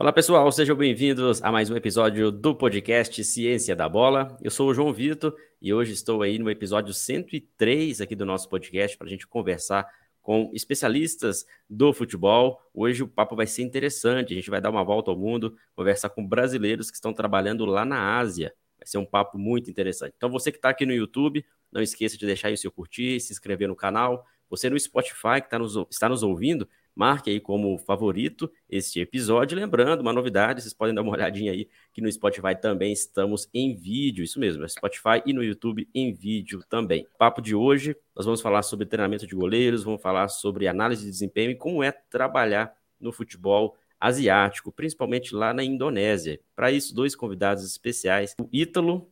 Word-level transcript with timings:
Olá 0.00 0.12
pessoal, 0.12 0.52
sejam 0.52 0.76
bem-vindos 0.76 1.42
a 1.42 1.50
mais 1.50 1.70
um 1.70 1.76
episódio 1.76 2.30
do 2.30 2.54
podcast 2.54 3.24
Ciência 3.24 3.74
da 3.74 3.88
Bola. 3.88 4.38
Eu 4.40 4.48
sou 4.48 4.68
o 4.68 4.72
João 4.72 4.92
Vitor 4.92 5.34
e 5.60 5.74
hoje 5.74 5.92
estou 5.92 6.22
aí 6.22 6.38
no 6.38 6.48
episódio 6.48 6.94
103 6.94 8.00
aqui 8.00 8.14
do 8.14 8.24
nosso 8.24 8.48
podcast 8.48 8.96
para 8.96 9.08
a 9.08 9.10
gente 9.10 9.26
conversar 9.26 9.84
com 10.22 10.52
especialistas 10.54 11.44
do 11.68 11.92
futebol. 11.92 12.62
Hoje 12.72 13.02
o 13.02 13.08
papo 13.08 13.34
vai 13.34 13.48
ser 13.48 13.62
interessante, 13.62 14.32
a 14.32 14.36
gente 14.36 14.48
vai 14.48 14.60
dar 14.60 14.70
uma 14.70 14.84
volta 14.84 15.10
ao 15.10 15.18
mundo, 15.18 15.56
conversar 15.74 16.10
com 16.10 16.24
brasileiros 16.24 16.92
que 16.92 16.96
estão 16.96 17.12
trabalhando 17.12 17.64
lá 17.64 17.84
na 17.84 18.18
Ásia. 18.18 18.54
Vai 18.78 18.86
ser 18.86 18.98
um 18.98 19.04
papo 19.04 19.36
muito 19.36 19.68
interessante. 19.68 20.14
Então 20.16 20.30
você 20.30 20.52
que 20.52 20.58
está 20.58 20.68
aqui 20.68 20.86
no 20.86 20.92
YouTube, 20.92 21.44
não 21.72 21.82
esqueça 21.82 22.16
de 22.16 22.24
deixar 22.24 22.52
o 22.52 22.56
seu 22.56 22.70
curtir, 22.70 23.18
se 23.18 23.32
inscrever 23.32 23.66
no 23.66 23.74
canal. 23.74 24.24
Você 24.48 24.70
no 24.70 24.78
Spotify 24.78 25.42
que 25.42 25.50
tá 25.50 25.58
nos, 25.58 25.74
está 25.90 26.08
nos 26.08 26.22
ouvindo, 26.22 26.68
marque 26.98 27.30
aí 27.30 27.38
como 27.38 27.78
favorito 27.78 28.50
este 28.68 28.98
episódio. 28.98 29.56
Lembrando, 29.56 30.00
uma 30.00 30.12
novidade, 30.12 30.60
vocês 30.60 30.74
podem 30.74 30.92
dar 30.92 31.02
uma 31.02 31.12
olhadinha 31.14 31.52
aí 31.52 31.68
que 31.92 32.00
no 32.00 32.10
Spotify 32.10 32.60
também 32.60 32.92
estamos 32.92 33.48
em 33.54 33.76
vídeo, 33.76 34.24
isso 34.24 34.40
mesmo, 34.40 34.62
no 34.62 34.68
Spotify 34.68 35.22
e 35.24 35.32
no 35.32 35.44
YouTube 35.44 35.88
em 35.94 36.12
vídeo 36.12 36.60
também. 36.68 37.06
Papo 37.16 37.40
de 37.40 37.54
hoje, 37.54 37.96
nós 38.16 38.26
vamos 38.26 38.40
falar 38.40 38.62
sobre 38.62 38.84
treinamento 38.84 39.28
de 39.28 39.34
goleiros, 39.36 39.84
vamos 39.84 40.02
falar 40.02 40.26
sobre 40.26 40.66
análise 40.66 41.04
de 41.04 41.10
desempenho 41.10 41.52
e 41.52 41.54
como 41.54 41.84
é 41.84 41.92
trabalhar 41.92 42.74
no 43.00 43.12
futebol 43.12 43.76
asiático, 44.00 44.72
principalmente 44.72 45.32
lá 45.36 45.54
na 45.54 45.62
Indonésia. 45.62 46.40
Para 46.56 46.72
isso, 46.72 46.92
dois 46.92 47.14
convidados 47.14 47.64
especiais, 47.64 48.34
o 48.40 48.48
Ítalo 48.52 49.08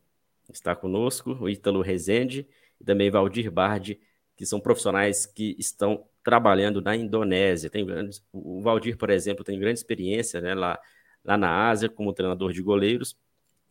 está 0.51 0.75
conosco, 0.75 1.37
o 1.39 1.49
Ítalo 1.49 1.81
Rezende 1.81 2.45
e 2.81 2.83
também 2.83 3.09
Valdir 3.09 3.49
Bardi, 3.49 4.01
que 4.35 4.45
são 4.45 4.59
profissionais 4.59 5.25
que 5.25 5.55
estão 5.57 6.05
trabalhando 6.27 6.81
na 6.81 6.93
Indonésia. 6.93 7.69
Tem 7.69 7.85
grandes, 7.85 8.21
o 8.33 8.61
Valdir, 8.61 8.97
por 8.97 9.09
exemplo, 9.09 9.45
tem 9.45 9.57
grande 9.57 9.79
experiência 9.79 10.41
né, 10.41 10.53
lá, 10.53 10.77
lá 11.23 11.37
na 11.37 11.69
Ásia 11.69 11.87
como 11.87 12.11
treinador 12.11 12.51
de 12.51 12.61
goleiros. 12.61 13.17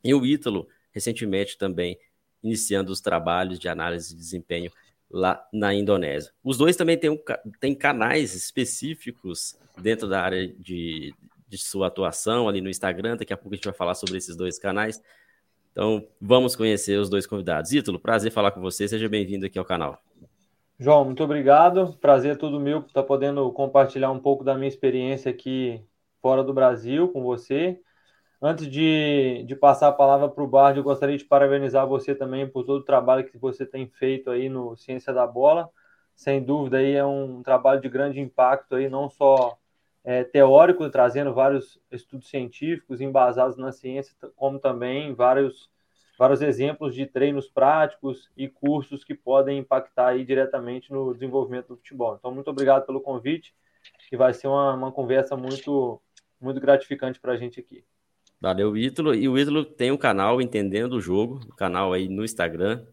E 0.02 0.14
o 0.14 0.24
Ítalo, 0.24 0.66
recentemente 0.90 1.58
também 1.58 1.98
iniciando 2.42 2.90
os 2.90 2.98
trabalhos 2.98 3.58
de 3.58 3.68
análise 3.68 4.08
de 4.08 4.16
desempenho 4.16 4.72
lá 5.10 5.46
na 5.52 5.74
Indonésia. 5.74 6.32
Os 6.42 6.56
dois 6.56 6.76
também 6.76 6.96
têm, 6.96 7.22
têm 7.60 7.74
canais 7.74 8.34
específicos 8.34 9.54
dentro 9.76 10.08
da 10.08 10.22
área 10.22 10.48
de, 10.48 11.14
de 11.46 11.58
sua 11.58 11.88
atuação 11.88 12.48
ali 12.48 12.62
no 12.62 12.70
Instagram. 12.70 13.18
Daqui 13.18 13.34
a 13.34 13.36
pouco 13.36 13.52
a 13.52 13.56
gente 13.56 13.66
vai 13.66 13.74
falar 13.74 13.94
sobre 13.94 14.16
esses 14.16 14.34
dois 14.34 14.58
canais. 14.58 14.98
Então, 15.72 16.08
vamos 16.18 16.56
conhecer 16.56 16.98
os 16.98 17.10
dois 17.10 17.26
convidados. 17.26 17.70
Ítalo, 17.70 18.00
prazer 18.00 18.32
falar 18.32 18.50
com 18.50 18.62
você. 18.62 18.88
Seja 18.88 19.10
bem-vindo 19.10 19.44
aqui 19.44 19.58
ao 19.58 19.64
canal. 19.66 20.02
João, 20.78 21.04
muito 21.06 21.24
obrigado. 21.24 21.96
Prazer 22.00 22.32
é 22.34 22.36
todo 22.36 22.60
meu 22.60 22.80
estar 22.80 23.02
podendo 23.02 23.50
compartilhar 23.52 24.10
um 24.10 24.20
pouco 24.20 24.44
da 24.44 24.54
minha 24.54 24.68
experiência 24.68 25.30
aqui 25.30 25.82
fora 26.20 26.44
do 26.44 26.52
Brasil 26.52 27.08
com 27.12 27.22
você. 27.22 27.80
Antes 28.42 28.68
de, 28.70 29.44
de 29.46 29.56
passar 29.56 29.88
a 29.88 29.92
palavra 29.92 30.28
para 30.28 30.44
o 30.44 30.46
Bard, 30.48 30.78
eu 30.78 30.84
gostaria 30.84 31.16
de 31.16 31.24
parabenizar 31.24 31.86
você 31.86 32.14
também 32.14 32.48
por 32.48 32.64
todo 32.64 32.80
o 32.80 32.84
trabalho 32.84 33.26
que 33.30 33.38
você 33.38 33.64
tem 33.66 33.88
feito 33.88 34.30
aí 34.30 34.48
no 34.50 34.76
Ciência 34.76 35.12
da 35.14 35.26
Bola. 35.26 35.70
Sem 36.14 36.42
dúvida, 36.44 36.78
aí 36.78 36.94
é 36.94 37.04
um 37.04 37.42
trabalho 37.42 37.80
de 37.80 37.88
grande 37.88 38.20
impacto 38.20 38.76
aí, 38.76 38.88
não 38.88 39.08
só 39.08 39.58
é, 40.04 40.24
teórico, 40.24 40.88
trazendo 40.90 41.32
vários 41.34 41.80
estudos 41.90 42.28
científicos 42.28 43.00
embasados 43.00 43.56
na 43.56 43.72
ciência, 43.72 44.14
como 44.36 44.58
também 44.58 45.14
vários 45.14 45.70
vários 46.18 46.40
exemplos 46.40 46.94
de 46.94 47.06
treinos 47.06 47.48
práticos 47.48 48.30
e 48.36 48.48
cursos 48.48 49.04
que 49.04 49.14
podem 49.14 49.58
impactar 49.58 50.08
aí 50.08 50.24
diretamente 50.24 50.90
no 50.90 51.12
desenvolvimento 51.12 51.68
do 51.68 51.76
futebol. 51.76 52.16
Então, 52.18 52.32
muito 52.32 52.48
obrigado 52.50 52.86
pelo 52.86 53.00
convite, 53.00 53.54
que 54.08 54.16
vai 54.16 54.32
ser 54.32 54.48
uma, 54.48 54.74
uma 54.74 54.92
conversa 54.92 55.36
muito, 55.36 56.00
muito 56.40 56.60
gratificante 56.60 57.20
para 57.20 57.32
a 57.32 57.36
gente 57.36 57.60
aqui. 57.60 57.84
Valeu, 58.40 58.76
Ítalo. 58.76 59.14
E 59.14 59.28
o 59.28 59.38
Ítalo 59.38 59.64
tem 59.64 59.90
um 59.90 59.96
canal 59.96 60.40
Entendendo 60.40 60.94
o 60.94 61.00
Jogo, 61.00 61.40
o 61.44 61.52
um 61.52 61.56
canal 61.56 61.92
aí 61.92 62.08
no 62.08 62.24
Instagram. 62.24 62.84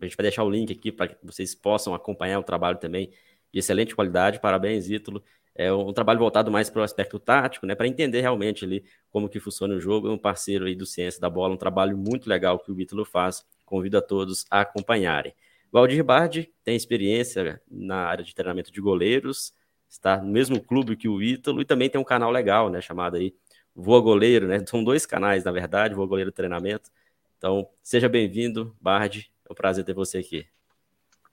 A 0.00 0.04
gente 0.04 0.16
vai 0.16 0.24
deixar 0.24 0.44
o 0.44 0.50
link 0.50 0.72
aqui 0.72 0.90
para 0.90 1.08
que 1.08 1.16
vocês 1.24 1.54
possam 1.54 1.94
acompanhar 1.94 2.38
o 2.38 2.42
trabalho 2.42 2.78
também 2.78 3.10
de 3.52 3.58
excelente 3.58 3.94
qualidade. 3.94 4.40
Parabéns, 4.40 4.90
Ítalo. 4.90 5.22
É 5.54 5.72
um 5.72 5.92
trabalho 5.92 6.18
voltado 6.18 6.50
mais 6.50 6.68
para 6.68 6.80
o 6.80 6.82
aspecto 6.82 7.18
tático, 7.18 7.64
né, 7.64 7.74
para 7.74 7.86
entender 7.86 8.20
realmente 8.20 8.64
ali 8.64 8.84
como 9.10 9.28
que 9.28 9.38
funciona 9.38 9.74
o 9.74 9.80
jogo. 9.80 10.08
É 10.08 10.10
um 10.10 10.18
parceiro 10.18 10.66
aí 10.66 10.74
do 10.74 10.84
Ciência 10.84 11.20
da 11.20 11.30
Bola, 11.30 11.54
um 11.54 11.56
trabalho 11.56 11.96
muito 11.96 12.28
legal 12.28 12.58
que 12.58 12.72
o 12.72 12.80
Ítalo 12.80 13.04
faz. 13.04 13.44
Convido 13.64 13.96
a 13.96 14.02
todos 14.02 14.44
a 14.50 14.62
acompanharem. 14.62 15.32
Valdir 15.70 16.04
Bardi 16.04 16.52
tem 16.64 16.76
experiência 16.76 17.60
na 17.70 18.06
área 18.06 18.24
de 18.24 18.34
treinamento 18.34 18.70
de 18.72 18.80
goleiros, 18.80 19.52
está 19.88 20.16
no 20.20 20.30
mesmo 20.30 20.60
clube 20.60 20.96
que 20.96 21.08
o 21.08 21.22
Ítalo 21.22 21.60
e 21.60 21.64
também 21.64 21.88
tem 21.88 22.00
um 22.00 22.04
canal 22.04 22.30
legal, 22.30 22.68
né, 22.68 22.80
chamado 22.80 23.16
aí 23.16 23.34
Voa 23.74 24.00
Goleiro, 24.00 24.46
né? 24.46 24.64
São 24.66 24.84
dois 24.84 25.04
canais, 25.06 25.44
na 25.44 25.50
verdade, 25.52 25.94
Voa 25.94 26.06
Goleiro 26.06 26.30
Treinamento. 26.32 26.90
Então, 27.38 27.68
seja 27.82 28.08
bem-vindo, 28.08 28.76
Bardi. 28.80 29.30
É 29.48 29.52
um 29.52 29.54
prazer 29.54 29.84
ter 29.84 29.94
você 29.94 30.18
aqui. 30.18 30.46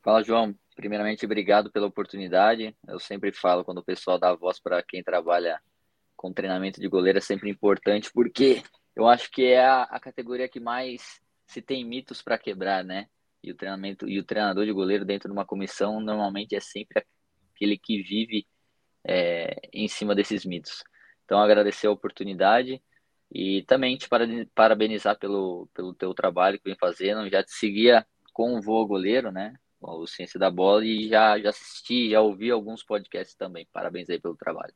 Fala, 0.04 0.24
João. 0.24 0.56
Primeiramente, 0.76 1.26
obrigado 1.26 1.72
pela 1.72 1.86
oportunidade. 1.86 2.76
Eu 2.88 3.00
sempre 3.00 3.32
falo 3.32 3.64
quando 3.64 3.80
o 3.80 3.84
pessoal 3.84 4.18
dá 4.18 4.34
voz 4.34 4.60
para 4.60 4.82
quem 4.82 5.04
trabalha 5.04 5.62
com 6.16 6.34
treinamento 6.34 6.82
de 6.82 6.88
goleiro 6.88 7.20
é 7.20 7.22
sempre 7.22 7.50
importante, 7.50 8.12
porque 8.14 8.64
eu 8.96 9.08
acho 9.08 9.30
que 9.32 9.46
é 9.46 9.64
a, 9.64 9.84
a 9.84 10.00
categoria 10.00 10.50
que 10.50 10.60
mais 10.60 11.20
se 11.46 11.62
tem 11.62 11.86
mitos 11.86 12.22
para 12.22 12.38
quebrar, 12.38 12.84
né? 12.84 13.08
E 13.44 13.52
o 13.52 13.56
treinamento 13.56 14.08
e 14.08 14.20
o 14.20 14.24
treinador 14.24 14.66
de 14.66 14.72
goleiro 14.72 15.06
dentro 15.06 15.30
de 15.30 15.34
uma 15.34 15.46
comissão 15.46 16.00
normalmente 16.00 16.56
é 16.56 16.60
sempre 16.60 17.06
aquele 17.54 17.78
que 17.78 18.02
vive 18.02 18.48
é, 19.04 19.70
em 19.72 19.88
cima 19.88 20.16
desses 20.16 20.46
mitos. 20.46 20.84
Então, 21.26 21.40
agradecer 21.40 21.88
a 21.88 21.92
oportunidade 21.92 22.82
e 23.32 23.64
também 23.68 23.98
te 23.98 24.08
parabenizar 24.56 25.18
pelo, 25.18 25.68
pelo 25.74 25.94
teu 25.94 26.14
trabalho 26.14 26.58
que 26.58 26.70
vem 26.70 26.78
fazendo. 26.80 27.30
Já 27.30 27.44
te 27.44 27.52
seguia 27.52 28.06
com 28.34 28.56
o 28.58 28.62
voo 28.62 28.88
goleiro, 28.88 29.32
né? 29.32 29.54
O 29.82 30.08
Ciência 30.08 30.40
da 30.40 30.50
Bola 30.50 30.86
e 30.86 31.10
já, 31.10 31.40
já 31.40 31.50
assisti, 31.50 32.12
já 32.12 32.22
ouvi 32.22 32.52
alguns 32.52 32.84
podcasts 32.84 33.36
também. 33.36 33.68
Parabéns 33.74 34.10
aí 34.10 34.20
pelo 34.20 34.36
trabalho. 34.36 34.74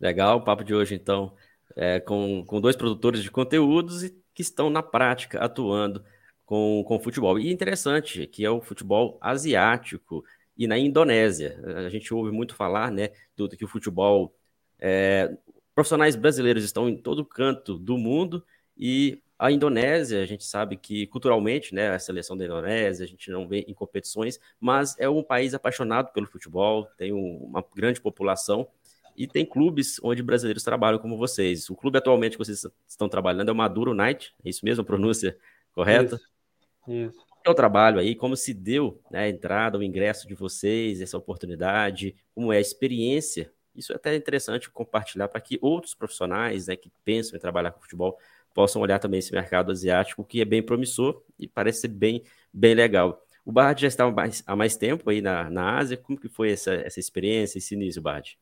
Legal, 0.00 0.38
o 0.38 0.44
papo 0.44 0.64
de 0.64 0.74
hoje 0.74 0.94
então 0.94 1.34
é 1.74 1.98
com, 2.00 2.44
com 2.44 2.60
dois 2.60 2.76
produtores 2.76 3.22
de 3.22 3.30
conteúdos 3.30 4.02
que 4.34 4.42
estão 4.42 4.68
na 4.68 4.82
prática 4.82 5.38
atuando 5.38 6.04
com, 6.44 6.84
com 6.86 7.00
futebol. 7.00 7.38
E 7.38 7.50
interessante 7.50 8.26
que 8.26 8.44
é 8.44 8.50
o 8.50 8.60
futebol 8.60 9.18
asiático 9.20 10.24
e 10.56 10.66
na 10.66 10.78
Indonésia. 10.78 11.60
A 11.86 11.88
gente 11.88 12.12
ouve 12.12 12.30
muito 12.30 12.54
falar 12.54 12.90
né, 12.90 13.10
do 13.36 13.48
que 13.48 13.64
o 13.64 13.68
futebol. 13.68 14.34
É, 14.78 15.36
profissionais 15.74 16.14
brasileiros 16.14 16.64
estão 16.64 16.88
em 16.88 16.96
todo 16.96 17.24
canto 17.24 17.78
do 17.78 17.96
mundo 17.96 18.44
e 18.76 19.22
a 19.38 19.50
Indonésia, 19.50 20.22
a 20.22 20.26
gente 20.26 20.44
sabe 20.44 20.76
que 20.76 21.06
culturalmente, 21.06 21.74
né, 21.74 21.90
a 21.90 21.98
seleção 21.98 22.36
da 22.36 22.44
Indonésia, 22.44 23.04
a 23.04 23.08
gente 23.08 23.30
não 23.30 23.48
vê 23.48 23.64
em 23.66 23.74
competições, 23.74 24.38
mas 24.60 24.94
é 24.98 25.08
um 25.08 25.22
país 25.22 25.54
apaixonado 25.54 26.12
pelo 26.12 26.26
futebol, 26.26 26.86
tem 26.96 27.12
um, 27.12 27.38
uma 27.38 27.64
grande 27.74 28.00
população 28.00 28.68
e 29.16 29.26
tem 29.26 29.44
clubes 29.44 30.00
onde 30.02 30.22
brasileiros 30.22 30.62
trabalham 30.62 30.98
como 30.98 31.16
vocês. 31.16 31.68
O 31.68 31.74
clube 31.74 31.98
atualmente 31.98 32.32
que 32.32 32.44
vocês 32.44 32.64
estão 32.86 33.08
trabalhando 33.08 33.48
é 33.48 33.52
o 33.52 33.56
Maduro 33.56 33.90
United, 33.90 34.32
é 34.44 34.48
isso 34.48 34.64
mesmo, 34.64 34.82
a 34.82 34.84
pronúncia 34.84 35.36
correta? 35.72 36.20
Isso. 36.86 37.08
isso. 37.08 37.24
É 37.44 37.50
o 37.50 37.54
trabalho 37.54 37.98
aí, 37.98 38.14
como 38.14 38.36
se 38.36 38.54
deu 38.54 39.02
né, 39.10 39.24
a 39.24 39.28
entrada, 39.28 39.76
o 39.76 39.82
ingresso 39.82 40.26
de 40.26 40.34
vocês, 40.34 41.02
essa 41.02 41.18
oportunidade, 41.18 42.16
como 42.34 42.52
é 42.52 42.56
a 42.56 42.60
experiência. 42.60 43.52
Isso 43.74 43.92
é 43.92 43.96
até 43.96 44.14
interessante 44.16 44.70
compartilhar 44.70 45.28
para 45.28 45.40
que 45.40 45.58
outros 45.60 45.94
profissionais 45.94 46.68
né, 46.68 46.76
que 46.76 46.90
pensam 47.04 47.36
em 47.36 47.40
trabalhar 47.40 47.72
com 47.72 47.80
futebol 47.82 48.18
possam 48.54 48.80
olhar 48.80 48.98
também 48.98 49.18
esse 49.18 49.32
mercado 49.32 49.72
asiático, 49.72 50.24
que 50.24 50.40
é 50.40 50.44
bem 50.44 50.62
promissor 50.62 51.22
e 51.38 51.48
parece 51.48 51.82
ser 51.82 51.88
bem, 51.88 52.22
bem 52.52 52.74
legal. 52.74 53.20
O 53.44 53.52
Bard 53.52 53.82
já 53.82 53.88
está 53.88 54.10
mais, 54.10 54.42
há 54.46 54.56
mais 54.56 54.76
tempo 54.76 55.10
aí 55.10 55.20
na, 55.20 55.50
na 55.50 55.76
Ásia. 55.76 55.98
Como 55.98 56.18
que 56.18 56.28
foi 56.28 56.52
essa, 56.52 56.72
essa 56.72 56.98
experiência, 56.98 57.58
esse 57.58 57.74
início, 57.74 58.00
Bard? 58.00 58.38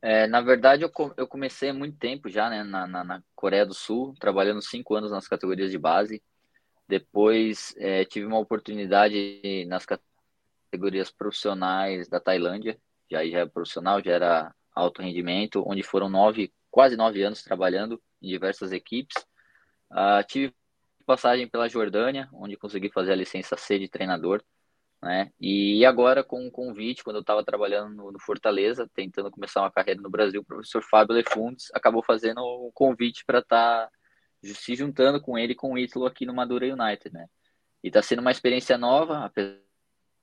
É, 0.00 0.26
na 0.26 0.40
verdade, 0.40 0.82
eu, 0.82 0.90
eu 1.16 1.26
comecei 1.26 1.70
há 1.70 1.74
muito 1.74 1.98
tempo 1.98 2.30
já, 2.30 2.48
né, 2.48 2.62
na, 2.62 2.86
na, 2.86 3.04
na 3.04 3.22
Coreia 3.34 3.66
do 3.66 3.74
Sul, 3.74 4.14
trabalhando 4.18 4.62
cinco 4.62 4.94
anos 4.94 5.10
nas 5.10 5.26
categorias 5.26 5.70
de 5.70 5.78
base. 5.78 6.22
Depois, 6.88 7.74
é, 7.76 8.04
tive 8.04 8.26
uma 8.26 8.38
oportunidade 8.38 9.64
nas 9.66 9.86
categorias 9.86 11.10
profissionais 11.10 12.08
da 12.08 12.20
Tailândia, 12.20 12.78
já, 13.10 13.24
já 13.26 13.38
era 13.38 13.48
profissional, 13.48 14.02
já 14.02 14.12
era 14.12 14.54
alto 14.74 15.02
rendimento, 15.02 15.62
onde 15.66 15.82
foram 15.82 16.08
nove, 16.08 16.52
quase 16.74 16.96
nove 16.96 17.22
anos 17.22 17.40
trabalhando 17.40 18.02
em 18.20 18.26
diversas 18.26 18.72
equipes. 18.72 19.14
Uh, 19.92 20.26
tive 20.26 20.52
passagem 21.06 21.48
pela 21.48 21.68
Jordânia, 21.68 22.28
onde 22.32 22.56
consegui 22.56 22.90
fazer 22.90 23.12
a 23.12 23.16
licença 23.16 23.56
C 23.56 23.78
de 23.78 23.88
treinador. 23.88 24.42
Né? 25.00 25.30
E 25.40 25.86
agora, 25.86 26.24
com 26.24 26.44
um 26.44 26.50
convite, 26.50 27.04
quando 27.04 27.16
eu 27.16 27.20
estava 27.20 27.44
trabalhando 27.44 27.94
no, 27.94 28.10
no, 28.10 28.18
Fortaleza, 28.18 28.90
tentando 28.92 29.30
começar 29.30 29.60
uma 29.60 29.70
carreira 29.70 30.02
no 30.02 30.10
Brasil, 30.10 30.40
o 30.40 30.44
professor 30.44 30.82
Fábio 30.82 31.14
Lefundes 31.14 31.68
acabou 31.72 32.02
fazendo 32.02 32.40
um 32.40 32.72
convite 32.74 33.24
para 33.24 33.38
estar 33.38 33.86
tá 33.86 33.90
se 34.42 34.74
juntando 34.74 35.20
com 35.20 35.38
ele 35.38 35.54
com 35.54 35.74
o 35.74 35.78
Ítalo 35.78 36.06
aqui 36.06 36.26
no 36.26 36.34
Madura 36.34 36.66
United. 36.66 37.14
Né? 37.14 37.26
E 37.84 37.86
está 37.86 38.02
sendo 38.02 38.18
uma 38.18 38.32
experiência 38.32 38.76
nova, 38.76 39.26
apesar 39.26 39.54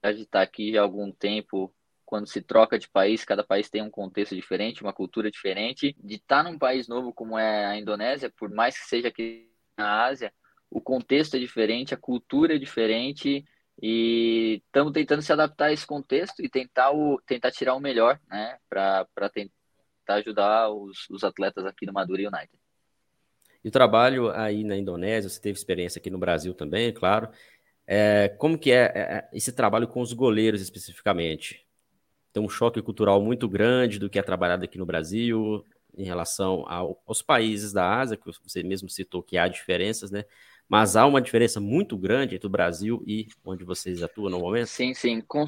de 0.04 0.24
estar 0.24 0.40
tá 0.40 0.42
aqui 0.42 0.78
há 0.78 0.82
algum 0.82 1.14
tempo 1.14 1.74
quando 2.12 2.28
se 2.28 2.42
troca 2.42 2.78
de 2.78 2.90
país, 2.90 3.24
cada 3.24 3.42
país 3.42 3.70
tem 3.70 3.82
um 3.82 3.90
contexto 3.90 4.36
diferente, 4.36 4.82
uma 4.82 4.92
cultura 4.92 5.32
diferente. 5.32 5.96
De 5.98 6.16
estar 6.16 6.44
num 6.44 6.60
país 6.60 6.86
novo 6.86 7.14
como 7.14 7.40
é 7.40 7.66
a 7.66 7.78
Indonésia, 7.78 8.30
por 8.38 8.50
mais 8.50 8.78
que 8.78 8.86
seja 8.86 9.08
aqui 9.08 9.50
na 9.78 10.04
Ásia, 10.04 10.34
o 10.70 10.82
contexto 10.82 11.38
é 11.38 11.40
diferente, 11.40 11.94
a 11.94 11.98
cultura 11.98 12.56
é 12.56 12.58
diferente 12.58 13.46
e 13.82 14.62
estamos 14.66 14.92
tentando 14.92 15.22
se 15.22 15.32
adaptar 15.32 15.68
a 15.68 15.72
esse 15.72 15.88
contexto 15.88 16.44
e 16.44 16.50
tentar, 16.50 16.92
o, 16.92 17.18
tentar 17.26 17.50
tirar 17.50 17.76
o 17.76 17.80
melhor, 17.80 18.20
né, 18.28 18.58
para 18.70 19.08
tentar 19.34 20.16
ajudar 20.16 20.70
os, 20.70 21.10
os 21.10 21.24
atletas 21.24 21.66
aqui 21.66 21.86
no 21.86 21.94
Madura 21.94 22.24
United. 22.24 22.60
E 23.64 23.70
o 23.70 23.72
trabalho 23.72 24.32
aí 24.32 24.66
na 24.66 24.76
Indonésia, 24.76 25.30
você 25.30 25.40
teve 25.40 25.58
experiência 25.58 25.98
aqui 25.98 26.10
no 26.10 26.20
Brasil 26.20 26.54
também, 26.54 26.92
claro. 26.92 27.30
É, 27.88 28.28
como 28.38 28.60
que 28.60 28.70
é, 28.70 28.92
é, 28.94 29.00
é 29.00 29.30
esse 29.32 29.54
trabalho 29.54 29.88
com 29.88 30.02
os 30.02 30.12
goleiros 30.12 30.62
especificamente? 30.62 31.71
Tem 32.34 32.42
um 32.42 32.50
choque 32.50 32.82
cultural 32.82 33.22
muito 33.22 33.48
grande 33.48 34.00
do 34.00 34.10
que 34.10 34.20
é 34.20 34.22
trabalhado 34.22 34.64
aqui 34.64 34.78
no 34.78 34.86
Brasil 34.86 35.66
em 35.98 36.04
relação 36.04 36.64
ao, 36.68 37.02
aos 37.06 37.22
países 37.22 37.74
da 37.74 38.00
Ásia, 38.00 38.18
que 38.18 38.26
você 38.26 38.64
mesmo 38.64 38.90
citou 38.90 39.22
que 39.22 39.38
há 39.38 39.48
diferenças, 39.48 40.10
né? 40.10 40.24
Mas 40.68 40.96
há 40.96 41.06
uma 41.06 41.22
diferença 41.22 41.60
muito 41.60 41.98
grande 41.98 42.36
entre 42.36 42.48
o 42.48 42.50
Brasil 42.50 43.04
e 43.06 43.28
onde 43.44 43.66
vocês 43.66 44.02
atuam 44.02 44.30
no 44.30 44.40
momento? 44.40 44.68
Sim, 44.68 44.94
sim, 44.94 45.20
com 45.20 45.46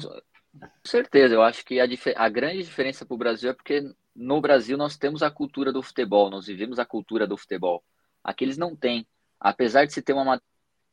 certeza. 0.84 1.34
Eu 1.34 1.42
acho 1.42 1.64
que 1.64 1.80
a, 1.80 1.86
a 2.16 2.28
grande 2.28 2.62
diferença 2.62 3.06
para 3.06 3.14
o 3.14 3.18
Brasil 3.18 3.50
é 3.50 3.54
porque 3.54 3.82
no 4.14 4.40
Brasil 4.40 4.76
nós 4.76 4.98
temos 4.98 5.22
a 5.22 5.30
cultura 5.30 5.72
do 5.72 5.82
futebol, 5.82 6.28
nós 6.28 6.46
vivemos 6.46 6.78
a 6.78 6.84
cultura 6.84 7.26
do 7.26 7.38
futebol. 7.38 7.82
Aqui 8.22 8.44
eles 8.44 8.58
não 8.58 8.76
têm. 8.76 9.06
Apesar 9.40 9.86
de 9.86 9.94
se 9.94 10.02
ter 10.02 10.12
uma 10.12 10.40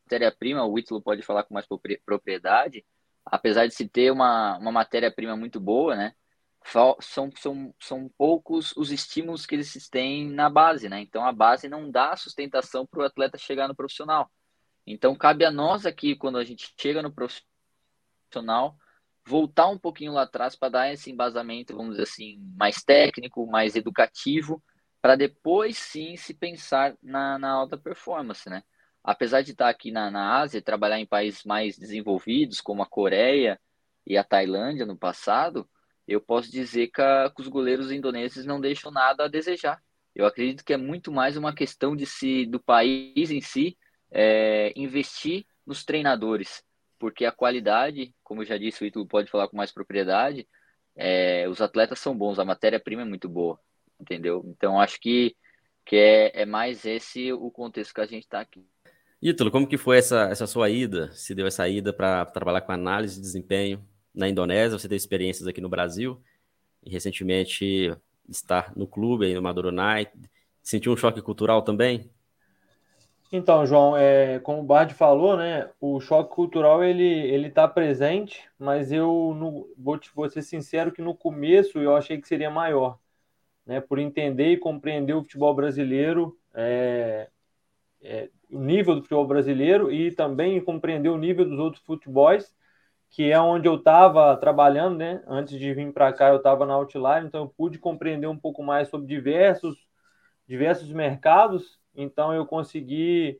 matéria-prima, 0.06 0.64
o 0.64 0.78
Ítalo 0.78 1.00
pode 1.02 1.22
falar 1.22 1.44
com 1.44 1.54
mais 1.54 1.66
propriedade, 2.04 2.84
apesar 3.24 3.66
de 3.66 3.74
se 3.74 3.88
ter 3.88 4.10
uma, 4.10 4.58
uma 4.58 4.72
matéria-prima 4.72 5.36
muito 5.36 5.60
boa, 5.60 5.96
né? 5.96 6.14
São, 7.00 7.30
são, 7.36 7.74
são 7.80 8.08
poucos 8.16 8.72
os 8.76 8.92
estímulos 8.92 9.44
que 9.46 9.54
eles 9.56 9.88
têm 9.88 10.30
na 10.30 10.48
base, 10.48 10.88
né? 10.88 11.00
Então 11.00 11.24
a 11.24 11.32
base 11.32 11.68
não 11.68 11.90
dá 11.90 12.16
sustentação 12.16 12.86
para 12.86 13.00
o 13.00 13.04
atleta 13.04 13.36
chegar 13.36 13.66
no 13.66 13.74
profissional. 13.74 14.30
Então 14.86 15.14
cabe 15.14 15.44
a 15.44 15.50
nós 15.50 15.86
aqui, 15.86 16.14
quando 16.14 16.38
a 16.38 16.44
gente 16.44 16.72
chega 16.80 17.02
no 17.02 17.12
profissional, 17.12 18.76
voltar 19.26 19.68
um 19.68 19.78
pouquinho 19.78 20.12
lá 20.12 20.22
atrás 20.22 20.56
para 20.56 20.68
dar 20.68 20.92
esse 20.92 21.10
embasamento, 21.10 21.76
vamos 21.76 21.92
dizer 21.92 22.04
assim, 22.04 22.38
mais 22.56 22.82
técnico, 22.82 23.46
mais 23.46 23.76
educativo, 23.76 24.62
para 25.00 25.16
depois 25.16 25.76
sim 25.78 26.16
se 26.16 26.34
pensar 26.34 26.96
na, 27.02 27.38
na 27.38 27.50
alta 27.50 27.76
performance, 27.76 28.48
né? 28.48 28.62
Apesar 29.02 29.42
de 29.42 29.52
estar 29.52 29.68
aqui 29.68 29.90
na, 29.90 30.10
na 30.10 30.38
Ásia, 30.38 30.62
trabalhar 30.62 30.98
em 30.98 31.06
países 31.06 31.44
mais 31.44 31.76
desenvolvidos, 31.76 32.60
como 32.60 32.82
a 32.82 32.86
Coreia 32.86 33.60
e 34.06 34.16
a 34.16 34.24
Tailândia 34.24 34.86
no 34.86 34.96
passado, 34.96 35.68
eu 36.06 36.20
posso 36.20 36.50
dizer 36.50 36.88
que, 36.88 37.00
a, 37.00 37.30
que 37.34 37.40
os 37.40 37.48
goleiros 37.48 37.90
indonésios 37.90 38.44
não 38.44 38.60
deixam 38.60 38.90
nada 38.90 39.24
a 39.24 39.28
desejar. 39.28 39.82
Eu 40.14 40.26
acredito 40.26 40.64
que 40.64 40.72
é 40.72 40.76
muito 40.76 41.10
mais 41.10 41.36
uma 41.36 41.54
questão 41.54 41.96
de 41.96 42.06
se 42.06 42.46
do 42.46 42.60
país 42.60 43.30
em 43.30 43.40
si 43.40 43.78
é, 44.10 44.72
investir 44.76 45.46
nos 45.66 45.84
treinadores, 45.84 46.62
porque 46.98 47.24
a 47.24 47.32
qualidade, 47.32 48.14
como 48.22 48.42
eu 48.42 48.46
já 48.46 48.58
disse, 48.58 48.82
o 48.82 48.86
Ítalo 48.86 49.06
pode 49.06 49.30
falar 49.30 49.48
com 49.48 49.56
mais 49.56 49.72
propriedade, 49.72 50.46
é, 50.94 51.48
os 51.48 51.60
atletas 51.60 51.98
são 51.98 52.16
bons, 52.16 52.38
a 52.38 52.44
matéria-prima 52.44 53.02
é 53.02 53.06
muito 53.06 53.28
boa, 53.28 53.58
entendeu? 53.98 54.44
Então 54.46 54.80
acho 54.80 55.00
que, 55.00 55.34
que 55.84 55.96
é, 55.96 56.42
é 56.42 56.46
mais 56.46 56.84
esse 56.84 57.32
o 57.32 57.50
contexto 57.50 57.94
que 57.94 58.00
a 58.00 58.06
gente 58.06 58.24
está 58.24 58.40
aqui. 58.40 58.66
Ítalo, 59.22 59.52
como 59.52 59.68
que 59.68 59.78
foi 59.78 59.98
essa, 59.98 60.22
essa 60.24 60.48
sua 60.48 60.68
ida? 60.68 61.12
Se 61.12 61.32
deu 61.32 61.46
essa 61.46 61.68
ida 61.68 61.92
para 61.92 62.26
trabalhar 62.26 62.60
com 62.62 62.72
análise 62.72 63.14
de 63.14 63.20
desempenho 63.20 63.80
na 64.12 64.28
Indonésia? 64.28 64.76
Você 64.76 64.88
teve 64.88 64.96
experiências 64.96 65.46
aqui 65.46 65.60
no 65.60 65.68
Brasil 65.68 66.20
e 66.84 66.90
recentemente 66.90 67.96
estar 68.28 68.72
no 68.74 68.84
clube 68.84 69.26
aí 69.26 69.34
no 69.34 69.40
Maduro 69.40 69.68
United. 69.68 70.28
Sentiu 70.60 70.92
um 70.92 70.96
choque 70.96 71.22
cultural 71.22 71.62
também? 71.62 72.10
Então, 73.30 73.64
João, 73.64 73.96
é, 73.96 74.40
como 74.40 74.60
o 74.60 74.64
Bard 74.64 74.92
falou, 74.92 75.36
né, 75.36 75.70
o 75.80 76.00
choque 76.00 76.34
cultural 76.34 76.82
ele 76.82 77.04
ele 77.04 77.46
está 77.46 77.68
presente, 77.68 78.42
mas 78.58 78.90
eu 78.90 79.34
no, 79.38 79.72
vou, 79.78 79.96
te, 79.98 80.10
vou 80.14 80.28
ser 80.28 80.42
sincero 80.42 80.90
que 80.90 81.00
no 81.00 81.14
começo 81.14 81.78
eu 81.78 81.96
achei 81.96 82.20
que 82.20 82.26
seria 82.26 82.50
maior, 82.50 82.98
né, 83.64 83.80
por 83.80 84.00
entender 84.00 84.50
e 84.50 84.58
compreender 84.58 85.14
o 85.14 85.22
futebol 85.22 85.54
brasileiro, 85.54 86.36
é, 86.52 87.28
é, 88.02 88.28
o 88.50 88.58
nível 88.58 88.96
do 88.96 89.02
futebol 89.02 89.26
brasileiro 89.26 89.90
e 89.92 90.12
também 90.12 90.60
compreender 90.60 91.08
o 91.08 91.18
nível 91.18 91.44
dos 91.44 91.58
outros 91.58 91.82
futebols, 91.84 92.54
que 93.10 93.30
é 93.30 93.40
onde 93.40 93.68
eu 93.68 93.76
estava 93.76 94.36
trabalhando, 94.36 94.96
né? 94.96 95.22
Antes 95.26 95.58
de 95.58 95.72
vir 95.74 95.92
para 95.92 96.12
cá, 96.12 96.28
eu 96.28 96.36
estava 96.36 96.66
na 96.66 96.74
Outline, 96.74 97.26
então 97.26 97.42
eu 97.42 97.48
pude 97.48 97.78
compreender 97.78 98.26
um 98.26 98.38
pouco 98.38 98.62
mais 98.62 98.88
sobre 98.88 99.06
diversos, 99.06 99.76
diversos 100.46 100.90
mercados, 100.92 101.78
então 101.94 102.32
eu 102.32 102.46
consegui 102.46 103.38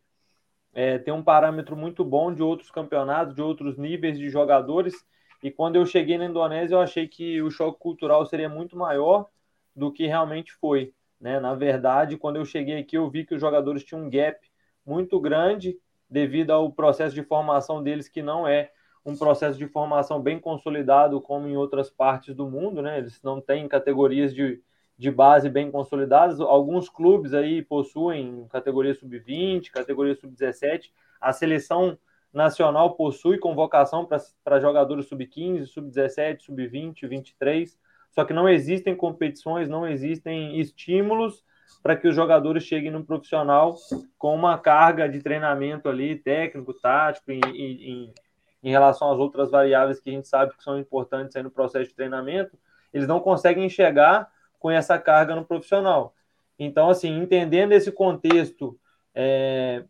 é, 0.75 0.99
ter 0.99 1.13
um 1.13 1.23
parâmetro 1.23 1.77
muito 1.77 2.05
bom 2.05 2.33
de 2.33 2.43
outros 2.43 2.71
campeonatos, 2.71 3.35
de 3.35 3.43
outros 3.43 3.77
níveis 3.77 4.19
de 4.19 4.29
jogadores. 4.31 4.95
E 5.43 5.51
quando 5.51 5.77
eu 5.77 5.85
cheguei 5.85 6.17
na 6.19 6.27
Indonésia, 6.27 6.75
eu 6.75 6.81
achei 6.81 7.09
que 7.09 7.43
o 7.43 7.51
choque 7.51 7.79
cultural 7.79 8.25
seria 8.27 8.49
muito 8.49 8.77
maior 8.77 9.29
do 9.75 9.93
que 9.93 10.07
realmente 10.07 10.53
foi. 10.53 10.95
Né? 11.21 11.41
Na 11.41 11.55
verdade, 11.55 12.17
quando 12.17 12.37
eu 12.37 12.45
cheguei 12.45 12.79
aqui, 12.79 12.97
eu 12.97 13.11
vi 13.11 13.25
que 13.25 13.35
os 13.35 13.41
jogadores 13.41 13.85
tinham 13.85 14.05
um 14.05 14.11
gap 14.11 14.39
muito 14.85 15.21
grande 15.21 15.79
devido 16.09 16.51
ao 16.51 16.71
processo 16.71 17.15
de 17.15 17.23
formação 17.23 17.83
deles, 17.83 18.09
que 18.09 18.23
não 18.23 18.47
é 18.47 18.71
um 19.05 19.17
processo 19.17 19.59
de 19.59 19.67
formação 19.67 20.21
bem 20.21 20.39
consolidado 20.39 21.21
como 21.21 21.49
em 21.49 21.57
outras 21.57 21.91
partes 21.91 22.35
do 22.35 22.49
mundo, 22.49 22.81
né? 22.83 22.99
Eles 22.99 23.21
não 23.23 23.41
têm 23.41 23.67
categorias 23.67 24.35
de, 24.35 24.63
de 24.97 25.11
base 25.11 25.49
bem 25.49 25.71
consolidadas. 25.71 26.39
Alguns 26.41 26.89
clubes 26.89 27.35
aí 27.35 27.63
possuem 27.63 28.47
categoria 28.51 28.95
sub-20, 28.95 29.71
categoria 29.71 30.15
sub-17. 30.15 30.91
A 31.21 31.33
seleção 31.33 31.99
nacional 32.33 32.95
possui 32.95 33.39
convocação 33.39 34.09
para 34.45 34.61
jogadores 34.61 35.07
sub-15, 35.07 35.67
sub-17, 35.67 36.43
sub-20, 36.43 37.09
23. 37.09 37.79
Só 38.11 38.25
que 38.25 38.33
não 38.33 38.49
existem 38.49 38.95
competições, 38.95 39.69
não 39.69 39.87
existem 39.87 40.61
estímulos 40.61 41.43
para 41.83 41.97
que 41.97 42.09
os 42.09 42.15
jogadores 42.15 42.65
cheguem 42.65 42.91
no 42.91 43.05
profissional 43.05 43.77
com 44.19 44.35
uma 44.35 44.59
carga 44.59 45.09
de 45.09 45.21
treinamento 45.21 45.89
ali, 45.89 46.17
técnico, 46.17 46.75
tático, 46.75 47.31
em, 47.31 47.41
em, 47.45 48.15
em 48.63 48.71
relação 48.71 49.11
às 49.13 49.19
outras 49.19 49.51
variáveis 49.51 50.01
que 50.01 50.11
a 50.11 50.13
gente 50.13 50.29
sabe 50.29 50.57
que 50.57 50.63
são 50.63 50.79
importantes 50.79 51.37
aí 51.37 51.43
no 51.43 51.51
processo 51.51 51.89
de 51.89 51.95
treinamento, 51.95 52.59
eles 52.93 53.09
não 53.09 53.21
conseguem 53.21 53.65
enxergar 53.65 54.31
com 54.59 54.71
essa 54.71 54.99
carga 54.99 55.35
no 55.35 55.45
profissional. 55.45 56.15
Então, 56.59 56.89
assim, 56.89 57.19
entendendo 57.19 57.73
esse 57.73 57.91
contexto 57.91 58.79
é, 59.15 59.85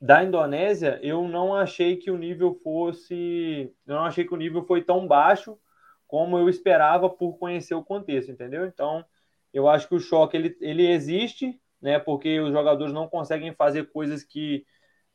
da 0.00 0.22
Indonésia, 0.22 1.00
eu 1.02 1.26
não 1.26 1.54
achei 1.54 1.96
que 1.96 2.10
o 2.10 2.16
nível 2.16 2.54
fosse. 2.62 3.72
Eu 3.86 3.96
não 3.96 4.04
achei 4.04 4.24
que 4.24 4.34
o 4.34 4.36
nível 4.36 4.62
foi 4.62 4.82
tão 4.82 5.06
baixo 5.06 5.58
como 6.06 6.38
eu 6.38 6.48
esperava 6.48 7.10
por 7.10 7.36
conhecer 7.38 7.74
o 7.74 7.84
contexto, 7.84 8.30
entendeu? 8.30 8.64
Então, 8.64 9.04
eu 9.52 9.68
acho 9.68 9.88
que 9.88 9.94
o 9.94 10.00
choque 10.00 10.36
ele, 10.36 10.56
ele 10.60 10.86
existe, 10.86 11.60
né? 11.80 11.98
Porque 11.98 12.40
os 12.40 12.52
jogadores 12.52 12.92
não 12.92 13.08
conseguem 13.08 13.52
fazer 13.52 13.90
coisas 13.90 14.22
que 14.22 14.64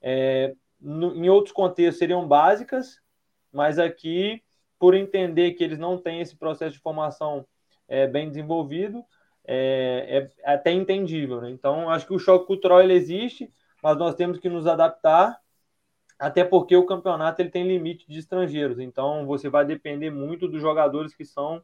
é, 0.02 0.56
no, 0.80 1.16
em 1.16 1.30
outros 1.30 1.54
contextos 1.54 2.00
seriam 2.00 2.28
básicas, 2.28 3.02
mas 3.52 3.80
aqui, 3.80 4.44
por 4.78 4.94
entender 4.94 5.54
que 5.54 5.64
eles 5.64 5.80
não 5.80 5.98
têm 5.98 6.20
esse 6.20 6.36
processo 6.36 6.76
de 6.76 6.82
formação 6.82 7.46
é, 7.88 8.08
bem 8.08 8.28
desenvolvido, 8.28 9.04
é, 9.46 10.30
é, 10.44 10.54
até 10.54 10.72
entendível. 10.72 11.42
Né? 11.42 11.52
Então, 11.52 11.90
acho 11.90 12.08
que 12.08 12.14
o 12.14 12.20
choque 12.20 12.48
cultural 12.48 12.82
ele 12.82 12.94
existe, 12.94 13.52
mas 13.82 13.98
nós 13.98 14.16
temos 14.16 14.40
que 14.40 14.50
nos 14.50 14.68
adaptar, 14.68 15.40
até 16.18 16.44
porque 16.44 16.76
o 16.76 16.86
campeonato 16.86 17.42
ele 17.42 17.50
tem 17.50 17.68
limite 17.68 18.08
de 18.08 18.20
estrangeiros. 18.20 18.80
Então, 18.80 19.26
você 19.26 19.50
vai 19.50 19.66
depender 19.66 20.10
muito 20.10 20.48
dos 20.48 20.62
jogadores 20.62 21.14
que 21.14 21.26
são 21.26 21.64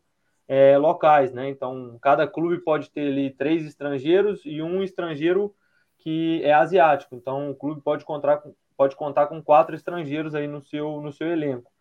é, 0.50 0.76
locais, 0.80 1.32
né? 1.32 1.48
Então, 1.48 2.00
cada 2.02 2.28
clube 2.28 2.58
pode 2.64 2.90
ter 2.90 3.02
ali 3.08 3.30
três 3.30 3.64
estrangeiros 3.68 4.42
e 4.44 4.64
um 4.64 4.82
estrangeiro 4.82 5.56
que 6.00 6.44
é 6.44 6.52
asiático. 6.52 7.16
Então, 7.16 7.52
o 7.52 7.56
clube 7.56 7.82
pode 7.82 8.04
contar 8.04 8.38
com, 8.38 8.56
pode 8.76 8.96
contar 8.96 9.28
com 9.28 9.44
quatro 9.44 9.76
estrangeiros 9.76 10.34
aí 10.34 10.48
no 10.48 10.60
seu, 10.60 11.00
no 11.02 11.12
seu 11.12 11.28
elenco, 11.28 11.72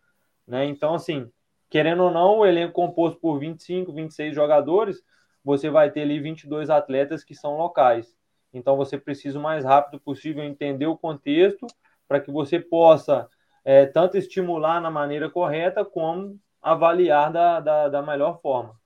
né? 0.45 0.65
Então, 0.65 0.93
assim, 0.93 1.31
querendo 1.67 2.03
ou 2.03 2.11
não, 2.11 2.37
o 2.39 2.45
elenco 2.45 2.73
composto 2.73 3.19
por 3.19 3.39
25, 3.39 3.91
26 3.91 4.35
jogadores, 4.35 5.01
você 5.43 5.67
vai 5.71 5.89
ter 5.89 6.01
ali 6.03 6.19
22 6.19 6.69
atletas 6.69 7.23
que 7.23 7.33
são 7.33 7.57
locais. 7.57 8.15
Então, 8.53 8.77
você 8.77 8.99
precisa 8.99 9.39
o 9.39 9.41
mais 9.41 9.65
rápido 9.65 9.99
possível 9.99 10.43
entender 10.43 10.85
o 10.85 10.97
contexto 10.97 11.65
para 12.07 12.19
que 12.19 12.29
você 12.29 12.59
possa 12.59 13.27
é, 13.65 13.87
tanto 13.87 14.15
estimular 14.15 14.79
na 14.79 14.91
maneira 14.91 15.27
correta, 15.27 15.83
como 15.83 16.39
avaliar 16.61 17.31
da, 17.31 17.59
da, 17.59 17.89
da 17.89 18.01
melhor 18.01 18.39
forma. 18.41 18.77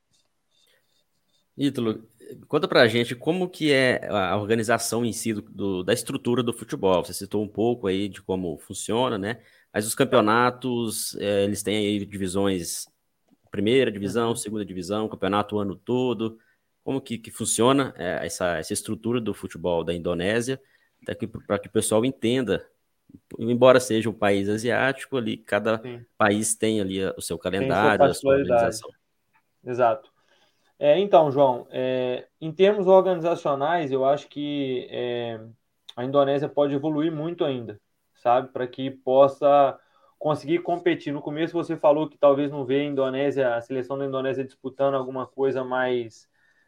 Ítalo, 1.58 2.08
conta 2.48 2.68
pra 2.68 2.88
gente 2.88 3.16
como 3.16 3.48
que 3.50 3.72
é 3.72 4.08
a 4.10 4.36
organização 4.38 5.06
em 5.06 5.14
si 5.14 5.34
do, 5.34 5.42
do, 5.42 5.84
da 5.84 5.94
estrutura 5.94 6.42
do 6.42 6.54
futebol. 6.54 7.04
Você 7.06 7.14
citou 7.14 7.44
um 7.44 7.48
pouco 7.48 7.88
aí 7.88 8.10
de 8.10 8.22
como 8.22 8.58
funciona, 8.58 9.18
né? 9.18 9.40
Mas 9.72 9.86
os 9.86 9.96
campeonatos, 9.96 11.16
é, 11.18 11.44
eles 11.44 11.62
têm 11.62 11.78
aí 11.78 12.06
divisões 12.06 12.88
primeira 13.54 13.92
divisão, 13.92 14.30
uhum. 14.30 14.36
segunda 14.36 14.66
divisão, 14.66 15.08
campeonato 15.08 15.56
o 15.56 15.60
ano 15.60 15.76
todo? 15.76 16.40
Como 16.84 17.00
que, 17.00 17.20
que 17.20 17.30
funciona 17.30 17.94
é, 17.96 18.26
essa, 18.26 18.58
essa 18.58 18.74
estrutura 18.74 19.22
do 19.22 19.32
futebol 19.32 19.84
da 19.84 19.94
Indonésia, 19.94 20.60
para 21.06 21.60
que 21.60 21.68
o 21.68 21.72
pessoal 21.72 22.04
entenda 22.04 22.68
embora 23.38 23.80
seja 23.80 24.10
um 24.10 24.14
país 24.14 24.50
asiático, 24.50 25.18
ali 25.18 25.38
cada 25.38 25.80
Sim. 25.82 26.06
país 26.18 26.56
tem 26.56 26.82
ali 26.82 27.04
o 27.18 27.22
seu 27.22 27.38
calendário, 27.38 28.06
a 28.06 28.14
sua 28.14 28.36
organização. 28.36 28.90
Exato. 29.66 30.12
É, 30.80 31.00
então, 31.00 31.32
João, 31.32 31.68
é, 31.72 32.28
em 32.42 32.52
termos 32.52 32.88
organizacionais, 32.88 33.92
eu 33.92 34.04
acho 34.04 34.28
que 34.28 34.88
é, 34.90 35.40
a 35.96 36.04
Indonésia 36.04 36.50
pode 36.50 36.74
evoluir 36.74 37.12
muito 37.12 37.46
ainda, 37.46 37.80
sabe? 38.16 38.50
Para 38.52 38.68
que 38.68 38.92
possa 38.92 39.80
conseguir 40.20 40.60
competir. 40.60 41.14
No 41.14 41.22
começo 41.22 41.54
você 41.54 41.78
falou 41.78 42.10
que 42.10 42.18
talvez 42.18 42.52
não 42.52 42.66
vê 42.66 42.82
a 42.82 42.86
Indonésia, 42.86 43.56
a 43.56 43.62
seleção 43.62 43.98
da 43.98 44.06
Indonésia 44.06 44.44
disputando 44.44 44.96
alguma 44.96 45.28
coisa 45.28 45.64
mais 45.64 46.28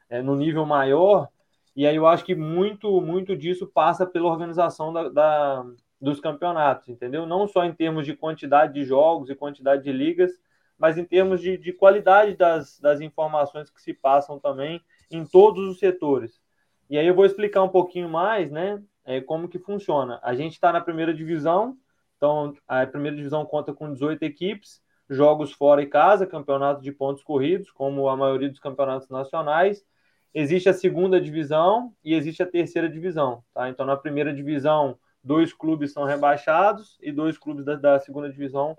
é, 0.09 0.21
no 0.21 0.35
nível 0.35 0.65
maior, 0.65 1.27
e 1.75 1.85
aí 1.85 1.95
eu 1.95 2.07
acho 2.07 2.23
que 2.23 2.33
muito, 2.33 3.01
muito 3.01 3.35
disso 3.35 3.67
passa 3.67 4.05
pela 4.05 4.29
organização 4.29 4.93
da, 4.93 5.09
da 5.09 5.65
dos 5.99 6.19
campeonatos, 6.19 6.89
entendeu? 6.89 7.25
Não 7.25 7.47
só 7.47 7.63
em 7.63 7.73
termos 7.73 8.05
de 8.05 8.15
quantidade 8.15 8.73
de 8.73 8.83
jogos 8.83 9.29
e 9.29 9.35
quantidade 9.35 9.83
de 9.83 9.91
ligas, 9.91 10.31
mas 10.77 10.97
em 10.97 11.05
termos 11.05 11.41
de, 11.41 11.57
de 11.57 11.71
qualidade 11.71 12.35
das, 12.35 12.79
das 12.79 13.01
informações 13.01 13.69
que 13.69 13.81
se 13.81 13.93
passam 13.93 14.39
também 14.39 14.81
em 15.09 15.25
todos 15.25 15.67
os 15.67 15.79
setores. 15.79 16.41
E 16.89 16.97
aí 16.97 17.07
eu 17.07 17.15
vou 17.15 17.25
explicar 17.25 17.63
um 17.63 17.69
pouquinho 17.69 18.09
mais, 18.09 18.51
né, 18.51 18.81
é, 19.05 19.21
como 19.21 19.47
que 19.47 19.57
funciona. 19.57 20.19
A 20.21 20.35
gente 20.35 20.53
está 20.53 20.71
na 20.71 20.81
primeira 20.81 21.13
divisão, 21.13 21.77
então 22.17 22.53
a 22.67 22.85
primeira 22.85 23.15
divisão 23.15 23.45
conta 23.45 23.73
com 23.73 23.91
18 23.91 24.23
equipes, 24.23 24.81
jogos 25.09 25.51
fora 25.51 25.81
e 25.81 25.87
casa, 25.87 26.25
campeonato 26.25 26.81
de 26.81 26.91
pontos 26.91 27.23
corridos, 27.23 27.71
como 27.71 28.09
a 28.09 28.17
maioria 28.17 28.49
dos 28.49 28.59
campeonatos 28.59 29.09
nacionais. 29.09 29.85
Existe 30.33 30.67
a 30.67 30.73
segunda 30.73 31.21
divisão 31.21 31.93
e 32.03 32.13
existe 32.13 32.43
a 32.43 32.45
terceira 32.45 32.89
divisão, 32.89 33.43
tá? 33.53 33.69
Então 33.69 33.85
na 33.85 33.95
primeira 33.95 34.33
divisão 34.33 34.97
dois 35.25 35.51
clubes 35.51 35.91
são 35.91 36.03
rebaixados 36.03 36.97
e 37.01 37.11
dois 37.11 37.37
clubes 37.37 37.65
da, 37.65 37.75
da 37.75 37.99
segunda 37.99 38.29
divisão 38.29 38.77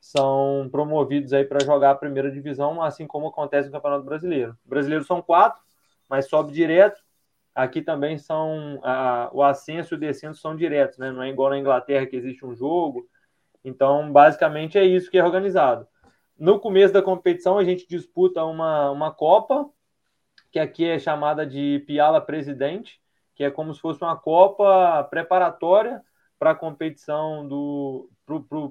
são 0.00 0.68
promovidos 0.70 1.32
aí 1.32 1.44
para 1.44 1.64
jogar 1.64 1.90
a 1.90 1.94
primeira 1.96 2.30
divisão, 2.30 2.80
assim 2.80 3.04
como 3.04 3.26
acontece 3.26 3.68
no 3.68 3.72
Campeonato 3.72 4.04
Brasileiro. 4.04 4.56
Brasileiros 4.64 5.08
são 5.08 5.20
quatro, 5.20 5.60
mas 6.08 6.28
sobe 6.28 6.52
direto. 6.52 7.02
Aqui 7.52 7.82
também 7.82 8.16
são 8.16 8.78
a, 8.84 9.28
o 9.32 9.42
ascenso 9.42 9.94
e 9.94 9.96
o 9.96 9.98
descenso 9.98 10.40
são 10.40 10.54
diretos, 10.54 10.98
né? 10.98 11.10
Não 11.10 11.24
é 11.24 11.28
igual 11.28 11.50
na 11.50 11.58
Inglaterra 11.58 12.06
que 12.06 12.14
existe 12.14 12.46
um 12.46 12.54
jogo. 12.54 13.08
Então, 13.64 14.12
basicamente 14.12 14.78
é 14.78 14.84
isso 14.84 15.10
que 15.10 15.18
é 15.18 15.24
organizado. 15.24 15.84
No 16.38 16.60
começo 16.60 16.94
da 16.94 17.02
competição, 17.02 17.58
a 17.58 17.64
gente 17.64 17.88
disputa 17.88 18.44
uma, 18.44 18.92
uma 18.92 19.12
Copa, 19.12 19.68
que 20.52 20.60
aqui 20.60 20.84
é 20.84 20.96
chamada 21.00 21.44
de 21.44 21.82
Piala 21.84 22.20
Presidente, 22.20 23.00
que 23.38 23.44
é 23.44 23.52
como 23.52 23.72
se 23.72 23.80
fosse 23.80 24.02
uma 24.02 24.16
Copa 24.16 25.04
preparatória 25.04 26.02
para 26.40 26.50
a 26.50 26.54
competição 26.56 27.46
do 27.46 28.10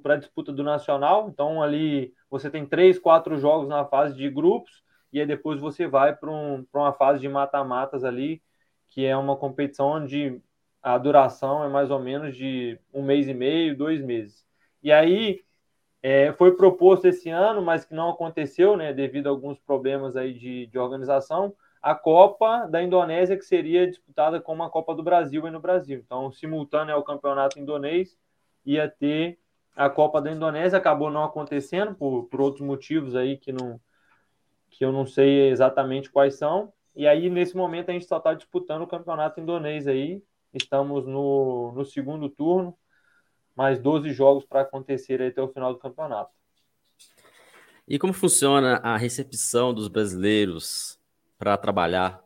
para 0.04 0.16
a 0.16 0.18
disputa 0.18 0.52
do 0.52 0.62
nacional. 0.62 1.30
Então 1.30 1.64
ali 1.64 2.14
você 2.30 2.50
tem 2.50 2.66
três, 2.66 3.00
quatro 3.00 3.38
jogos 3.38 3.70
na 3.70 3.86
fase 3.86 4.14
de 4.14 4.30
grupos 4.30 4.84
e 5.14 5.22
aí 5.22 5.26
depois 5.26 5.58
você 5.62 5.88
vai 5.88 6.14
para 6.14 6.30
um, 6.30 6.66
uma 6.74 6.92
fase 6.92 7.22
de 7.22 7.30
mata-matas 7.30 8.04
ali, 8.04 8.44
que 8.90 9.06
é 9.06 9.16
uma 9.16 9.38
competição 9.38 9.88
onde 9.88 10.42
a 10.84 10.98
duração 10.98 11.64
é 11.64 11.70
mais 11.70 11.90
ou 11.90 12.00
menos 12.00 12.36
de 12.36 12.78
um 12.94 13.02
mês 13.02 13.26
e 13.30 13.34
meio, 13.34 13.76
dois 13.76 14.02
meses. 14.02 14.46
E 14.84 14.92
aí 14.92 15.46
é, 16.04 16.34
foi 16.34 16.58
proposto 16.58 17.06
esse 17.06 17.30
ano, 17.30 17.62
mas 17.62 17.86
que 17.86 17.96
não 17.96 18.10
aconteceu, 18.10 18.76
né, 18.76 18.92
devido 18.92 19.28
a 19.28 19.30
alguns 19.30 19.58
problemas 19.60 20.18
aí 20.18 20.34
de, 20.34 20.68
de 20.68 20.78
organização, 20.78 21.56
a 21.82 21.96
Copa 21.96 22.68
da 22.68 22.82
Indonésia, 22.82 23.38
que 23.38 23.46
seria 23.46 23.88
disputada 23.88 24.42
como 24.42 24.64
a 24.64 24.70
Copa 24.70 24.96
do 24.96 25.04
Brasil 25.04 25.46
aí 25.46 25.52
no 25.52 25.60
Brasil. 25.60 26.00
Então, 26.04 26.32
simultâneo 26.32 26.96
ao 26.96 27.04
campeonato 27.04 27.60
indonês, 27.60 28.18
ia 28.66 28.90
ter 28.90 29.40
a 29.76 29.90
Copa 29.90 30.22
da 30.22 30.32
Indonésia, 30.32 30.78
acabou 30.78 31.12
não 31.12 31.24
acontecendo 31.24 31.94
por, 31.94 32.26
por 32.26 32.42
outros 32.42 32.66
motivos 32.66 33.16
aí 33.16 33.38
que, 33.38 33.52
não, 33.52 33.80
que 34.70 34.84
eu 34.84 34.92
não 34.92 35.06
sei 35.06 35.50
exatamente 35.50 36.10
quais 36.10 36.36
são. 36.36 36.74
E 36.96 37.08
aí, 37.08 37.30
nesse 37.30 37.56
momento, 37.56 37.90
a 37.90 37.94
gente 37.94 38.08
só 38.08 38.18
está 38.18 38.34
disputando 38.34 38.82
o 38.82 38.88
campeonato 38.88 39.40
indonês 39.40 39.88
aí. 39.88 40.24
Estamos 40.52 41.06
no, 41.06 41.72
no 41.74 41.86
segundo 41.86 42.28
turno, 42.28 42.76
mais 43.56 43.80
12 43.80 44.12
jogos 44.12 44.46
para 44.46 44.62
acontecer 44.62 45.22
até 45.22 45.42
o 45.42 45.48
final 45.48 45.74
do 45.74 45.80
campeonato. 45.80 46.32
E 47.88 48.00
como 48.00 48.14
funciona 48.14 48.78
a 48.78 48.98
recepção 48.98 49.74
dos 49.74 49.88
brasileiros 49.88 50.97
para 51.38 51.58
trabalhar 51.58 52.22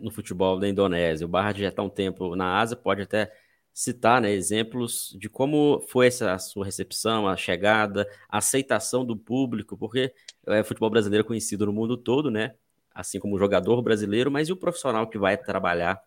no 0.00 0.10
futebol 0.10 0.58
da 0.58 0.68
Indonésia. 0.68 1.26
O 1.26 1.28
Barra 1.28 1.52
já 1.52 1.68
está 1.68 1.82
um 1.82 1.88
tempo 1.88 2.36
na 2.36 2.60
Ásia, 2.60 2.76
pode 2.76 3.02
até 3.02 3.32
citar 3.72 4.20
né, 4.20 4.30
exemplos 4.30 5.16
de 5.18 5.28
como 5.28 5.80
foi 5.88 6.06
essa 6.06 6.32
a 6.32 6.38
sua 6.38 6.64
recepção, 6.64 7.26
a 7.26 7.36
chegada, 7.36 8.08
a 8.28 8.38
aceitação 8.38 9.04
do 9.04 9.16
público, 9.16 9.76
porque 9.76 10.14
é, 10.46 10.62
futebol 10.62 10.90
brasileiro 10.90 11.24
é 11.24 11.26
conhecido 11.26 11.66
no 11.66 11.72
mundo 11.72 11.96
todo, 11.96 12.30
né? 12.30 12.54
Assim 12.94 13.18
como 13.18 13.34
o 13.34 13.38
jogador 13.38 13.82
brasileiro, 13.82 14.30
mas 14.30 14.48
e 14.48 14.52
o 14.52 14.56
profissional 14.56 15.08
que 15.08 15.18
vai 15.18 15.36
trabalhar 15.36 16.00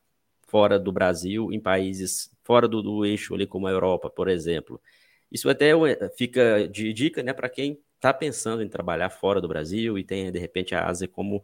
fora 0.48 0.80
do 0.80 0.92
Brasil, 0.92 1.52
em 1.52 1.60
países 1.60 2.32
fora 2.44 2.68
do, 2.68 2.82
do 2.82 3.06
eixo 3.06 3.36
ali, 3.36 3.46
como 3.46 3.68
a 3.68 3.72
Europa, 3.72 4.10
por 4.10 4.30
exemplo. 4.30 4.82
Isso 5.32 5.50
até 5.50 5.72
fica 6.18 6.68
de 6.70 6.94
dica 6.94 7.22
né, 7.22 7.34
para 7.34 7.50
quem 7.50 7.78
está 7.96 8.14
pensando 8.14 8.64
em 8.64 8.70
trabalhar 8.70 9.10
fora 9.10 9.42
do 9.42 9.48
Brasil 9.48 9.98
e 9.98 10.04
tem, 10.06 10.32
de 10.32 10.40
repente, 10.40 10.74
a 10.74 10.88
Ásia 10.88 11.08
como 11.08 11.44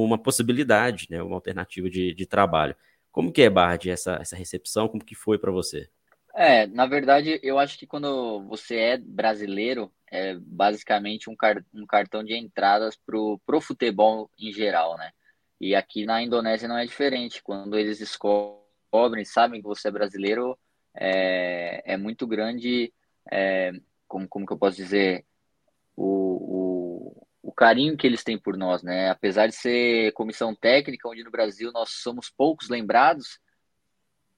uma 0.00 0.18
possibilidade, 0.18 1.06
né, 1.10 1.22
uma 1.22 1.36
alternativa 1.36 1.90
de, 1.90 2.14
de 2.14 2.26
trabalho. 2.26 2.76
Como 3.10 3.32
que 3.32 3.42
é, 3.42 3.50
Bard, 3.50 3.90
essa, 3.90 4.14
essa 4.14 4.36
recepção? 4.36 4.88
Como 4.88 5.04
que 5.04 5.14
foi 5.14 5.38
para 5.38 5.50
você? 5.50 5.88
É, 6.34 6.66
na 6.66 6.86
verdade, 6.86 7.38
eu 7.42 7.58
acho 7.58 7.78
que 7.78 7.86
quando 7.86 8.42
você 8.48 8.76
é 8.76 8.96
brasileiro, 8.96 9.92
é 10.10 10.34
basicamente 10.40 11.28
um, 11.28 11.36
car 11.36 11.62
um 11.74 11.86
cartão 11.86 12.24
de 12.24 12.34
entradas 12.34 12.96
pro, 12.96 13.38
pro 13.44 13.60
futebol 13.60 14.30
em 14.38 14.50
geral, 14.50 14.96
né? 14.96 15.10
E 15.60 15.74
aqui 15.74 16.06
na 16.06 16.22
Indonésia 16.22 16.66
não 16.66 16.78
é 16.78 16.86
diferente. 16.86 17.42
Quando 17.42 17.78
eles 17.78 17.98
descobrem, 17.98 19.24
sabem 19.24 19.60
que 19.60 19.66
você 19.66 19.88
é 19.88 19.90
brasileiro, 19.90 20.58
é, 20.94 21.82
é 21.92 21.96
muito 21.96 22.26
grande, 22.26 22.92
é, 23.30 23.72
como, 24.08 24.26
como 24.26 24.46
que 24.46 24.52
eu 24.52 24.58
posso 24.58 24.76
dizer, 24.76 25.24
o, 25.94 26.06
o 26.06 26.71
o 27.42 27.52
carinho 27.52 27.96
que 27.96 28.06
eles 28.06 28.22
têm 28.22 28.38
por 28.38 28.56
nós, 28.56 28.82
né? 28.82 29.10
Apesar 29.10 29.48
de 29.48 29.54
ser 29.54 30.12
comissão 30.12 30.54
técnica, 30.54 31.08
onde 31.08 31.24
no 31.24 31.30
Brasil 31.30 31.72
nós 31.72 31.90
somos 31.90 32.30
poucos 32.30 32.68
lembrados, 32.68 33.40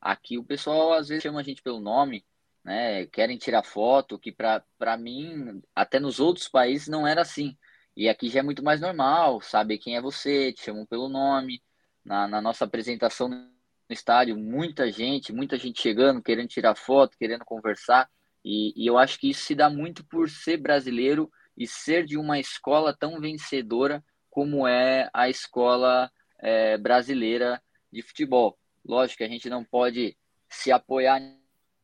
aqui 0.01 0.39
o 0.39 0.45
pessoal 0.45 0.95
às 0.95 1.09
vezes 1.09 1.23
chama 1.23 1.41
a 1.41 1.43
gente 1.43 1.63
pelo 1.63 1.81
nome, 1.81 2.25
né? 2.65 3.07
Querem 3.07 3.37
tirar 3.37 3.63
foto, 3.63 4.19
que 4.19 4.33
para 4.33 4.97
mim, 4.99 5.63
até 5.75 6.01
nos 6.01 6.19
outros 6.19 6.49
países 6.49 6.89
não 6.89 7.07
era 7.07 7.21
assim. 7.21 7.57
E 7.97 8.09
aqui 8.09 8.29
já 8.29 8.41
é 8.41 8.43
muito 8.43 8.65
mais 8.65 8.81
normal, 8.81 9.41
sabe 9.43 9.79
quem 9.79 9.97
é 9.97 10.01
você, 10.01 10.53
te 10.53 10.65
chamam 10.65 10.87
pelo 10.87 11.09
nome. 11.09 11.63
Na, 12.05 12.29
na 12.29 12.41
nossa 12.41 12.65
apresentação 12.65 13.29
no 13.29 13.49
estádio, 13.89 14.37
muita 14.37 14.91
gente, 14.91 15.33
muita 15.33 15.57
gente 15.57 15.81
chegando, 15.81 16.23
querendo 16.23 16.49
tirar 16.49 16.75
foto, 16.75 17.17
querendo 17.19 17.45
conversar. 17.45 18.11
E, 18.45 18.73
e 18.77 18.87
eu 18.87 18.99
acho 18.99 19.19
que 19.19 19.31
isso 19.31 19.45
se 19.45 19.55
dá 19.55 19.71
muito 19.71 20.05
por 20.05 20.29
ser 20.29 20.59
brasileiro 20.59 21.31
e 21.57 21.67
ser 21.67 22.05
de 22.05 22.17
uma 22.17 22.39
escola 22.39 22.97
tão 22.97 23.21
vencedora 23.21 24.05
como 24.31 24.67
é 24.67 25.09
a 25.13 25.29
escola 25.29 26.11
é, 26.41 26.77
brasileira 26.77 27.63
de 27.93 28.03
futebol. 28.03 28.59
Lógico 28.85 29.19
que 29.19 29.25
a 29.25 29.29
gente 29.29 29.49
não 29.49 29.65
pode 29.65 30.17
se 30.49 30.73
apoiar 30.73 31.21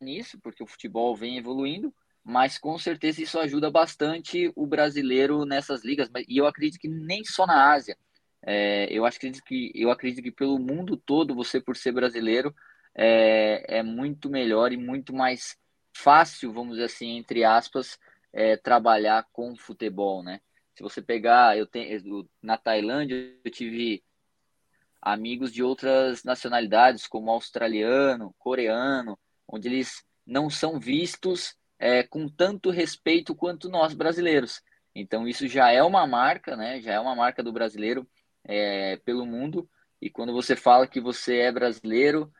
nisso, 0.00 0.38
porque 0.40 0.62
o 0.62 0.66
futebol 0.66 1.14
vem 1.14 1.38
evoluindo, 1.38 1.94
mas 2.24 2.58
com 2.58 2.78
certeza 2.78 3.22
isso 3.22 3.38
ajuda 3.38 3.70
bastante 3.70 4.52
o 4.54 4.66
brasileiro 4.66 5.44
nessas 5.44 5.84
ligas. 5.84 6.10
E 6.28 6.38
eu 6.38 6.46
acredito 6.46 6.80
que 6.80 6.88
nem 6.88 7.24
só 7.24 7.46
na 7.46 7.72
Ásia. 7.72 7.96
É, 8.42 8.86
eu, 8.90 9.04
acredito 9.04 9.42
que, 9.44 9.70
eu 9.74 9.90
acredito 9.90 10.22
que 10.22 10.32
pelo 10.32 10.58
mundo 10.58 10.96
todo, 10.96 11.34
você, 11.34 11.60
por 11.60 11.76
ser 11.76 11.92
brasileiro, 11.92 12.54
é, 12.94 13.78
é 13.78 13.82
muito 13.82 14.28
melhor 14.28 14.72
e 14.72 14.76
muito 14.76 15.14
mais 15.14 15.56
fácil, 15.92 16.52
vamos 16.52 16.72
dizer 16.72 16.84
assim, 16.86 17.18
entre 17.18 17.44
aspas, 17.44 17.98
é, 18.32 18.56
trabalhar 18.56 19.26
com 19.32 19.56
futebol, 19.56 20.22
né? 20.22 20.40
Se 20.74 20.82
você 20.82 21.02
pegar, 21.02 21.58
eu 21.58 21.66
tenho 21.66 22.28
na 22.42 22.56
Tailândia 22.56 23.36
eu 23.44 23.50
tive 23.50 24.02
amigos 25.00 25.52
de 25.52 25.62
outras 25.62 26.24
nacionalidades, 26.24 27.06
como 27.06 27.30
australiano, 27.30 28.34
coreano, 28.38 29.18
onde 29.48 29.68
eles 29.68 30.04
não 30.26 30.48
são 30.50 30.78
vistos 30.78 31.56
é, 31.78 32.02
com 32.02 32.28
tanto 32.28 32.70
respeito 32.70 33.34
quanto 33.34 33.68
nós 33.68 33.94
brasileiros. 33.94 34.62
Então 34.94 35.26
isso 35.26 35.48
já 35.48 35.70
é 35.70 35.82
uma 35.82 36.06
marca, 36.06 36.56
né? 36.56 36.80
Já 36.80 36.94
é 36.94 37.00
uma 37.00 37.14
marca 37.14 37.42
do 37.42 37.52
brasileiro 37.52 38.08
é, 38.44 38.96
pelo 39.04 39.26
mundo. 39.26 39.68
E 40.00 40.10
quando 40.10 40.32
você 40.32 40.56
fala 40.56 40.86
que 40.86 41.00
você 41.00 41.38
é 41.38 41.52
brasileiro, 41.52 42.32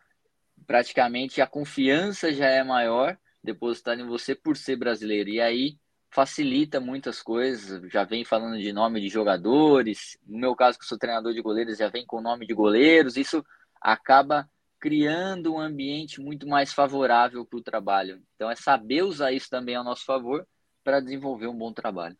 praticamente 0.66 1.40
a 1.40 1.46
confiança 1.46 2.32
já 2.32 2.46
é 2.46 2.62
maior 2.62 3.18
depositada 3.42 4.00
em 4.00 4.06
você 4.06 4.34
por 4.34 4.56
ser 4.56 4.76
brasileiro. 4.76 5.30
E 5.30 5.40
aí 5.40 5.78
facilita 6.10 6.80
muitas 6.80 7.22
coisas, 7.22 7.80
já 7.90 8.04
vem 8.04 8.24
falando 8.24 8.58
de 8.58 8.72
nome 8.72 9.00
de 9.00 9.08
jogadores, 9.08 10.18
no 10.26 10.38
meu 10.38 10.56
caso 10.56 10.78
que 10.78 10.84
sou 10.84 10.98
treinador 10.98 11.32
de 11.32 11.40
goleiros, 11.40 11.78
já 11.78 11.88
vem 11.88 12.04
com 12.04 12.20
nome 12.20 12.46
de 12.46 12.52
goleiros, 12.52 13.16
isso 13.16 13.44
acaba 13.80 14.48
criando 14.80 15.54
um 15.54 15.60
ambiente 15.60 16.20
muito 16.20 16.48
mais 16.48 16.72
favorável 16.72 17.44
para 17.46 17.58
o 17.58 17.62
trabalho. 17.62 18.20
Então 18.34 18.50
é 18.50 18.56
saber 18.56 19.02
usar 19.02 19.30
isso 19.30 19.48
também 19.48 19.76
ao 19.76 19.84
nosso 19.84 20.04
favor 20.04 20.44
para 20.82 21.00
desenvolver 21.00 21.46
um 21.46 21.56
bom 21.56 21.72
trabalho. 21.72 22.16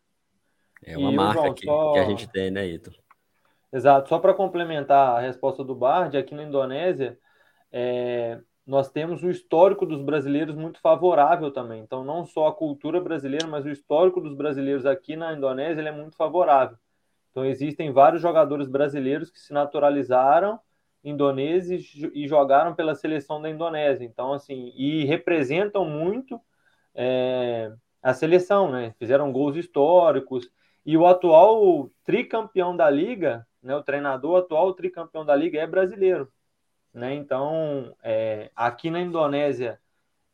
É 0.84 0.96
uma 0.96 1.10
e, 1.10 1.16
marca 1.16 1.42
João, 1.42 1.54
que, 1.54 1.64
só... 1.64 1.92
que, 1.92 1.98
a 1.98 2.04
gente 2.04 2.28
tem, 2.28 2.50
né, 2.50 2.66
Ito? 2.66 2.92
Exato. 3.72 4.08
Só 4.08 4.18
para 4.18 4.34
complementar 4.34 5.16
a 5.16 5.20
resposta 5.20 5.64
do 5.64 5.74
Bard, 5.74 6.16
aqui 6.16 6.34
na 6.34 6.44
Indonésia, 6.44 7.18
é, 7.72 8.40
nós 8.67 8.90
temos 8.90 9.23
o 9.23 9.31
histórico 9.31 9.85
dos 9.87 10.02
brasileiros 10.02 10.55
muito 10.55 10.81
favorável 10.81 11.50
também. 11.50 11.83
Então, 11.83 12.05
não 12.05 12.25
só 12.25 12.49
a 12.49 12.55
cultura 12.55 13.00
brasileira, 13.00 13.47
mas 13.47 13.64
o 13.64 13.71
histórico 13.71 14.21
dos 14.21 14.35
brasileiros 14.35 14.87
aqui 14.87 15.17
na 15.17 15.35
Indonésia 15.35 15.83
é 15.83 15.93
muito 15.93 16.17
favorável. 16.17 16.76
Então, 17.31 17.45
existem 17.45 17.93
vários 17.93 18.23
jogadores 18.23 18.69
brasileiros 18.69 19.31
que 19.31 19.40
se 19.40 19.52
naturalizaram 19.52 20.61
indonésios 21.02 21.95
e 22.14 22.29
jogaram 22.29 22.75
pela 22.75 22.95
seleção 22.95 23.40
da 23.40 23.49
Indonésia. 23.50 24.05
Então, 24.05 24.33
assim, 24.33 24.73
e 24.76 25.05
representam 25.05 25.85
muito 25.85 26.40
é, 26.95 27.73
a 28.02 28.12
seleção, 28.14 28.71
né? 28.71 28.95
Fizeram 28.99 29.33
gols 29.33 29.57
históricos. 29.57 30.50
E 30.85 30.97
o 30.97 31.07
atual 31.07 31.90
tricampeão 32.05 32.76
da 32.76 32.90
liga, 32.90 33.47
né? 33.62 33.75
O 33.76 33.83
treinador 33.83 34.38
atual 34.38 34.75
tricampeão 34.75 35.25
da 35.25 35.35
liga 35.35 35.59
é 35.59 35.67
brasileiro, 35.67 36.31
né? 36.92 37.14
Então, 37.14 37.94
é, 38.02 38.50
aqui 38.54 38.90
na 38.90 39.00
Indonésia, 39.00 39.80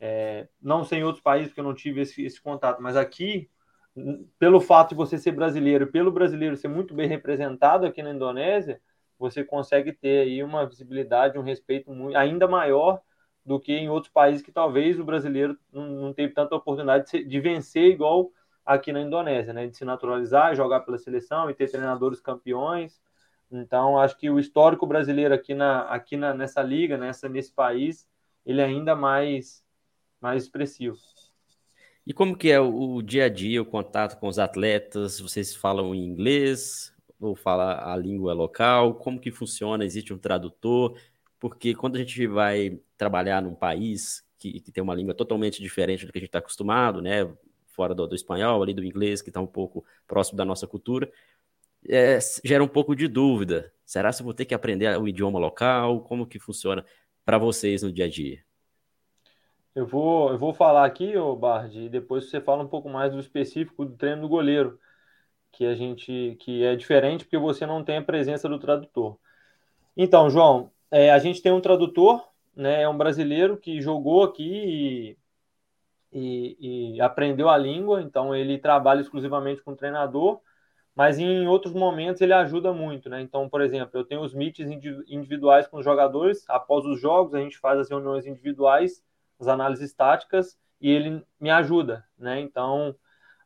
é, 0.01 0.49
não 0.61 0.85
sei 0.85 1.01
em 1.01 1.05
outros 1.05 1.23
países 1.23 1.49
porque 1.49 1.61
eu 1.61 1.65
não 1.65 1.75
tive 1.75 2.03
esse, 2.03 2.25
esse 2.25 2.41
contato, 2.41 2.83
mas 2.83 2.97
aqui 2.97 3.51
pelo 4.39 4.61
fato 4.61 4.91
de 4.91 4.95
você 4.95 5.17
ser 5.19 5.33
brasileiro, 5.33 5.87
pelo 5.87 6.13
brasileiro 6.13 6.57
ser 6.57 6.69
muito 6.69 6.95
bem 6.95 7.09
representado 7.09 7.87
aqui 7.87 8.03
na 8.03 8.11
Indonésia, 8.11 8.81
você 9.19 9.43
consegue 9.43 9.93
ter 9.93 10.21
aí 10.21 10.43
uma 10.43 10.67
visibilidade, 10.67 11.39
um 11.39 11.43
respeito 11.43 11.91
muito, 11.91 12.17
ainda 12.17 12.47
maior 12.47 13.01
do 13.45 13.59
que 13.59 13.73
em 13.73 13.89
outros 13.89 14.13
países 14.13 14.43
que 14.43 14.53
talvez 14.53 14.99
o 14.99 15.05
brasileiro 15.05 15.57
não, 15.73 15.87
não 15.87 16.13
teve 16.13 16.35
tanta 16.35 16.55
oportunidade 16.55 17.11
de, 17.11 17.25
de, 17.25 17.41
vencer 17.41 17.85
igual 17.85 18.31
aqui 18.65 18.93
na 18.93 19.01
Indonésia, 19.01 19.53
né? 19.53 19.67
De 19.69 19.77
se 19.77 19.85
naturalizar, 19.85 20.55
jogar 20.55 20.81
pela 20.81 20.99
seleção 20.99 21.49
e 21.49 21.55
ter 21.55 21.71
treinadores 21.71 22.21
campeões. 22.21 23.01
Então, 23.51 23.99
acho 23.99 24.17
que 24.19 24.29
o 24.29 24.39
histórico 24.39 24.87
brasileiro 24.87 25.35
aqui, 25.35 25.55
na, 25.55 25.83
aqui 25.83 26.17
na, 26.17 26.35
nessa 26.35 26.63
liga, 26.63 26.97
nessa, 26.97 27.29
nesse 27.29 27.53
país, 27.53 28.07
ele 28.45 28.61
é 28.61 28.65
ainda 28.65 28.95
mais, 28.95 29.65
mais 30.21 30.43
expressivo. 30.45 30.97
E 32.07 32.13
como 32.13 32.37
que 32.37 32.51
é 32.51 32.61
o, 32.61 33.03
dia 33.03 33.25
a 33.25 33.29
dia, 33.29 33.63
o 33.63 33.67
contato 33.67 34.19
com 34.19 34.29
os 34.29 34.39
atletas? 34.39 35.21
Vocês 35.21 35.55
falam 35.55 35.95
em 35.95 36.05
inglês 36.05 36.95
ou 37.21 37.35
falam 37.35 37.69
a 37.69 37.97
língua 37.97 38.33
local? 38.33 38.95
Como 38.95 39.21
que 39.21 39.31
funciona? 39.31 39.85
Existe 39.85 40.13
um 40.13 40.19
tradutor? 40.19 40.97
porque 41.39 41.75
quando 41.75 41.97
a 41.97 41.99
gente 41.99 42.27
vai 42.27 42.79
trabalhar 42.97 43.43
num 43.43 43.55
país 43.55 44.25
que, 44.39 44.61
que 44.61 44.73
tem 44.73 44.83
uma 44.83 44.95
língua 44.95 45.15
totalmente 45.15 45.63
diferente 45.63 46.07
do 46.07 46.13
que 46.13 46.19
a 46.19 46.21
gente 46.21 46.29
está 46.29 46.39
acostumado, 46.39 47.01
né, 47.01 47.31
fora 47.69 47.95
do, 47.95 48.07
do, 48.07 48.15
espanhol, 48.15 48.63
ali 48.63 48.73
do 48.73 48.85
inglês, 48.85 49.21
que 49.21 49.31
está 49.31 49.41
um 49.41 49.47
pouco 49.47 49.85
próximo 50.07 50.37
da 50.37 50.45
nossa 50.45 50.67
cultura, 50.67 51.11
é, 51.89 52.19
gera 52.45 52.63
um 52.63 52.69
pouco 52.69 52.95
de 52.95 53.09
dúvida. 53.09 53.73
Será 53.85 54.13
que 54.13 54.21
eu 54.21 54.25
vou 54.25 54.35
ter 54.35 54.45
que 54.45 54.55
aprender 54.55 54.99
o 54.99 55.07
idioma 55.07 55.39
local? 55.39 56.01
Como 56.01 56.27
que 56.27 56.39
funciona 56.39 56.85
para 57.25 57.39
vocês 57.39 57.83
no 57.83 57.93
dia 57.93 58.07
a 58.07 58.09
dia? 58.09 58.45
Eu 59.75 59.87
vou, 59.87 60.31
eu 60.31 60.39
vou 60.39 60.55
falar 60.55 60.87
aqui, 60.87 61.17
ô 61.17 61.37
Bard, 61.37 61.79
e 61.79 61.89
depois 61.89 62.31
você 62.31 62.41
fala 62.41 62.65
um 62.65 62.69
pouco 62.69 62.89
mais 62.89 63.13
do 63.13 63.21
específico 63.21 63.85
do 63.85 63.95
treino 63.95 64.23
do 64.23 64.29
goleiro, 64.29 64.81
que 65.53 65.67
a 65.67 65.75
gente 65.75 66.37
que 66.41 66.65
é 66.65 66.75
diferente 66.75 67.25
porque 67.25 67.37
você 67.37 67.67
não 67.67 67.85
tem 67.85 67.99
a 67.99 68.03
presença 68.03 68.49
do 68.49 68.59
tradutor. 68.59 69.19
Então, 69.95 70.31
João, 70.31 70.71
é, 70.91 71.11
a 71.11 71.19
gente 71.19 71.43
tem 71.43 71.53
um 71.53 71.61
tradutor, 71.61 72.27
né, 72.55 72.83
é 72.83 72.89
um 72.89 72.97
brasileiro 72.97 73.59
que 73.59 73.81
jogou 73.81 74.23
aqui 74.23 75.17
e, 76.11 76.57
e, 76.59 76.97
e 76.97 77.01
aprendeu 77.01 77.51
a 77.51 77.59
língua, 77.59 78.01
então 78.01 78.35
ele 78.35 78.59
trabalha 78.59 79.03
exclusivamente 79.03 79.63
com 79.63 79.73
o 79.73 79.77
treinador, 79.77 80.41
mas 80.97 81.19
em 81.19 81.47
outros 81.47 81.75
momentos 81.75 82.23
ele 82.23 82.33
ajuda 82.33 82.73
muito, 82.73 83.11
né? 83.11 83.21
Então, 83.21 83.49
por 83.51 83.61
exemplo, 83.61 83.91
eu 83.93 84.05
tenho 84.05 84.23
os 84.23 84.33
meets 84.33 84.67
individuais 85.07 85.67
com 85.67 85.77
os 85.77 85.85
jogadores, 85.85 86.45
após 86.49 86.87
os 86.87 86.99
jogos 86.99 87.35
a 87.35 87.41
gente 87.41 87.59
faz 87.59 87.79
as 87.79 87.91
reuniões 87.91 88.27
individuais, 88.27 89.05
as 89.39 89.47
análises 89.47 89.93
táticas, 89.93 90.59
e 90.81 90.91
ele 90.91 91.23
me 91.39 91.51
ajuda, 91.51 92.05
né? 92.19 92.41
Então, 92.41 92.97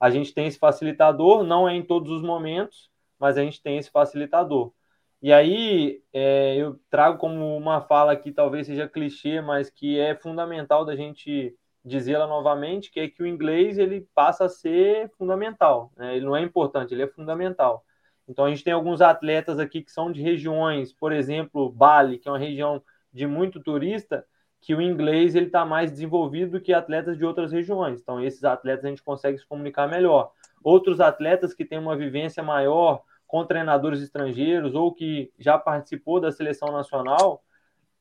a 0.01 0.11
gente 0.11 0.33
tem 0.33 0.47
esse 0.47 0.59
facilitador, 0.59 1.43
não 1.43 1.69
é 1.69 1.75
em 1.75 1.83
todos 1.83 2.13
os 2.13 2.23
momentos, 2.23 2.89
mas 3.19 3.37
a 3.37 3.43
gente 3.43 3.61
tem 3.61 3.79
esse 3.79 3.91
facilitador. 3.91 4.73
E 5.21 5.33
aí 5.33 6.03
é, 6.13 6.57
eu 6.57 6.81
trago 6.89 7.19
como 7.19 7.57
uma 7.57 7.81
fala 7.83 8.17
que 8.17 8.33
talvez 8.33 8.67
seja 8.67 8.89
clichê, 8.89 9.41
mas 9.41 9.69
que 9.69 9.99
é 9.99 10.15
fundamental 10.15 10.85
da 10.85 10.97
gente 10.97 11.55
dizê-la 11.85 12.27
novamente, 12.27 12.91
que 12.91 13.01
é 13.01 13.09
que 13.09 13.23
o 13.23 13.27
inglês 13.27 13.79
ele 13.79 14.07
passa 14.15 14.45
a 14.45 14.49
ser 14.49 15.11
fundamental. 15.17 15.93
Né? 15.97 16.17
Ele 16.17 16.27
não 16.27 16.37
é 16.37 16.43
importante, 16.43 16.93
ele 16.93 17.03
é 17.03 17.09
fundamental. 17.09 17.85
Então 18.29 18.45
a 18.45 18.51
gente 18.51 18.63
tem 18.63 18.73
alguns 18.73 19.01
atletas 19.01 19.59
aqui 19.59 19.83
que 19.83 19.91
são 19.91 20.13
de 20.13 20.23
regiões, 20.23 20.93
por 20.93 21.13
exemplo, 21.13 21.71
Bali, 21.71 22.19
que 22.19 22.29
é 22.29 22.31
uma 22.31 22.39
região 22.39 22.83
de 23.13 23.27
muito 23.27 23.61
turista, 23.61 24.25
que 24.61 24.75
o 24.75 24.81
inglês 24.81 25.35
ele 25.35 25.47
está 25.47 25.65
mais 25.65 25.91
desenvolvido 25.91 26.53
do 26.53 26.61
que 26.61 26.73
atletas 26.73 27.17
de 27.17 27.25
outras 27.25 27.51
regiões. 27.51 28.01
Então 28.01 28.23
esses 28.23 28.45
atletas 28.45 28.85
a 28.85 28.89
gente 28.89 29.03
consegue 29.03 29.39
se 29.39 29.47
comunicar 29.47 29.89
melhor. 29.89 30.31
Outros 30.63 31.01
atletas 31.01 31.55
que 31.55 31.65
têm 31.65 31.79
uma 31.79 31.97
vivência 31.97 32.43
maior 32.43 33.03
com 33.27 33.45
treinadores 33.45 34.03
estrangeiros 34.03 34.75
ou 34.75 34.93
que 34.93 35.33
já 35.39 35.59
participou 35.59 36.21
da 36.21 36.31
seleção 36.31 36.71
nacional, 36.73 37.43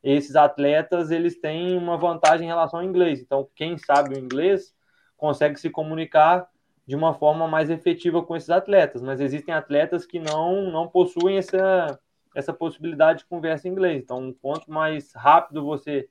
esses 0.04 0.36
atletas 0.36 1.12
eles 1.12 1.40
têm 1.40 1.78
uma 1.78 1.98
vantagem 1.98 2.46
em 2.46 2.50
relação 2.50 2.80
ao 2.80 2.86
inglês. 2.86 3.22
Então, 3.22 3.48
quem 3.56 3.78
sabe 3.78 4.16
o 4.16 4.20
inglês 4.20 4.74
consegue 5.18 5.60
se 5.60 5.70
comunicar 5.70 6.48
de 6.88 6.96
uma 6.96 7.14
forma 7.14 7.48
mais 7.48 7.70
efetiva 7.70 8.24
com 8.24 8.36
esses 8.36 8.50
atletas, 8.50 9.02
mas 9.02 9.20
existem 9.22 9.54
atletas 9.54 10.06
que 10.06 10.20
não 10.20 10.72
não 10.72 10.88
possuem 10.88 11.38
essa 11.38 12.00
essa 12.36 12.54
possibilidade 12.54 13.20
de 13.20 13.26
conversa 13.26 13.68
em 13.68 13.72
inglês. 13.72 14.02
Então, 14.04 14.34
quanto 14.42 14.72
mais 14.72 15.14
rápido 15.14 15.64
você 15.64 16.08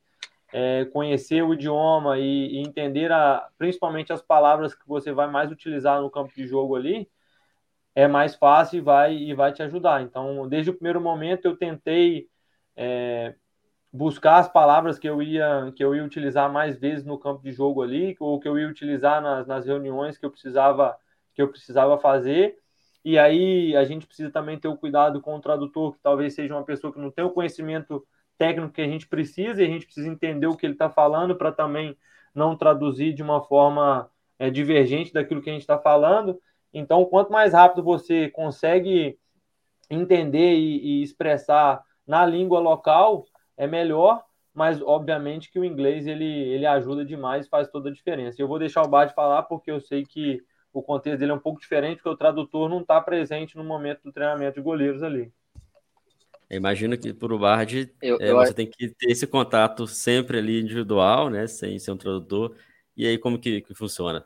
é, 0.52 0.84
conhecer 0.86 1.42
o 1.42 1.54
idioma 1.54 2.18
e, 2.18 2.54
e 2.54 2.58
entender 2.58 3.12
a, 3.12 3.48
principalmente 3.58 4.12
as 4.12 4.22
palavras 4.22 4.74
que 4.74 4.86
você 4.86 5.12
vai 5.12 5.28
mais 5.30 5.50
utilizar 5.50 6.00
no 6.00 6.10
campo 6.10 6.34
de 6.34 6.46
jogo 6.46 6.76
ali, 6.76 7.08
é 7.94 8.06
mais 8.08 8.34
fácil 8.34 8.78
e 8.78 8.80
vai, 8.80 9.14
e 9.16 9.34
vai 9.34 9.52
te 9.52 9.62
ajudar. 9.62 10.02
Então, 10.02 10.48
desde 10.48 10.70
o 10.70 10.74
primeiro 10.74 11.00
momento, 11.00 11.46
eu 11.46 11.56
tentei 11.56 12.28
é, 12.76 13.34
buscar 13.92 14.38
as 14.38 14.48
palavras 14.48 14.98
que 14.98 15.08
eu, 15.08 15.22
ia, 15.22 15.72
que 15.74 15.82
eu 15.82 15.94
ia 15.94 16.04
utilizar 16.04 16.52
mais 16.52 16.78
vezes 16.78 17.04
no 17.04 17.18
campo 17.18 17.42
de 17.42 17.52
jogo 17.52 17.82
ali, 17.82 18.16
ou 18.20 18.38
que 18.38 18.48
eu 18.48 18.58
ia 18.58 18.68
utilizar 18.68 19.22
nas, 19.22 19.46
nas 19.46 19.66
reuniões 19.66 20.18
que 20.18 20.26
eu 20.26 20.30
precisava 20.30 20.96
que 21.34 21.42
eu 21.42 21.48
precisava 21.48 21.96
fazer. 21.98 22.58
E 23.04 23.16
aí 23.16 23.76
a 23.76 23.84
gente 23.84 24.06
precisa 24.06 24.28
também 24.30 24.58
ter 24.58 24.66
o 24.66 24.76
cuidado 24.76 25.20
com 25.20 25.36
o 25.36 25.40
tradutor, 25.40 25.94
que 25.94 26.00
talvez 26.02 26.34
seja 26.34 26.54
uma 26.54 26.64
pessoa 26.64 26.92
que 26.92 26.98
não 26.98 27.12
tem 27.12 27.24
o 27.24 27.30
conhecimento 27.30 28.04
técnico 28.36 28.72
que 28.72 28.82
a 28.82 28.88
gente 28.88 29.06
precisa, 29.06 29.62
e 29.62 29.64
a 29.64 29.68
gente 29.68 29.86
precisa 29.86 30.08
entender 30.08 30.48
o 30.48 30.56
que 30.56 30.66
ele 30.66 30.72
está 30.74 30.90
falando 30.90 31.36
para 31.36 31.52
também 31.52 31.96
não 32.34 32.56
traduzir 32.56 33.14
de 33.14 33.22
uma 33.22 33.40
forma 33.42 34.10
é, 34.38 34.50
divergente 34.50 35.12
daquilo 35.12 35.40
que 35.40 35.48
a 35.48 35.52
gente 35.52 35.62
está 35.62 35.78
falando. 35.78 36.40
Então, 36.74 37.04
quanto 37.04 37.32
mais 37.32 37.52
rápido 37.52 37.84
você 37.84 38.28
consegue 38.30 39.16
entender 39.88 40.54
e, 40.54 41.00
e 41.00 41.02
expressar 41.02 41.82
na 42.06 42.26
língua 42.26 42.58
local, 42.58 43.24
é 43.58 43.66
melhor, 43.66 44.24
mas 44.54 44.80
obviamente 44.80 45.50
que 45.50 45.58
o 45.58 45.64
inglês 45.64 46.06
ele, 46.06 46.24
ele 46.24 46.64
ajuda 46.64 47.04
demais, 47.04 47.48
faz 47.48 47.68
toda 47.68 47.90
a 47.90 47.92
diferença. 47.92 48.40
Eu 48.40 48.48
vou 48.48 48.58
deixar 48.58 48.82
o 48.82 48.88
Bad 48.88 49.12
falar 49.12 49.42
porque 49.42 49.70
eu 49.70 49.80
sei 49.80 50.06
que 50.06 50.42
o 50.72 50.82
contexto 50.82 51.18
dele 51.18 51.32
é 51.32 51.34
um 51.34 51.40
pouco 51.40 51.60
diferente, 51.60 51.96
porque 51.96 52.08
o 52.08 52.16
tradutor 52.16 52.68
não 52.70 52.80
está 52.80 53.00
presente 53.00 53.56
no 53.56 53.64
momento 53.64 54.02
do 54.04 54.12
treinamento 54.12 54.54
de 54.54 54.62
goleiros 54.62 55.02
ali. 55.02 55.32
Eu 56.48 56.56
imagino 56.56 56.96
que 56.96 57.12
para 57.12 57.34
o 57.34 57.38
Bard 57.38 57.92
eu, 58.00 58.16
é, 58.20 58.30
eu... 58.30 58.36
você 58.36 58.54
tem 58.54 58.66
que 58.66 58.88
ter 58.88 59.10
esse 59.10 59.26
contato 59.26 59.86
sempre 59.86 60.38
ali 60.38 60.60
individual, 60.60 61.28
né, 61.28 61.46
sem 61.46 61.78
ser 61.78 61.90
um 61.90 61.96
tradutor. 61.96 62.56
E 62.96 63.06
aí 63.06 63.18
como 63.18 63.38
que, 63.38 63.60
que 63.60 63.74
funciona? 63.74 64.24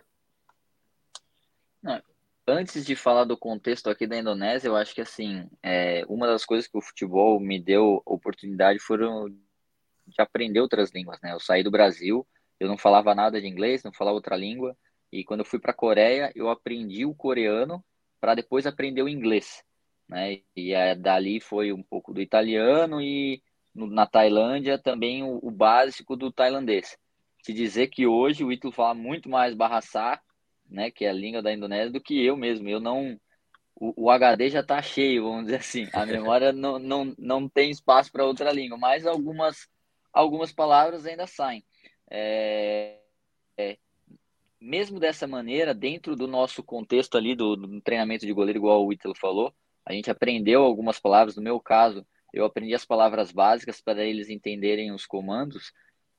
Antes 2.47 2.85
de 2.85 2.97
falar 2.97 3.25
do 3.25 3.37
contexto 3.37 3.89
aqui 3.89 4.07
da 4.07 4.19
Indonésia, 4.19 4.69
eu 4.69 4.77
acho 4.77 4.95
que 4.95 5.01
assim, 5.01 5.49
é, 5.63 6.05
uma 6.09 6.27
das 6.27 6.45
coisas 6.45 6.69
que 6.69 6.77
o 6.77 6.83
futebol 6.83 7.39
me 7.41 7.61
deu 7.61 8.03
oportunidade 8.05 8.79
foram 8.79 9.29
de 9.29 10.21
aprender 10.21 10.61
outras 10.61 10.91
línguas, 10.91 11.21
né? 11.23 11.33
Eu 11.33 11.41
saí 11.41 11.63
do 11.63 11.71
Brasil, 11.71 12.27
eu 12.59 12.69
não 12.69 12.77
falava 12.77 13.15
nada 13.15 13.41
de 13.41 13.47
inglês, 13.47 13.83
não 13.83 13.93
falava 13.93 14.17
outra 14.17 14.37
língua, 14.37 14.77
e 15.11 15.25
quando 15.25 15.41
eu 15.41 15.47
fui 15.47 15.59
para 15.59 15.73
a 15.73 15.75
Coreia, 15.75 16.33
eu 16.35 16.49
aprendi 16.49 17.05
o 17.05 17.15
coreano 17.15 17.85
para 18.21 18.35
depois 18.35 18.67
aprender 18.67 19.03
o 19.03 19.09
inglês, 19.09 19.63
né? 20.09 20.41
E 20.57 20.73
é, 20.73 20.95
dali 20.95 21.41
foi 21.41 21.73
um 21.73 21.83
pouco 21.83 22.13
do 22.13 22.21
italiano 22.21 23.01
e 23.01 23.43
no, 23.75 23.87
na 23.87 24.07
Tailândia 24.07 24.79
também 24.79 25.23
o, 25.23 25.39
o, 25.43 25.51
básico 25.51 26.17
do 26.17 26.31
tailandês. 26.31 26.97
Te 27.43 27.53
dizer 27.53 27.89
que 27.89 28.07
hoje 28.07 28.45
o 28.45 28.53
Ítalo 28.53 28.73
fala 28.73 28.95
muito 28.95 29.29
mais 29.29 29.55
Bahasa 29.55 30.21
né, 30.73 30.91
que 30.91 31.05
é 31.05 31.11
a 31.11 31.13
língua 31.13 31.43
da 31.43 31.53
Indonésia, 31.53 31.91
do 31.91 32.01
que 32.01 32.25
eu 32.25 32.37
mesmo. 32.37 32.69
Eu 32.69 32.81
não. 32.81 33.19
O, 33.75 34.05
o 34.05 34.11
HD 34.11 34.51
já 34.51 34.61
está 34.61 34.81
cheio, 34.81 35.25
vamos 35.25 35.45
dizer 35.45 35.57
assim. 35.57 35.89
A 35.93 36.07
memória 36.07 36.53
não, 36.53 36.79
não, 36.79 37.15
não 37.19 37.49
tem 37.49 37.71
espaço 37.71 38.11
para 38.11 38.25
outra 38.25 38.53
língua, 38.53 38.79
mas 38.79 39.07
algumas, 39.07 39.69
algumas 40.13 40.53
palavras 40.53 41.07
ainda 41.07 41.27
saem. 41.27 41.65
É, 42.11 42.99
é, 43.57 43.79
mesmo 44.61 44.99
dessa 44.99 45.27
maneira, 45.27 45.75
dentro 45.75 46.15
do 46.17 46.27
nosso 46.27 46.63
contexto 46.63 47.17
ali 47.17 47.35
do, 47.35 47.57
do, 47.57 47.81
treinamento 47.81 48.27
de 48.27 48.33
goleiro, 48.33 48.59
igual 48.59 48.87
o 48.87 48.93
Ítalo 48.93 49.15
falou, 49.15 49.53
a 49.85 49.93
gente 49.93 50.11
aprendeu 50.11 50.63
algumas 50.63 50.99
palavras. 50.99 51.37
No 51.37 51.43
meu 51.43 51.61
caso, 51.61 52.07
eu 52.33 52.45
aprendi 52.45 52.75
as 52.75 52.85
palavras 52.85 53.33
básicas 53.33 53.81
para 53.81 54.05
eles 54.05 54.31
entenderem 54.31 54.93
os 54.93 55.07
comandos. 55.07 55.73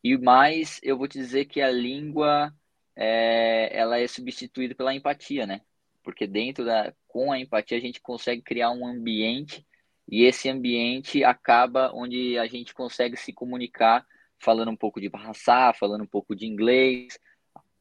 E 0.04 0.18
mais, 0.18 0.80
eu 0.84 0.98
vou 0.98 1.08
te 1.08 1.18
dizer 1.18 1.46
que 1.46 1.62
a 1.62 1.72
língua 1.72 2.54
é, 2.96 3.70
ela 3.78 4.00
é 4.00 4.08
substituída 4.08 4.76
pela 4.76 4.94
empatia, 4.94 5.46
né? 5.46 5.62
Porque 6.04 6.28
dentro 6.28 6.66
da, 6.66 6.94
com 7.08 7.32
a 7.32 7.40
empatia 7.40 7.78
a 7.78 7.82
gente 7.82 8.02
consegue 8.02 8.42
criar 8.42 8.72
um 8.72 8.86
ambiente 8.86 9.66
e 10.10 10.24
esse 10.24 10.50
ambiente 10.50 11.24
acaba 11.24 11.92
onde 11.94 12.38
a 12.38 12.46
gente 12.46 12.74
consegue 12.74 13.16
se 13.16 13.32
comunicar 13.32 14.06
falando 14.40 14.70
um 14.70 14.76
pouco 14.76 15.00
de 15.00 15.10
Bahasa, 15.10 15.74
falando 15.74 16.04
um 16.04 16.08
pouco 16.08 16.36
de 16.36 16.46
inglês. 16.46 17.18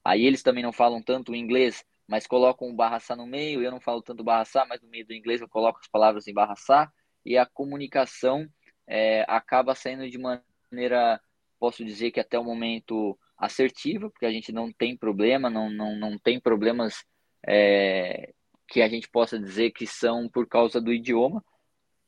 Aí 0.05 0.25
eles 0.25 0.43
também 0.43 0.63
não 0.63 0.73
falam 0.73 1.03
tanto 1.03 1.35
inglês, 1.35 1.85
mas 2.07 2.27
colocam 2.27 2.69
o 2.69 2.75
Bahasa 2.75 3.17
no 3.17 3.27
meio. 3.27 3.63
Eu 3.63 3.71
não 3.71 3.81
falo 3.81 4.01
tanto 4.01 4.23
Bahasa, 4.23 4.65
mas 4.67 4.81
no 4.81 4.89
meio 4.89 5.07
do 5.07 5.13
inglês 5.13 5.41
eu 5.41 5.49
coloco 5.49 5.81
as 5.81 5.89
palavras 5.89 6.29
em 6.29 6.33
Bahasa 6.33 6.91
e 7.25 7.37
a 7.37 7.45
comunicação 7.45 8.49
é, 8.87 9.25
acaba 9.29 9.75
saindo 9.75 10.09
de 10.09 10.19
maneira, 10.19 11.21
posso 11.59 11.85
dizer 11.85 12.11
que 12.11 12.21
até 12.21 12.39
o 12.39 12.45
momento 12.45 13.19
assertiva, 13.43 14.09
porque 14.09 14.25
a 14.25 14.31
gente 14.31 14.53
não 14.53 14.73
tem 14.73 14.97
problema, 14.97 15.51
não, 15.51 15.69
não, 15.69 15.97
não 15.97 16.17
tem 16.17 16.39
problemas 16.39 17.05
é, 17.45 18.33
que 18.69 18.81
a 18.81 18.89
gente 18.89 19.09
possa 19.09 19.37
dizer 19.37 19.73
que 19.73 19.85
são 19.85 20.29
por 20.29 20.47
causa 20.47 20.81
do 20.81 20.93
idioma, 20.93 21.45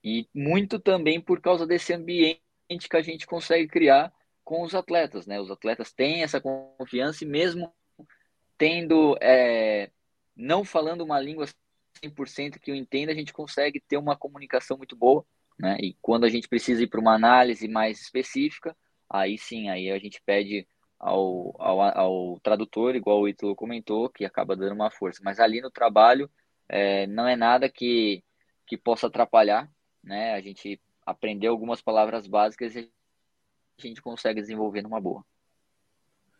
e 0.02 0.28
muito 0.32 0.78
também 0.78 1.20
por 1.20 1.40
causa 1.40 1.66
desse 1.66 1.92
ambiente 1.92 2.40
que 2.88 2.96
a 2.96 3.02
gente 3.02 3.26
consegue 3.26 3.66
criar 3.66 4.12
com 4.44 4.62
os 4.62 4.74
atletas, 4.74 5.26
né? 5.26 5.40
Os 5.40 5.50
atletas 5.50 5.92
têm 5.92 6.22
essa 6.22 6.40
confiança 6.40 7.24
e 7.24 7.26
mesmo 7.26 7.74
tendo, 8.56 9.16
é, 9.20 9.90
não 10.36 10.62
falando 10.62 11.00
uma 11.00 11.18
língua 11.18 11.46
100% 12.04 12.60
que 12.60 12.70
eu 12.70 12.76
entenda, 12.76 13.10
a 13.10 13.14
gente 13.14 13.32
consegue 13.32 13.80
ter 13.80 13.96
uma 13.96 14.16
comunicação 14.16 14.76
muito 14.76 14.94
boa, 14.94 15.26
né? 15.58 15.78
E 15.80 15.96
quando 16.00 16.24
a 16.24 16.28
gente 16.28 16.46
precisa 16.46 16.84
ir 16.84 16.86
para 16.86 17.00
uma 17.00 17.14
análise 17.14 17.66
mais 17.66 18.00
específica, 18.00 18.76
aí 19.10 19.36
sim, 19.36 19.68
aí 19.68 19.90
a 19.90 19.98
gente 19.98 20.22
pede 20.24 20.66
ao, 21.04 21.54
ao, 21.58 21.80
ao 21.80 22.40
tradutor, 22.40 22.96
igual 22.96 23.20
o 23.20 23.28
Ítalo 23.28 23.54
comentou, 23.54 24.08
que 24.08 24.24
acaba 24.24 24.56
dando 24.56 24.72
uma 24.72 24.90
força. 24.90 25.20
Mas 25.22 25.38
ali 25.38 25.60
no 25.60 25.70
trabalho 25.70 26.30
é, 26.66 27.06
não 27.06 27.28
é 27.28 27.36
nada 27.36 27.68
que, 27.68 28.24
que 28.66 28.78
possa 28.78 29.08
atrapalhar, 29.08 29.70
né? 30.02 30.32
A 30.32 30.40
gente 30.40 30.80
aprendeu 31.04 31.52
algumas 31.52 31.82
palavras 31.82 32.26
básicas 32.26 32.74
e 32.74 32.90
a 33.78 33.86
gente 33.86 34.00
consegue 34.00 34.40
desenvolver 34.40 34.80
numa 34.80 34.98
boa. 34.98 35.22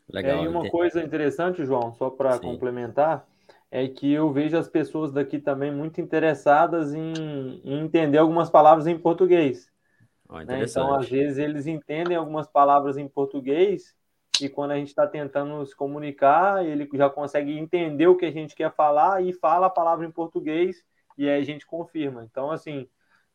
Legal. 0.09 0.40
É, 0.40 0.44
e 0.44 0.48
uma 0.48 0.70
coisa 0.70 1.03
interessante, 1.03 1.64
João, 1.64 1.92
só 1.92 2.09
para 2.09 2.38
complementar, 2.38 3.29
é 3.70 3.87
que 3.87 4.11
eu 4.11 4.33
vejo 4.33 4.57
as 4.57 4.68
pessoas 4.68 5.12
daqui 5.12 5.38
também 5.38 5.70
muito 5.70 6.00
interessadas 6.00 6.94
em, 6.94 7.12
em 7.62 7.81
entender 7.81 8.16
algumas 8.16 8.48
palavras 8.48 8.87
em 8.87 8.98
português. 8.98 9.70
Oh, 10.27 10.38
né? 10.38 10.64
Então, 10.64 10.94
às 10.94 11.07
vezes, 11.07 11.37
eles 11.37 11.66
entendem 11.66 12.16
algumas 12.16 12.48
palavras 12.48 12.96
em 12.96 13.07
português 13.07 13.94
e 14.40 14.48
quando 14.48 14.72
a 14.72 14.76
gente 14.76 14.88
está 14.88 15.06
tentando 15.06 15.64
se 15.64 15.74
comunicar, 15.76 16.64
ele 16.64 16.88
já 16.94 17.08
consegue 17.08 17.56
entender 17.58 18.06
o 18.06 18.16
que 18.16 18.26
a 18.26 18.30
gente 18.30 18.54
quer 18.54 18.72
falar 18.74 19.22
e 19.22 19.32
fala 19.32 19.66
a 19.66 19.70
palavra 19.70 20.06
em 20.06 20.10
português 20.10 20.84
e 21.16 21.28
aí 21.28 21.40
a 21.40 21.44
gente 21.44 21.66
confirma. 21.66 22.24
Então, 22.24 22.50
assim, 22.50 22.88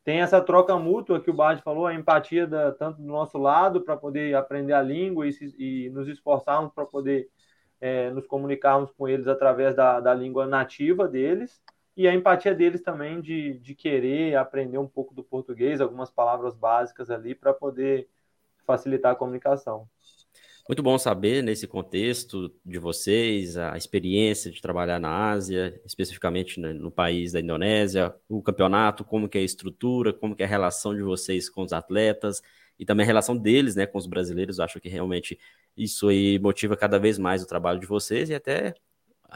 tem 0.04 0.20
essa 0.20 0.40
troca 0.40 0.76
mútua 0.78 1.20
que 1.20 1.30
o 1.30 1.34
Bard 1.34 1.62
falou, 1.62 1.86
a 1.86 1.94
empatia 1.94 2.46
da, 2.46 2.72
tanto 2.72 3.00
do 3.00 3.06
nosso 3.06 3.38
lado 3.38 3.80
para 3.82 3.96
poder 3.96 4.34
aprender 4.34 4.72
a 4.72 4.82
língua 4.82 5.26
e, 5.26 5.32
se, 5.32 5.54
e 5.58 5.90
nos 5.90 6.08
esforçarmos 6.08 6.72
para 6.72 6.84
poder 6.84 7.30
é, 7.80 8.10
nos 8.10 8.26
comunicarmos 8.26 8.90
com 8.92 9.08
eles 9.08 9.26
através 9.26 9.74
da, 9.74 10.00
da 10.00 10.14
língua 10.14 10.46
nativa 10.46 11.08
deles 11.08 11.62
e 11.96 12.06
a 12.06 12.14
empatia 12.14 12.54
deles 12.54 12.82
também 12.82 13.20
de, 13.20 13.58
de 13.58 13.74
querer 13.74 14.36
aprender 14.36 14.78
um 14.78 14.86
pouco 14.86 15.14
do 15.14 15.22
português, 15.22 15.80
algumas 15.80 16.10
palavras 16.10 16.54
básicas 16.54 17.10
ali 17.10 17.34
para 17.34 17.52
poder 17.52 18.08
facilitar 18.66 19.12
a 19.12 19.16
comunicação. 19.16 19.88
Muito 20.68 20.82
bom 20.82 20.96
saber 20.98 21.42
nesse 21.42 21.66
contexto 21.66 22.54
de 22.64 22.78
vocês, 22.78 23.56
a 23.56 23.76
experiência 23.76 24.50
de 24.50 24.60
trabalhar 24.62 25.00
na 25.00 25.30
Ásia, 25.30 25.80
especificamente 25.84 26.60
no 26.60 26.90
país 26.90 27.32
da 27.32 27.40
Indonésia, 27.40 28.14
o 28.28 28.40
campeonato, 28.40 29.04
como 29.04 29.28
que 29.28 29.38
é 29.38 29.40
a 29.40 29.44
estrutura, 29.44 30.12
como 30.12 30.36
que 30.36 30.42
é 30.42 30.46
a 30.46 30.48
relação 30.48 30.94
de 30.94 31.02
vocês 31.02 31.48
com 31.48 31.62
os 31.62 31.72
atletas 31.72 32.40
e 32.78 32.84
também 32.84 33.04
a 33.04 33.06
relação 33.06 33.36
deles, 33.36 33.74
né, 33.74 33.86
com 33.86 33.98
os 33.98 34.06
brasileiros. 34.06 34.58
Eu 34.58 34.64
acho 34.64 34.80
que 34.80 34.88
realmente 34.88 35.38
isso 35.76 36.08
aí 36.08 36.38
motiva 36.38 36.76
cada 36.76 36.98
vez 36.98 37.18
mais 37.18 37.42
o 37.42 37.46
trabalho 37.46 37.80
de 37.80 37.86
vocês 37.86 38.30
e 38.30 38.34
até 38.34 38.74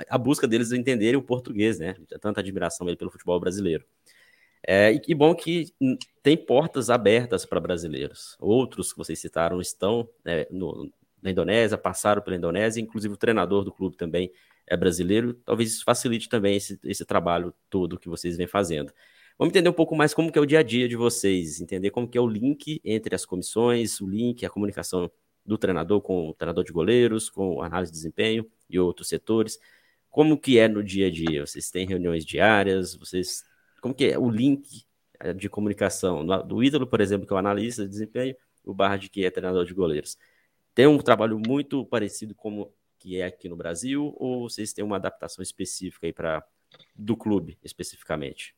a 0.09 0.19
busca 0.19 0.47
deles 0.47 0.73
entenderem 0.73 1.17
o 1.17 1.23
português, 1.23 1.79
né? 1.79 1.95
Tanta 2.21 2.41
admiração 2.41 2.89
aí 2.89 2.97
pelo 2.97 3.11
futebol 3.11 3.39
brasileiro. 3.39 3.85
É, 4.67 4.91
e 4.91 4.99
que 4.99 5.15
bom 5.15 5.35
que 5.35 5.67
tem 6.23 6.37
portas 6.37 6.91
abertas 6.91 7.45
para 7.45 7.61
brasileiros. 7.61 8.37
Outros 8.41 8.93
que 8.93 8.99
vocês 8.99 9.19
citaram 9.19 9.61
estão 9.61 10.09
né, 10.25 10.47
no, 10.51 10.91
na 11.25 11.31
Indonésia, 11.31 11.79
passaram 11.79 12.23
pela 12.23 12.37
Indonésia, 12.37 12.81
inclusive 12.81 13.15
o 13.15 13.17
treinador 13.17 13.65
do 13.65 13.73
clube 13.73 13.97
também 13.97 14.31
é 14.67 14.77
brasileiro. 14.77 15.35
Talvez 15.45 15.73
isso 15.73 15.85
facilite 15.85 16.29
também 16.29 16.57
esse, 16.57 16.79
esse 16.85 17.05
trabalho 17.05 17.55
todo 17.71 17.99
que 17.99 18.09
vocês 18.09 18.37
vêm 18.37 18.47
fazendo. 18.47 18.93
Vamos 19.39 19.53
entender 19.53 19.69
um 19.69 19.73
pouco 19.73 19.97
mais 19.97 20.15
como 20.15 20.31
que 20.31 20.39
é 20.39 20.43
o 20.43 20.47
dia 20.47 20.61
a 20.61 20.63
dia 20.63 20.89
de 20.89 20.95
vocês, 20.95 21.61
entender 21.61 21.91
como 21.91 22.07
que 22.07 22.17
é 22.17 22.21
o 22.21 22.27
link 22.27 22.81
entre 22.85 23.15
as 23.15 23.25
comissões, 23.27 24.01
o 24.01 24.07
link, 24.07 24.47
a 24.47 24.51
comunicação 24.51 25.11
do 25.45 25.59
treinador 25.59 26.01
com 26.01 26.29
o 26.29 26.35
treinador 26.35 26.63
de 26.63 26.73
goleiros, 26.73 27.29
com 27.29 27.61
análise 27.61 27.91
de 27.91 27.99
desempenho 27.99 28.47
e 28.71 28.79
outros 28.79 29.09
setores. 29.09 29.59
Como 30.09 30.39
que 30.39 30.59
é 30.59 30.69
no 30.69 30.85
dia 30.85 31.09
a 31.09 31.11
dia? 31.11 31.45
Vocês 31.45 31.71
têm 31.71 31.87
reuniões 31.87 32.25
diárias? 32.25 32.95
Vocês 32.95 33.43
como 33.81 33.95
que 33.95 34.07
é 34.07 34.19
o 34.19 34.31
link 34.31 34.87
eh, 35.21 35.35
de 35.35 35.49
comunicação 35.49 36.25
do 36.25 36.63
ídolo, 36.63 36.87
por 36.87 37.01
exemplo, 37.01 37.27
que 37.27 37.33
é 37.33 37.37
o 37.37 37.39
analista 37.39 37.83
de 37.83 37.89
desempenho, 37.89 38.37
o 38.65 38.73
Bard 38.73 39.09
que 39.11 39.25
é 39.25 39.31
treinador 39.31 39.65
de 39.65 39.75
goleiros? 39.75 40.17
Tem 40.75 40.87
um 40.87 40.99
trabalho 40.99 41.39
muito 41.39 41.85
parecido 41.87 42.35
como 42.35 42.73
que 42.99 43.21
é 43.21 43.27
aqui 43.27 43.49
no 43.49 43.57
Brasil 43.57 44.15
ou 44.17 44.49
vocês 44.49 44.73
têm 44.73 44.85
uma 44.85 44.97
adaptação 44.97 45.43
específica 45.43 46.07
aí 46.07 46.13
para 46.13 46.43
do 46.97 47.17
clube 47.17 47.59
especificamente? 47.63 48.57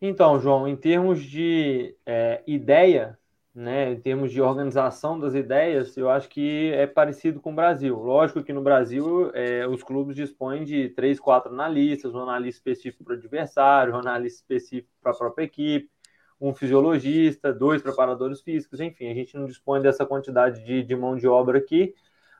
Então, 0.00 0.38
João, 0.38 0.68
em 0.68 0.76
termos 0.76 1.24
de 1.24 1.96
é, 2.06 2.42
ideia, 2.46 3.18
né, 3.52 3.90
em 3.90 4.00
termos 4.00 4.30
de 4.30 4.40
organização 4.40 5.18
das 5.18 5.34
ideias, 5.34 5.96
eu 5.96 6.08
acho 6.08 6.28
que 6.28 6.70
é 6.72 6.86
parecido 6.86 7.40
com 7.40 7.50
o 7.50 7.54
Brasil. 7.56 7.96
Lógico 7.96 8.44
que 8.44 8.52
no 8.52 8.62
Brasil 8.62 9.32
é, 9.34 9.66
os 9.66 9.82
clubes 9.82 10.14
dispõem 10.14 10.62
de 10.62 10.90
três, 10.90 11.18
quatro 11.18 11.52
analistas, 11.52 12.14
um 12.14 12.20
analista 12.20 12.60
específico 12.60 13.02
para 13.02 13.14
o 13.14 13.16
adversário, 13.16 13.94
um 13.94 13.98
analista 13.98 14.40
específico 14.40 14.94
para 15.02 15.10
a 15.10 15.16
própria 15.16 15.44
equipe, 15.44 15.90
um 16.40 16.54
fisiologista, 16.54 17.52
dois 17.52 17.82
preparadores 17.82 18.40
físicos, 18.40 18.80
enfim, 18.80 19.10
a 19.10 19.14
gente 19.14 19.36
não 19.36 19.46
dispõe 19.46 19.80
dessa 19.80 20.06
quantidade 20.06 20.64
de, 20.64 20.82
de 20.82 20.96
mão 20.96 21.16
de 21.16 21.26
obra 21.26 21.58
aqui, 21.58 21.94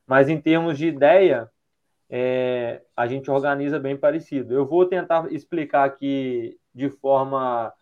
mas 0.07 0.29
em 0.29 0.41
termos 0.41 0.79
de 0.79 0.87
ideia, 0.87 1.51
é, 2.09 2.83
a 2.97 3.07
gente 3.07 3.31
organiza 3.31 3.79
bem 3.79 3.97
parecido. 3.97 4.55
Eu 4.55 4.67
vou 4.67 4.87
tentar 4.87 5.31
explicar 5.33 5.85
aqui 5.85 6.59
de 6.75 6.89
forma 6.89 7.73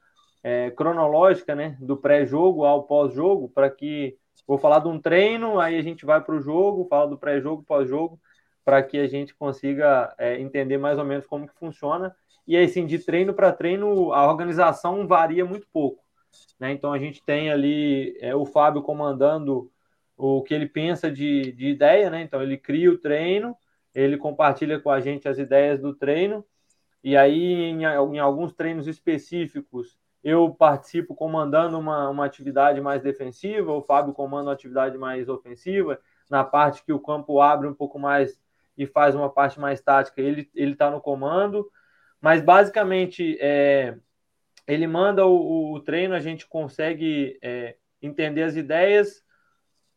é, 0.42 0.70
cronológica, 0.70 1.54
né, 1.54 1.76
do 1.80 1.96
pré-jogo 1.96 2.64
ao 2.64 2.84
pós-jogo, 2.84 3.48
para 3.48 3.70
que 3.70 4.16
vou 4.46 4.58
falar 4.58 4.78
de 4.78 4.88
um 4.88 4.98
treino, 5.00 5.58
aí 5.58 5.76
a 5.76 5.82
gente 5.82 6.06
vai 6.06 6.22
para 6.22 6.34
o 6.34 6.40
jogo, 6.40 6.86
fala 6.88 7.08
do 7.08 7.18
pré-jogo, 7.18 7.62
pós-jogo, 7.62 8.18
para 8.64 8.82
que 8.82 8.98
a 8.98 9.06
gente 9.06 9.34
consiga 9.34 10.14
é, 10.18 10.40
entender 10.40 10.78
mais 10.78 10.98
ou 10.98 11.04
menos 11.04 11.26
como 11.26 11.46
que 11.46 11.54
funciona. 11.54 12.14
E 12.46 12.56
aí, 12.56 12.68
sim, 12.68 12.86
de 12.86 12.98
treino 12.98 13.34
para 13.34 13.52
treino, 13.52 14.12
a 14.12 14.28
organização 14.28 15.06
varia 15.06 15.44
muito 15.44 15.66
pouco. 15.72 16.05
Né? 16.58 16.72
Então 16.72 16.92
a 16.92 16.98
gente 16.98 17.22
tem 17.24 17.50
ali 17.50 18.16
é, 18.20 18.34
o 18.34 18.44
Fábio 18.46 18.82
comandando 18.82 19.70
o 20.16 20.42
que 20.42 20.54
ele 20.54 20.66
pensa 20.66 21.10
de, 21.10 21.52
de 21.52 21.66
ideia, 21.68 22.08
né? 22.08 22.22
Então 22.22 22.42
ele 22.42 22.56
cria 22.56 22.90
o 22.90 22.98
treino, 22.98 23.54
ele 23.94 24.16
compartilha 24.16 24.80
com 24.80 24.90
a 24.90 25.00
gente 25.00 25.28
as 25.28 25.38
ideias 25.38 25.80
do 25.80 25.94
treino, 25.94 26.44
e 27.04 27.16
aí 27.16 27.52
em, 27.52 27.82
em 27.82 28.18
alguns 28.18 28.52
treinos 28.54 28.86
específicos 28.86 29.98
eu 30.24 30.50
participo 30.52 31.14
comandando 31.14 31.78
uma, 31.78 32.08
uma 32.08 32.24
atividade 32.24 32.80
mais 32.80 33.02
defensiva, 33.02 33.72
o 33.72 33.82
Fábio 33.82 34.12
comanda 34.12 34.48
uma 34.48 34.54
atividade 34.54 34.98
mais 34.98 35.28
ofensiva, 35.28 36.00
na 36.28 36.42
parte 36.42 36.82
que 36.82 36.92
o 36.92 36.98
campo 36.98 37.40
abre 37.40 37.68
um 37.68 37.74
pouco 37.74 37.98
mais 37.98 38.40
e 38.76 38.86
faz 38.86 39.14
uma 39.14 39.30
parte 39.30 39.60
mais 39.60 39.80
tática, 39.80 40.20
ele 40.20 40.50
está 40.54 40.90
no 40.90 41.00
comando, 41.00 41.70
mas 42.20 42.42
basicamente 42.42 43.38
é, 43.40 43.96
ele 44.66 44.86
manda 44.86 45.26
o, 45.26 45.74
o 45.74 45.80
treino, 45.80 46.14
a 46.14 46.20
gente 46.20 46.46
consegue 46.46 47.38
é, 47.42 47.76
entender 48.02 48.42
as 48.42 48.56
ideias. 48.56 49.24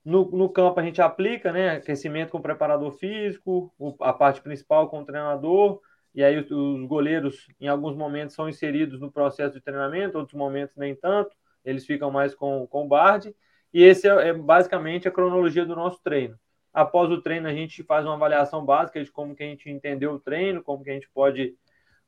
No, 0.04 0.30
no 0.32 0.50
campo 0.50 0.80
a 0.80 0.84
gente 0.84 1.02
aplica, 1.02 1.52
né? 1.52 1.72
Aquecimento 1.72 2.32
com 2.32 2.42
preparador 2.42 2.92
físico, 2.92 3.74
a 4.00 4.14
parte 4.14 4.42
principal 4.42 4.90
com 4.90 5.02
o 5.02 5.06
treinador, 5.06 5.82
e 6.14 6.24
aí 6.24 6.38
os, 6.38 6.50
os 6.50 6.86
goleiros, 6.86 7.48
em 7.60 7.68
alguns 7.68 7.96
momentos, 7.96 8.36
são 8.36 8.50
inseridos 8.50 9.00
no 9.00 9.12
processo 9.12 9.54
de 9.54 9.62
treinamento, 9.62 10.18
outros 10.18 10.38
momentos 10.38 10.76
nem 10.78 10.96
tanto, 10.96 11.36
eles 11.64 11.86
ficam 11.86 12.10
mais 12.10 12.34
com, 12.34 12.66
com 12.68 12.86
o 12.86 12.88
Bard, 12.88 13.36
e 13.74 13.84
esse 13.84 14.08
é, 14.08 14.30
é 14.30 14.34
basicamente 14.34 15.08
a 15.08 15.12
cronologia 15.12 15.66
do 15.66 15.76
nosso 15.76 16.02
treino. 16.02 16.38
Após 16.74 17.12
o 17.12 17.22
treino, 17.22 17.48
a 17.48 17.54
gente 17.54 17.84
faz 17.84 18.06
uma 18.06 18.14
avaliação 18.14 18.64
básica 18.64 19.04
de 19.04 19.12
como 19.12 19.36
que 19.36 19.44
a 19.44 19.48
gente 19.48 19.70
entendeu 19.70 20.14
o 20.14 20.20
treino, 20.20 20.64
como 20.64 20.84
que 20.84 20.90
a 20.90 20.94
gente 20.94 21.10
pode, 21.10 21.56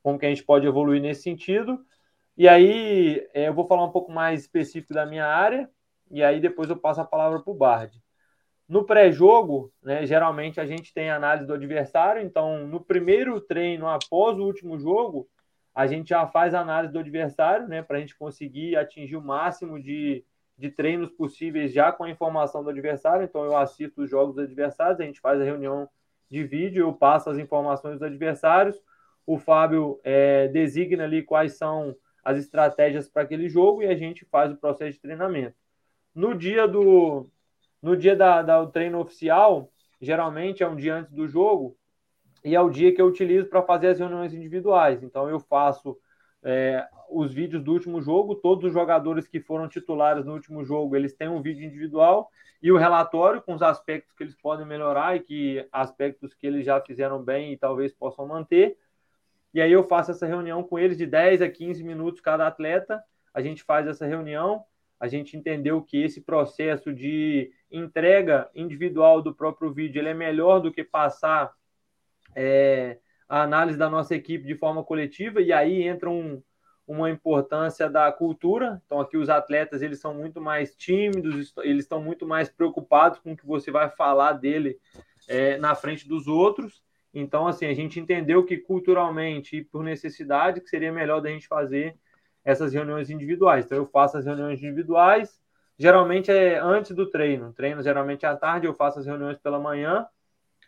como 0.02 0.18
que 0.18 0.26
a 0.26 0.30
gente 0.30 0.44
pode 0.44 0.66
evoluir 0.68 1.02
nesse 1.02 1.24
sentido. 1.24 1.80
E 2.42 2.48
aí 2.48 3.30
é, 3.36 3.50
eu 3.50 3.54
vou 3.54 3.68
falar 3.68 3.86
um 3.86 3.92
pouco 3.92 4.12
mais 4.12 4.42
específico 4.42 4.96
da 4.96 5.06
minha 5.06 5.28
área, 5.28 5.70
e 6.10 6.24
aí 6.24 6.40
depois 6.40 6.72
eu 6.72 6.76
passo 6.76 7.00
a 7.00 7.06
palavra 7.06 7.40
para 7.40 7.52
o 7.52 7.56
Bard. 7.56 8.02
No 8.68 8.84
pré-jogo, 8.84 9.72
né, 9.80 10.08
geralmente 10.08 10.60
a 10.60 10.66
gente 10.66 10.92
tem 10.92 11.12
análise 11.12 11.46
do 11.46 11.54
adversário, 11.54 12.20
então 12.20 12.66
no 12.66 12.82
primeiro 12.84 13.40
treino, 13.40 13.88
após 13.88 14.40
o 14.40 14.44
último 14.44 14.80
jogo, 14.80 15.30
a 15.72 15.86
gente 15.86 16.10
já 16.10 16.26
faz 16.26 16.56
análise 16.56 16.92
do 16.92 16.98
adversário, 16.98 17.68
né, 17.68 17.84
para 17.84 17.98
a 17.98 18.00
gente 18.00 18.18
conseguir 18.18 18.76
atingir 18.76 19.18
o 19.18 19.22
máximo 19.22 19.80
de, 19.80 20.26
de 20.58 20.72
treinos 20.72 21.12
possíveis 21.12 21.72
já 21.72 21.92
com 21.92 22.06
a 22.06 22.10
informação 22.10 22.64
do 22.64 22.72
adversário. 22.72 23.24
Então 23.24 23.46
eu 23.46 23.56
assisto 23.56 24.02
os 24.02 24.10
jogos 24.10 24.34
dos 24.34 24.46
adversários, 24.46 25.00
a 25.00 25.04
gente 25.04 25.22
faz 25.22 25.40
a 25.40 25.44
reunião 25.44 25.88
de 26.28 26.44
vídeo, 26.44 26.88
eu 26.88 26.94
passo 26.94 27.30
as 27.30 27.38
informações 27.38 28.00
dos 28.00 28.04
adversários, 28.04 28.82
o 29.28 29.38
Fábio 29.38 30.00
é, 30.04 30.48
designa 30.48 31.04
ali 31.04 31.22
quais 31.22 31.56
são 31.56 31.96
as 32.24 32.38
estratégias 32.38 33.10
para 33.10 33.24
aquele 33.24 33.50
jogo 33.50 33.82
e 33.82 33.88
a 33.88 33.96
gente 33.96 34.26
faz 34.26 34.52
o 34.52 34.58
processo 34.58 34.94
de 34.94 35.00
treinamento. 35.00 35.56
No 36.14 36.36
dia 36.36 36.68
do 36.68 37.30
no 37.82 37.98
dia 37.98 38.16
da, 38.16 38.44
da, 38.44 38.66
treino 38.68 39.00
oficial, 39.00 39.72
geralmente 40.00 40.62
é 40.62 40.68
um 40.68 40.76
dia 40.76 40.96
antes 40.96 41.12
do 41.12 41.28
jogo, 41.28 41.76
e 42.44 42.56
é 42.56 42.62
o 42.62 42.70
dia 42.70 42.94
que 42.94 43.02
eu 43.02 43.08
utilizo 43.08 43.48
para 43.48 43.64
fazer 43.64 43.88
as 43.88 44.00
reuniões 44.00 44.34
individuais. 44.34 45.02
Então 45.02 45.28
eu 45.28 45.40
faço 45.40 45.98
é, 46.44 46.88
os 47.10 47.34
vídeos 47.34 47.64
do 47.64 47.72
último 47.74 48.02
jogo, 48.02 48.36
todos 48.36 48.66
os 48.66 48.74
jogadores 48.74 49.28
que 49.28 49.40
foram 49.40 49.68
titulares 49.68 50.26
no 50.26 50.34
último 50.34 50.64
jogo, 50.64 50.96
eles 50.96 51.14
têm 51.14 51.28
um 51.28 51.42
vídeo 51.42 51.66
individual 51.66 52.30
e 52.62 52.72
o 52.72 52.78
relatório 52.78 53.42
com 53.42 53.54
os 53.54 53.62
aspectos 53.62 54.14
que 54.14 54.24
eles 54.24 54.36
podem 54.36 54.66
melhorar 54.66 55.16
e 55.16 55.20
que 55.20 55.68
aspectos 55.72 56.34
que 56.34 56.46
eles 56.46 56.66
já 56.66 56.80
fizeram 56.82 57.22
bem 57.22 57.54
e 57.54 57.58
talvez 57.58 57.94
possam 57.94 58.28
manter. 58.28 58.78
E 59.54 59.62
aí 59.62 59.72
eu 59.72 59.84
faço 59.84 60.12
essa 60.12 60.26
reunião 60.26 60.64
com 60.64 60.80
eles 60.80 60.98
de 60.98 61.06
10 61.06 61.42
a 61.42 61.50
15 61.50 61.84
minutos 61.84 62.22
cada 62.22 62.48
atleta. 62.48 63.04
A 63.34 63.42
gente 63.42 63.64
faz 63.64 63.88
essa 63.88 64.06
reunião, 64.06 64.64
a 65.00 65.08
gente 65.08 65.36
entendeu 65.36 65.82
que 65.82 66.02
esse 66.04 66.22
processo 66.22 66.94
de 66.94 67.52
entrega 67.72 68.50
individual 68.54 69.22
do 69.22 69.34
próprio 69.34 69.74
vídeo 69.74 70.00
ele 70.00 70.10
é 70.10 70.14
melhor 70.14 70.60
do 70.60 70.72
que 70.72 70.84
passar 70.84 71.54
é, 72.36 72.98
a 73.28 73.44
análise 73.44 73.78
da 73.78 73.90
nossa 73.90 74.16
equipe 74.16 74.46
de 74.46 74.56
forma 74.56 74.84
coletiva, 74.84 75.42
e 75.42 75.54
aí 75.54 75.84
entra 75.84 76.10
um, 76.10 76.42
uma 76.86 77.10
importância 77.10 77.90
da 77.90 78.12
cultura. 78.12 78.82
Então, 78.86 79.00
aqui 79.00 79.18
os 79.18 79.30
atletas 79.30 79.82
eles 79.82 80.00
são 80.00 80.14
muito 80.14 80.42
mais 80.42 80.76
tímidos, 80.76 81.54
eles 81.60 81.84
estão 81.84 82.02
muito 82.02 82.28
mais 82.28 82.50
preocupados 82.50 83.20
com 83.20 83.32
o 83.32 83.38
que 83.38 83.46
você 83.46 83.72
vai 83.72 83.90
falar 83.90 84.34
dele 84.34 84.78
é, 85.28 85.58
na 85.58 85.76
frente 85.76 86.08
dos 86.08 86.28
outros. 86.28 86.84
Então, 87.14 87.48
assim, 87.48 87.66
a 87.66 87.74
gente 87.74 88.00
entendeu 88.00 88.46
que 88.46 88.58
culturalmente 88.58 89.58
e 89.58 89.64
por 89.64 89.84
necessidade 89.84 90.62
que 90.62 90.70
seria 90.70 90.92
melhor 90.92 91.22
da 91.22 91.30
gente 91.30 91.48
fazer 91.48 91.96
essas 92.44 92.74
reuniões 92.74 93.10
individuais. 93.10 93.66
Então, 93.66 93.78
eu 93.78 93.86
faço 93.86 94.18
as 94.18 94.26
reuniões 94.26 94.60
individuais, 94.60 95.40
geralmente 95.78 96.32
é 96.32 96.58
antes 96.60 96.96
do 96.96 97.10
treino. 97.10 97.54
Treino 97.54 97.84
geralmente 97.84 98.26
é 98.26 98.30
à 98.30 98.36
tarde, 98.36 98.66
eu 98.68 98.74
faço 98.74 99.00
as 99.00 99.06
reuniões 99.06 99.38
pela 99.38 99.60
manhã. 99.60 100.08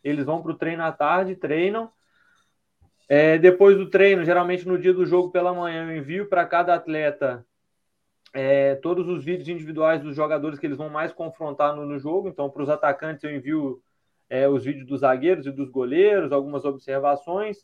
Eles 0.04 0.26
vão 0.26 0.42
para 0.42 0.52
o 0.52 0.56
treino 0.56 0.84
à 0.84 0.92
tarde, 0.92 1.36
treinam 1.36 1.92
é, 3.08 3.38
depois 3.38 3.78
do 3.78 3.90
treino, 3.90 4.24
geralmente 4.24 4.68
no 4.68 4.78
dia 4.78 4.94
do 4.94 5.06
jogo 5.06 5.30
pela 5.30 5.54
manhã, 5.54 5.90
eu 5.90 5.98
envio 5.98 6.28
para 6.28 6.46
cada 6.46 6.74
atleta 6.74 7.46
é, 8.34 8.76
todos 8.76 9.08
os 9.08 9.24
vídeos 9.24 9.48
individuais 9.48 10.02
dos 10.02 10.16
jogadores 10.16 10.58
que 10.58 10.66
eles 10.66 10.78
vão 10.78 10.90
mais 10.90 11.12
confrontar 11.12 11.76
no, 11.76 11.86
no 11.86 12.00
jogo. 12.00 12.30
Então, 12.30 12.50
para 12.50 12.64
os 12.64 12.70
atacantes, 12.70 13.24
eu 13.24 13.36
envio 13.36 13.84
é, 14.34 14.50
os 14.50 14.66
vídeos 14.66 14.88
dos 14.88 15.02
zagueiros 15.02 15.46
e 15.46 15.52
dos 15.52 15.70
goleiros, 15.70 16.32
algumas 16.32 16.66
observações. 16.66 17.58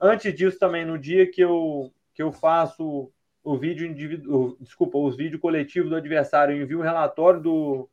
Antes 0.00 0.34
disso, 0.34 0.58
também, 0.58 0.84
no 0.84 0.98
dia 0.98 1.30
que 1.30 1.40
eu, 1.40 1.92
que 2.12 2.20
eu 2.20 2.32
faço 2.32 3.12
o 3.44 3.56
vídeo 3.56 3.86
individual, 3.86 4.56
desculpa, 4.58 4.98
os 4.98 5.16
vídeos 5.16 5.40
coletivos 5.40 5.88
do 5.88 5.94
adversário, 5.94 6.56
eu 6.56 6.62
envio 6.62 6.80
um 6.80 6.82
relatório 6.82 7.40
do, 7.40 7.88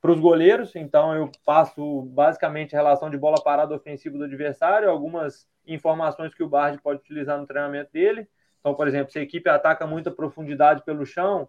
para 0.00 0.10
os 0.10 0.18
goleiros, 0.18 0.74
então 0.74 1.14
eu 1.14 1.30
passo 1.44 2.02
basicamente 2.14 2.74
a 2.74 2.78
relação 2.78 3.10
de 3.10 3.18
bola 3.18 3.36
parada 3.44 3.74
ofensiva 3.74 4.16
do 4.16 4.24
adversário, 4.24 4.88
algumas 4.88 5.46
informações 5.66 6.34
que 6.34 6.42
o 6.42 6.48
Bard 6.48 6.80
pode 6.80 7.00
utilizar 7.00 7.38
no 7.38 7.46
treinamento 7.46 7.92
dele. 7.92 8.26
Então, 8.60 8.74
por 8.74 8.88
exemplo, 8.88 9.12
se 9.12 9.18
a 9.18 9.22
equipe 9.22 9.50
ataca 9.50 9.86
muita 9.86 10.10
profundidade 10.10 10.82
pelo 10.82 11.04
chão, 11.04 11.46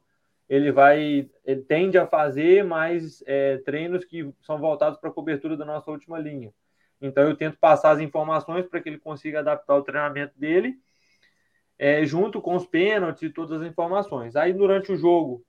ele 0.47 0.71
vai, 0.71 1.29
ele 1.43 1.62
tende 1.62 1.97
a 1.97 2.08
fazer 2.08 2.63
mais 2.63 3.23
é, 3.25 3.58
treinos 3.60 4.05
que 4.05 4.31
são 4.41 4.60
voltados 4.60 4.99
para 4.99 5.10
a 5.10 5.13
cobertura 5.13 5.58
da 5.58 5.65
nossa 5.65 5.89
última 5.89 6.19
linha. 6.19 6.53
Então, 7.01 7.23
eu 7.23 7.36
tento 7.36 7.58
passar 7.58 7.91
as 7.91 7.99
informações 7.99 8.65
para 8.67 8.79
que 8.79 8.89
ele 8.89 8.99
consiga 8.99 9.39
adaptar 9.39 9.75
o 9.75 9.84
treinamento 9.84 10.38
dele, 10.38 10.75
é, 11.77 12.05
junto 12.05 12.41
com 12.41 12.55
os 12.55 12.65
pênaltis 12.65 13.23
e 13.23 13.29
todas 13.29 13.62
as 13.62 13.67
informações. 13.67 14.36
Aí, 14.36 14.53
durante 14.53 14.91
o 14.91 14.97
jogo, 14.97 15.43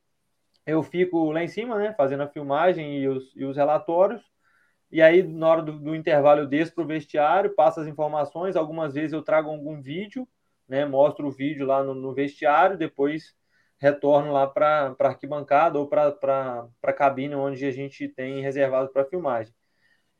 eu 0.66 0.82
fico 0.82 1.30
lá 1.30 1.42
em 1.42 1.48
cima, 1.48 1.78
né, 1.78 1.94
fazendo 1.94 2.22
a 2.22 2.28
filmagem 2.28 2.98
e 2.98 3.08
os, 3.08 3.32
e 3.36 3.44
os 3.44 3.56
relatórios. 3.56 4.22
E 4.90 5.00
aí, 5.02 5.22
na 5.22 5.48
hora 5.48 5.62
do, 5.62 5.78
do 5.78 5.94
intervalo, 5.94 6.40
eu 6.40 6.46
desço 6.46 6.74
para 6.74 6.84
o 6.84 6.86
vestiário, 6.86 7.54
passo 7.54 7.80
as 7.80 7.86
informações. 7.86 8.56
Algumas 8.56 8.94
vezes 8.94 9.12
eu 9.12 9.22
trago 9.22 9.50
algum 9.50 9.80
vídeo, 9.80 10.26
né, 10.68 10.84
mostro 10.84 11.28
o 11.28 11.30
vídeo 11.30 11.66
lá 11.66 11.84
no, 11.84 11.94
no 11.94 12.12
vestiário, 12.12 12.76
depois 12.76 13.34
retorno 13.78 14.32
lá 14.32 14.46
para 14.46 14.96
a 14.98 15.06
arquibancada 15.06 15.78
ou 15.78 15.86
para 15.86 16.68
a 16.82 16.92
cabine 16.92 17.34
onde 17.34 17.64
a 17.64 17.70
gente 17.70 18.08
tem 18.08 18.40
reservado 18.40 18.90
para 18.90 19.04
filmagem. 19.04 19.54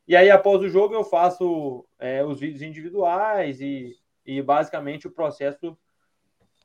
E 0.07 0.15
aí, 0.15 0.29
após 0.29 0.61
o 0.61 0.69
jogo, 0.69 0.93
eu 0.93 1.03
faço 1.03 1.85
é, 1.99 2.23
os 2.23 2.39
vídeos 2.39 2.61
individuais 2.61 3.59
e, 3.59 3.93
e 4.25 4.41
basicamente 4.41 5.07
o 5.07 5.11
processo 5.11 5.77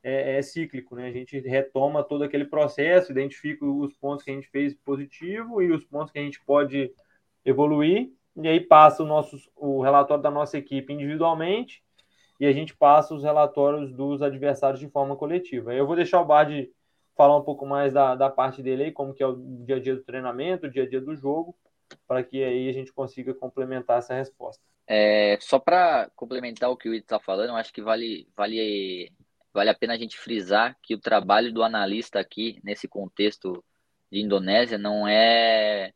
é, 0.01 0.37
é, 0.37 0.41
cíclico, 0.41 0.95
né? 0.95 1.07
A 1.07 1.11
gente 1.11 1.39
retoma 1.39 2.03
todo 2.03 2.23
aquele 2.23 2.45
processo, 2.45 3.11
identifica 3.11 3.65
os 3.65 3.93
pontos 3.95 4.23
que 4.23 4.31
a 4.31 4.33
gente 4.33 4.49
fez 4.49 4.73
positivo 4.73 5.61
e 5.61 5.71
os 5.71 5.83
pontos 5.83 6.11
que 6.11 6.19
a 6.19 6.21
gente 6.21 6.43
pode 6.45 6.93
evoluir, 7.45 8.11
e 8.35 8.47
aí 8.47 8.59
passa 8.59 9.03
o, 9.03 9.05
nosso, 9.05 9.37
o 9.55 9.81
relatório 9.81 10.23
da 10.23 10.31
nossa 10.31 10.57
equipe 10.57 10.91
individualmente 10.91 11.83
e 12.39 12.45
a 12.45 12.51
gente 12.51 12.75
passa 12.75 13.13
os 13.13 13.23
relatórios 13.23 13.91
dos 13.93 14.21
adversários 14.21 14.79
de 14.79 14.89
forma 14.89 15.15
coletiva. 15.15 15.73
Eu 15.73 15.85
vou 15.85 15.95
deixar 15.95 16.19
o 16.19 16.25
Bard 16.25 16.69
falar 17.15 17.37
um 17.37 17.43
pouco 17.43 17.65
mais 17.65 17.93
da, 17.93 18.15
da 18.15 18.29
parte 18.29 18.61
dele 18.61 18.85
aí, 18.85 18.91
como 18.91 19.13
que 19.13 19.23
é 19.23 19.27
o 19.27 19.35
dia 19.65 19.77
a 19.77 19.79
dia 19.79 19.95
do 19.95 20.03
treinamento, 20.03 20.67
o 20.67 20.71
dia 20.71 20.83
a 20.83 20.89
dia 20.89 21.01
do 21.01 21.15
jogo, 21.15 21.55
para 22.07 22.23
que 22.23 22.43
aí 22.43 22.69
a 22.69 22.73
gente 22.73 22.91
consiga 22.91 23.33
complementar 23.33 23.99
essa 23.99 24.13
resposta. 24.13 24.63
É, 24.87 25.37
só 25.39 25.59
para 25.59 26.09
complementar 26.15 26.69
o 26.69 26.77
que 26.77 26.89
o 26.89 26.93
Ito 26.93 27.05
está 27.05 27.19
falando, 27.19 27.49
eu 27.49 27.55
acho 27.55 27.71
que 27.71 27.81
vale, 27.81 28.27
vale 28.35 29.11
vale 29.53 29.69
a 29.69 29.75
pena 29.75 29.93
a 29.93 29.97
gente 29.97 30.17
frisar 30.17 30.75
que 30.81 30.95
o 30.95 30.99
trabalho 30.99 31.53
do 31.53 31.63
analista 31.63 32.19
aqui, 32.19 32.59
nesse 32.63 32.87
contexto 32.87 33.63
de 34.11 34.19
Indonésia, 34.19 34.77
não 34.77 35.07
é, 35.07 35.93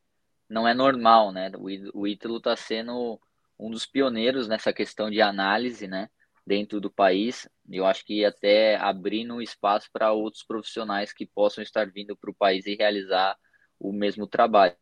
não 0.47 0.67
é 0.67 0.73
normal, 0.73 1.31
né? 1.31 1.51
O, 1.57 2.01
o 2.01 2.07
Ítalo 2.07 2.37
está 2.37 2.55
sendo 2.55 3.19
um 3.59 3.71
dos 3.71 3.85
pioneiros 3.85 4.47
nessa 4.47 4.71
questão 4.71 5.09
de 5.09 5.21
análise, 5.21 5.87
né? 5.87 6.09
Dentro 6.47 6.79
do 6.79 6.89
país, 6.89 7.45
eu 7.69 7.85
acho 7.85 8.05
que 8.05 8.23
até 8.23 8.77
abrindo 8.77 9.41
espaço 9.41 9.89
para 9.91 10.13
outros 10.13 10.43
profissionais 10.43 11.11
que 11.11 11.25
possam 11.25 11.61
estar 11.61 11.91
vindo 11.91 12.15
para 12.15 12.31
o 12.31 12.33
país 12.33 12.65
e 12.65 12.73
realizar 12.73 13.35
o 13.77 13.91
mesmo 13.91 14.25
trabalho. 14.25 14.73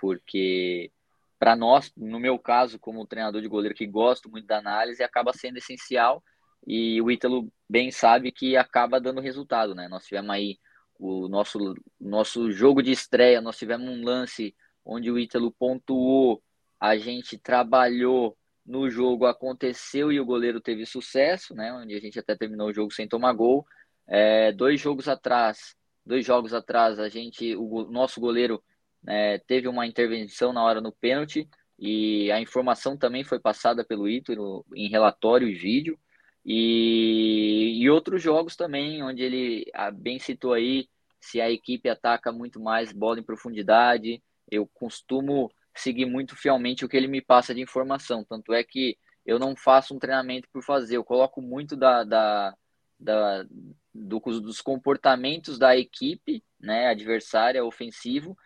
Porque 0.00 0.90
para 1.38 1.54
nós, 1.54 1.92
no 1.96 2.18
meu 2.18 2.36
caso, 2.36 2.80
como 2.80 3.06
treinador 3.06 3.40
de 3.40 3.46
goleiro 3.46 3.76
que 3.76 3.86
gosto 3.86 4.28
muito 4.28 4.48
da 4.48 4.58
análise, 4.58 5.04
acaba 5.04 5.32
sendo 5.32 5.58
essencial 5.58 6.20
e 6.66 7.00
o 7.00 7.12
Ítalo 7.12 7.48
bem 7.70 7.92
sabe 7.92 8.32
que 8.32 8.56
acaba 8.56 9.00
dando 9.00 9.20
resultado, 9.20 9.72
né? 9.72 9.86
Nós 9.86 10.04
tivemos 10.04 10.30
aí 10.30 10.58
o 10.98 11.28
nosso, 11.28 11.76
nosso 12.00 12.50
jogo 12.50 12.82
de 12.82 12.90
estreia, 12.90 13.40
nós 13.40 13.56
tivemos 13.56 13.88
um 13.88 14.04
lance 14.04 14.52
onde 14.84 15.12
o 15.12 15.18
Ítalo 15.18 15.52
pontuou, 15.52 16.42
a 16.80 16.96
gente 16.96 17.38
trabalhou 17.38 18.36
no 18.66 18.90
jogo, 18.90 19.26
aconteceu 19.26 20.10
e 20.10 20.18
o 20.18 20.24
goleiro 20.24 20.60
teve 20.60 20.84
sucesso, 20.84 21.54
né? 21.54 21.72
Onde 21.72 21.94
a 21.94 22.00
gente 22.00 22.18
até 22.18 22.34
terminou 22.34 22.68
o 22.68 22.74
jogo 22.74 22.92
sem 22.92 23.06
tomar 23.08 23.32
gol. 23.32 23.64
É, 24.06 24.52
dois 24.52 24.80
jogos 24.80 25.08
atrás, 25.08 25.76
dois 26.04 26.24
jogos 26.24 26.52
atrás, 26.52 26.98
a 26.98 27.08
gente, 27.08 27.54
o 27.56 27.84
nosso 27.90 28.20
goleiro 28.20 28.62
é, 29.06 29.38
teve 29.38 29.68
uma 29.68 29.86
intervenção 29.86 30.52
na 30.52 30.62
hora 30.62 30.80
no 30.80 30.92
pênalti 30.92 31.48
e 31.78 32.30
a 32.32 32.40
informação 32.40 32.96
também 32.96 33.22
foi 33.22 33.38
passada 33.38 33.84
pelo 33.84 34.08
Ítalo 34.08 34.64
em 34.74 34.88
relatório 34.88 35.48
e 35.48 35.54
vídeo. 35.54 35.98
E, 36.44 37.80
e 37.82 37.90
outros 37.90 38.22
jogos 38.22 38.56
também, 38.56 39.02
onde 39.02 39.22
ele 39.22 39.66
bem 39.94 40.18
citou 40.18 40.52
aí, 40.52 40.88
se 41.20 41.40
a 41.40 41.50
equipe 41.50 41.88
ataca 41.88 42.30
muito 42.30 42.60
mais 42.60 42.92
bola 42.92 43.18
em 43.18 43.24
profundidade, 43.24 44.22
eu 44.50 44.66
costumo 44.66 45.50
seguir 45.80 46.06
muito 46.06 46.34
fielmente 46.36 46.84
o 46.84 46.88
que 46.88 46.96
ele 46.96 47.08
me 47.08 47.20
passa 47.20 47.54
de 47.54 47.60
informação. 47.60 48.24
Tanto 48.24 48.52
é 48.52 48.64
que 48.64 48.96
eu 49.24 49.38
não 49.38 49.56
faço 49.56 49.94
um 49.94 49.98
treinamento 49.98 50.48
por 50.52 50.62
fazer, 50.62 50.96
eu 50.96 51.04
coloco 51.04 51.42
muito 51.42 51.76
da, 51.76 52.04
da, 52.04 52.56
da 52.98 53.44
do, 53.92 54.20
dos 54.40 54.60
comportamentos 54.60 55.58
da 55.58 55.76
equipe, 55.76 56.44
né, 56.60 56.88
adversária, 56.88 57.64
ofensivo, 57.64 58.36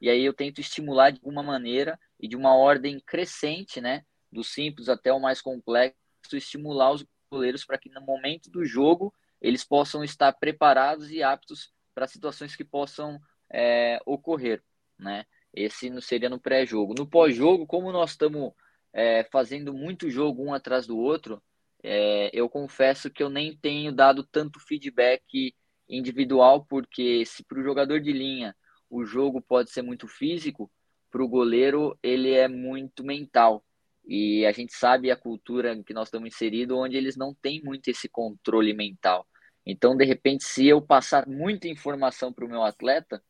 e 0.00 0.08
aí 0.08 0.24
eu 0.24 0.32
tento 0.32 0.60
estimular 0.60 1.10
de 1.10 1.18
alguma 1.18 1.42
maneira 1.42 1.98
e 2.18 2.26
de 2.26 2.36
uma 2.36 2.54
ordem 2.56 3.00
crescente, 3.00 3.80
né, 3.80 4.04
do 4.32 4.42
simples 4.42 4.88
até 4.88 5.12
o 5.12 5.20
mais 5.20 5.40
complexo, 5.40 5.96
estimular 6.32 6.92
os 6.92 7.04
goleiros 7.30 7.64
para 7.64 7.78
que 7.78 7.90
no 7.90 8.00
momento 8.00 8.50
do 8.50 8.64
jogo 8.64 9.12
eles 9.40 9.62
possam 9.62 10.02
estar 10.02 10.32
preparados 10.32 11.10
e 11.10 11.22
aptos 11.22 11.72
para 11.94 12.06
situações 12.06 12.56
que 12.56 12.64
possam 12.64 13.20
é, 13.52 13.98
ocorrer, 14.06 14.62
né? 14.98 15.26
Esse 15.54 15.88
não 15.88 16.00
seria 16.00 16.28
no 16.28 16.40
pré-jogo. 16.40 16.94
No 16.96 17.06
pós-jogo, 17.06 17.66
como 17.66 17.92
nós 17.92 18.10
estamos 18.10 18.52
é, 18.92 19.24
fazendo 19.24 19.72
muito 19.72 20.10
jogo 20.10 20.42
um 20.42 20.52
atrás 20.52 20.86
do 20.86 20.98
outro, 20.98 21.42
é, 21.82 22.30
eu 22.32 22.48
confesso 22.48 23.10
que 23.10 23.22
eu 23.22 23.28
nem 23.28 23.56
tenho 23.56 23.92
dado 23.92 24.24
tanto 24.24 24.58
feedback 24.58 25.54
individual, 25.88 26.64
porque 26.64 27.24
se 27.26 27.44
para 27.44 27.60
o 27.60 27.62
jogador 27.62 28.00
de 28.00 28.12
linha 28.12 28.56
o 28.88 29.04
jogo 29.04 29.40
pode 29.40 29.70
ser 29.70 29.82
muito 29.82 30.06
físico, 30.08 30.70
para 31.10 31.22
o 31.22 31.28
goleiro 31.28 31.98
ele 32.02 32.32
é 32.32 32.48
muito 32.48 33.04
mental. 33.04 33.64
E 34.06 34.44
a 34.44 34.52
gente 34.52 34.74
sabe 34.74 35.10
a 35.10 35.16
cultura 35.16 35.82
que 35.82 35.94
nós 35.94 36.08
estamos 36.08 36.28
inseridos, 36.28 36.76
onde 36.76 36.96
eles 36.96 37.16
não 37.16 37.34
têm 37.34 37.62
muito 37.62 37.88
esse 37.88 38.08
controle 38.08 38.74
mental. 38.74 39.26
Então, 39.66 39.96
de 39.96 40.04
repente, 40.04 40.44
se 40.44 40.66
eu 40.66 40.82
passar 40.82 41.26
muita 41.26 41.68
informação 41.68 42.32
para 42.32 42.44
o 42.44 42.48
meu 42.48 42.62
atleta, 42.62 43.22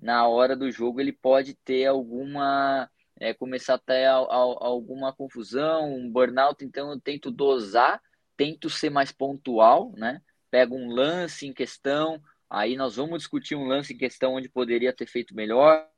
na 0.00 0.26
hora 0.28 0.56
do 0.56 0.70
jogo 0.70 1.00
ele 1.00 1.12
pode 1.12 1.54
ter 1.54 1.86
alguma. 1.86 2.90
É, 3.18 3.32
começar 3.32 3.74
até 3.74 4.06
alguma 4.06 5.10
confusão, 5.10 5.90
um 5.90 6.10
burnout. 6.10 6.62
Então, 6.62 6.90
eu 6.90 7.00
tento 7.00 7.30
dosar, 7.30 7.98
tento 8.36 8.68
ser 8.68 8.90
mais 8.90 9.10
pontual, 9.10 9.90
né? 9.96 10.20
Pego 10.50 10.76
um 10.76 10.90
lance 10.90 11.46
em 11.46 11.52
questão, 11.54 12.20
aí 12.50 12.76
nós 12.76 12.96
vamos 12.96 13.20
discutir 13.20 13.54
um 13.54 13.64
lance 13.64 13.94
em 13.94 13.96
questão 13.96 14.34
onde 14.34 14.50
poderia 14.50 14.92
ter 14.92 15.06
feito 15.06 15.34
melhor, 15.34 15.88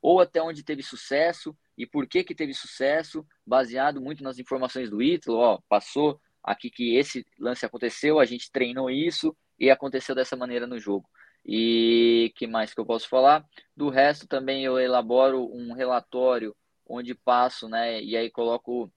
ou 0.00 0.20
até 0.20 0.42
onde 0.42 0.62
teve 0.62 0.82
sucesso 0.82 1.56
e 1.76 1.86
por 1.86 2.06
que 2.06 2.22
que 2.22 2.34
teve 2.34 2.54
sucesso, 2.54 3.26
baseado 3.46 4.00
muito 4.00 4.22
nas 4.22 4.38
informações 4.38 4.88
do 4.88 5.02
Ítalo, 5.02 5.38
ó, 5.38 5.60
passou 5.68 6.20
aqui 6.42 6.70
que 6.70 6.96
esse 6.96 7.26
lance 7.38 7.64
aconteceu, 7.66 8.20
a 8.20 8.24
gente 8.24 8.50
treinou 8.50 8.90
isso 8.90 9.36
e 9.58 9.70
aconteceu 9.70 10.14
dessa 10.14 10.36
maneira 10.36 10.66
no 10.66 10.78
jogo. 10.78 11.08
E 11.44 12.32
que 12.36 12.46
mais 12.46 12.72
que 12.72 12.80
eu 12.80 12.86
posso 12.86 13.08
falar? 13.08 13.44
Do 13.76 13.90
resto 13.90 14.26
também 14.26 14.64
eu 14.64 14.78
elaboro 14.78 15.44
um 15.52 15.72
relatório 15.72 16.56
onde 16.86 17.14
passo, 17.14 17.68
né, 17.68 18.02
e 18.02 18.16
aí 18.16 18.30
coloco 18.30 18.92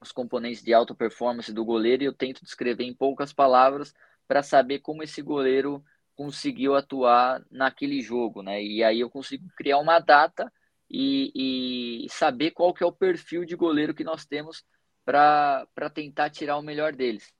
os 0.00 0.12
componentes 0.12 0.62
de 0.62 0.74
alta 0.74 0.94
performance 0.94 1.52
do 1.52 1.64
goleiro 1.64 2.02
e 2.02 2.06
eu 2.06 2.12
tento 2.12 2.44
descrever 2.44 2.84
em 2.84 2.94
poucas 2.94 3.32
palavras 3.32 3.94
para 4.26 4.42
saber 4.42 4.80
como 4.80 5.02
esse 5.02 5.22
goleiro 5.22 5.82
conseguiu 6.14 6.74
atuar 6.74 7.44
naquele 7.50 8.00
jogo, 8.00 8.42
né? 8.42 8.62
E 8.62 8.82
aí 8.84 9.00
eu 9.00 9.08
consigo 9.08 9.46
criar 9.56 9.78
uma 9.78 9.98
data 9.98 10.52
e, 10.90 12.04
e 12.04 12.08
saber 12.10 12.50
qual 12.50 12.74
que 12.74 12.82
é 12.82 12.86
o 12.86 12.92
perfil 12.92 13.44
de 13.44 13.56
goleiro 13.56 13.94
que 13.94 14.04
nós 14.04 14.26
temos 14.26 14.64
para 15.04 15.66
tentar 15.94 16.30
tirar 16.30 16.58
o 16.58 16.62
melhor 16.62 16.94
deles. 16.94 17.32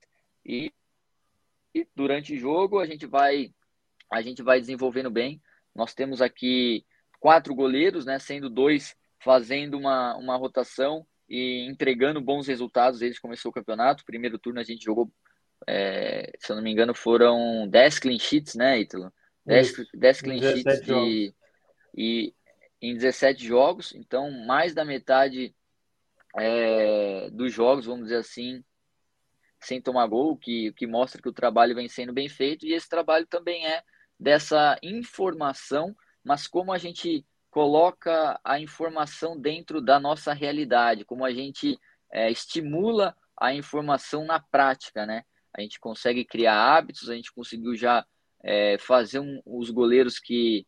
E, 0.44 0.72
e, 1.74 1.86
durante 1.94 2.34
o 2.34 2.38
jogo 2.38 2.78
a 2.78 2.86
gente 2.86 3.06
vai 3.06 3.52
a 4.12 4.20
gente 4.20 4.42
vai 4.42 4.60
desenvolvendo 4.60 5.10
bem. 5.10 5.40
Nós 5.74 5.94
temos 5.94 6.20
aqui 6.20 6.84
quatro 7.18 7.54
goleiros, 7.54 8.04
né, 8.04 8.18
sendo 8.18 8.50
dois 8.50 8.94
fazendo 9.18 9.78
uma, 9.78 10.14
uma 10.16 10.36
rotação 10.36 11.06
e 11.28 11.66
entregando 11.66 12.20
bons 12.20 12.46
resultados 12.46 13.00
desde 13.00 13.16
que 13.16 13.22
começou 13.22 13.50
o 13.50 13.54
campeonato. 13.54 14.04
Primeiro 14.04 14.38
turno 14.38 14.60
a 14.60 14.64
gente 14.64 14.84
jogou, 14.84 15.10
é, 15.66 16.30
se 16.38 16.52
eu 16.52 16.56
não 16.56 16.62
me 16.62 16.70
engano, 16.70 16.94
foram 16.94 17.66
10 17.68 17.98
clean 18.00 18.18
sheets, 18.18 18.54
né, 18.54 18.80
Ítalo? 18.80 19.10
10, 19.46 19.88
10 19.94 20.20
clean 20.20 20.38
sheets 20.40 20.82
de, 20.82 21.34
e, 21.96 22.34
em 22.82 22.94
17 22.94 23.46
jogos, 23.46 23.94
então 23.94 24.30
mais 24.44 24.74
da 24.74 24.84
metade 24.84 25.54
é, 26.38 27.30
dos 27.30 27.52
jogos, 27.52 27.86
vamos 27.86 28.04
dizer 28.04 28.18
assim, 28.18 28.62
sem 29.60 29.80
tomar 29.80 30.06
gol, 30.06 30.36
que, 30.36 30.72
que 30.72 30.86
mostra 30.86 31.22
que 31.22 31.28
o 31.28 31.32
trabalho 31.32 31.74
vem 31.74 31.88
sendo 31.88 32.12
bem 32.12 32.28
feito, 32.28 32.66
e 32.66 32.74
esse 32.74 32.88
trabalho 32.88 33.26
também 33.26 33.66
é 33.66 33.82
dessa 34.22 34.78
informação, 34.82 35.96
mas 36.24 36.46
como 36.46 36.72
a 36.72 36.78
gente 36.78 37.26
coloca 37.50 38.40
a 38.44 38.60
informação 38.60 39.38
dentro 39.38 39.80
da 39.80 39.98
nossa 39.98 40.32
realidade, 40.32 41.04
como 41.04 41.24
a 41.24 41.32
gente 41.32 41.76
é, 42.12 42.30
estimula 42.30 43.16
a 43.38 43.52
informação 43.52 44.24
na 44.24 44.38
prática, 44.38 45.04
né? 45.04 45.24
A 45.52 45.60
gente 45.60 45.80
consegue 45.80 46.24
criar 46.24 46.54
hábitos, 46.54 47.10
a 47.10 47.16
gente 47.16 47.32
conseguiu 47.32 47.74
já 47.74 48.06
é, 48.44 48.78
fazer 48.78 49.18
um, 49.18 49.42
os 49.44 49.70
goleiros 49.70 50.20
que, 50.20 50.64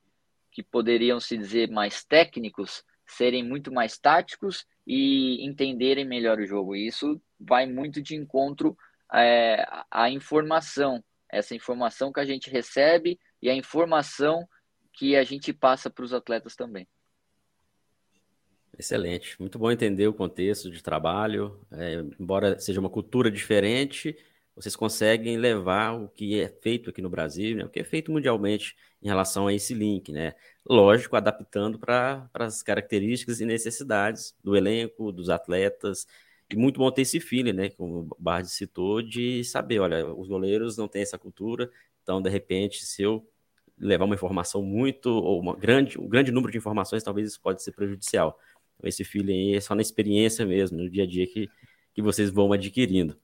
que 0.51 0.63
poderiam 0.63 1.21
se 1.21 1.39
dizer 1.39 1.71
mais 1.71 2.05
técnicos 2.05 2.83
serem 3.07 3.45
muito 3.45 3.73
mais 3.73 3.99
táticos 3.99 4.67
e 4.85 5.47
entenderem 5.47 6.05
melhor 6.05 6.41
o 6.41 6.47
jogo. 6.47 6.75
E 6.75 6.89
isso 6.89 7.21
vai 7.39 7.67
muito 7.67 8.03
de 8.03 8.17
encontro 8.17 8.77
é, 9.13 9.65
à 9.91 10.11
informação, 10.11 11.03
essa 11.31 11.55
informação 11.55 12.13
que 12.13 12.21
a 12.21 12.25
gente 12.25 12.51
recebe 12.51 13.19
e 13.45 13.51
a 13.51 13.55
informação 13.55 14.49
que 14.91 15.15
a 15.15 15.23
gente 15.23 15.53
passa 15.53 15.91
para 15.91 16.03
os 16.03 16.15
atletas 16.15 16.57
também. 16.57 16.89
Excelente, 18.79 19.39
muito 19.39 19.59
bom 19.59 19.71
entender 19.71 20.09
o 20.09 20.15
contexto 20.15 20.71
de 20.71 20.83
trabalho, 20.83 21.61
é, 21.71 22.03
embora 22.19 22.59
seja 22.59 22.81
uma 22.81 22.89
cultura 22.89 23.31
diferente, 23.31 24.17
vocês 24.57 24.75
conseguem 24.75 25.37
levar 25.37 25.93
o 25.93 26.09
que 26.09 26.41
é 26.41 26.49
feito 26.49 26.89
aqui 26.89 27.03
no 27.03 27.11
Brasil, 27.11 27.57
né, 27.57 27.65
o 27.67 27.69
que 27.69 27.81
é 27.81 27.85
feito 27.85 28.11
mundialmente 28.11 28.75
em 29.03 29.09
relação 29.09 29.47
a 29.47 29.53
esse 29.53 29.75
link, 29.75 30.11
né? 30.11 30.35
Lógico, 30.67 31.15
adaptando 31.15 31.79
para 31.79 32.31
as 32.33 32.63
características 32.63 33.41
e 33.41 33.45
necessidades 33.45 34.35
do 34.43 34.57
elenco, 34.57 35.13
dos 35.13 35.29
atletas, 35.29 36.07
e 36.51 36.57
muito 36.57 36.79
bom 36.79 36.91
ter 36.91 37.03
esse 37.03 37.21
feeling, 37.21 37.53
né? 37.53 37.69
Como 37.71 38.09
o 38.11 38.17
Bard 38.19 38.49
citou, 38.49 39.03
de 39.03 39.45
saber, 39.45 39.81
olha, 39.81 40.07
os 40.07 40.29
goleiros 40.29 40.79
não 40.79 40.89
têm 40.89 41.03
essa 41.03 41.19
cultura, 41.19 41.71
então, 42.03 42.23
de 42.23 42.31
repente, 42.31 42.85
se 42.85 43.03
eu 43.03 43.27
levar 43.79 44.05
uma 44.05 44.15
informação 44.15 44.63
muito, 44.63 45.11
ou 45.11 45.41
uma 45.41 45.57
grande, 45.57 45.99
um 45.99 46.09
grande 46.09 46.31
número 46.31 46.53
de 46.53 46.59
informações, 46.59 47.03
talvez 47.03 47.29
isso 47.29 47.41
pode 47.41 47.63
ser 47.63 47.73
prejudicial. 47.73 48.39
Então, 48.77 48.89
esse 48.89 49.05
feeling 49.05 49.51
aí 49.51 49.55
é 49.57 49.61
só 49.61 49.75
na 49.75 49.83
experiência 49.83 50.47
mesmo, 50.47 50.79
no 50.79 50.91
dia 50.91 51.05
a 51.05 51.07
dia 51.07 51.27
que, 51.27 51.49
que 51.93 52.03
vocês 52.03 52.31
vão 52.31 52.53
adquirindo. 52.53 53.15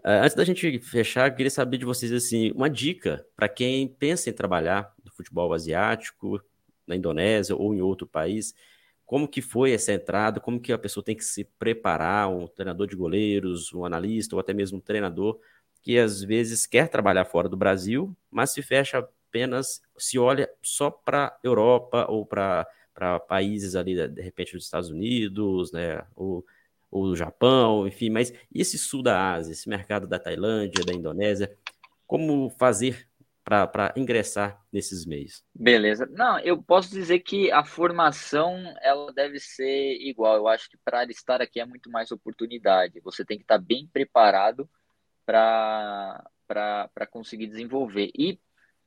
Uh, 0.00 0.22
antes 0.22 0.34
da 0.34 0.44
gente 0.44 0.80
fechar, 0.80 1.30
eu 1.30 1.34
queria 1.34 1.50
saber 1.50 1.78
de 1.78 1.84
vocês 1.84 2.12
assim, 2.12 2.50
uma 2.52 2.68
dica 2.68 3.24
para 3.36 3.48
quem 3.48 3.86
pensa 3.86 4.30
em 4.30 4.32
trabalhar 4.32 4.92
no 5.04 5.12
futebol 5.12 5.52
asiático, 5.52 6.40
na 6.86 6.96
Indonésia 6.96 7.54
ou 7.54 7.72
em 7.72 7.80
outro 7.80 8.06
país, 8.06 8.54
como 9.06 9.28
que 9.28 9.40
foi 9.40 9.72
essa 9.72 9.92
entrada, 9.92 10.40
como 10.40 10.60
que 10.60 10.72
a 10.72 10.78
pessoa 10.78 11.04
tem 11.04 11.14
que 11.14 11.24
se 11.24 11.44
preparar, 11.58 12.30
um 12.30 12.46
treinador 12.48 12.86
de 12.86 12.96
goleiros, 12.96 13.72
um 13.72 13.84
analista 13.84 14.34
ou 14.34 14.40
até 14.40 14.52
mesmo 14.52 14.78
um 14.78 14.80
treinador 14.80 15.38
que 15.82 15.98
às 15.98 16.22
vezes 16.22 16.66
quer 16.66 16.88
trabalhar 16.88 17.24
fora 17.24 17.48
do 17.48 17.56
Brasil, 17.56 18.16
mas 18.30 18.50
se 18.50 18.62
fecha 18.62 19.06
apenas, 19.32 19.80
se 19.96 20.18
olha 20.18 20.50
só 20.62 20.90
para 20.90 21.34
Europa 21.42 22.04
ou 22.06 22.26
para 22.26 22.66
países 23.26 23.74
ali, 23.74 24.06
de 24.06 24.20
repente, 24.20 24.52
dos 24.52 24.64
Estados 24.64 24.90
Unidos, 24.90 25.72
né, 25.72 26.04
ou 26.14 26.44
o 26.90 27.16
Japão, 27.16 27.88
enfim, 27.88 28.10
mas 28.10 28.30
e 28.54 28.60
esse 28.60 28.76
sul 28.76 29.02
da 29.02 29.32
Ásia, 29.32 29.52
esse 29.52 29.66
mercado 29.66 30.06
da 30.06 30.18
Tailândia, 30.18 30.84
da 30.84 30.92
Indonésia, 30.92 31.56
como 32.06 32.50
fazer 32.50 33.08
para 33.42 33.94
ingressar 33.96 34.62
nesses 34.70 35.06
meios? 35.06 35.42
Beleza. 35.54 36.06
Não, 36.12 36.38
eu 36.40 36.62
posso 36.62 36.90
dizer 36.90 37.20
que 37.20 37.50
a 37.50 37.64
formação 37.64 38.62
ela 38.82 39.10
deve 39.12 39.40
ser 39.40 39.96
igual. 40.02 40.36
Eu 40.36 40.46
acho 40.46 40.68
que 40.68 40.76
para 40.84 41.04
estar 41.04 41.40
aqui 41.40 41.58
é 41.58 41.64
muito 41.64 41.90
mais 41.90 42.12
oportunidade. 42.12 43.00
Você 43.00 43.24
tem 43.24 43.38
que 43.38 43.44
estar 43.44 43.58
bem 43.58 43.88
preparado 43.90 44.68
para 45.24 46.22
conseguir 47.10 47.46
desenvolver. 47.46 48.10
E 48.16 48.38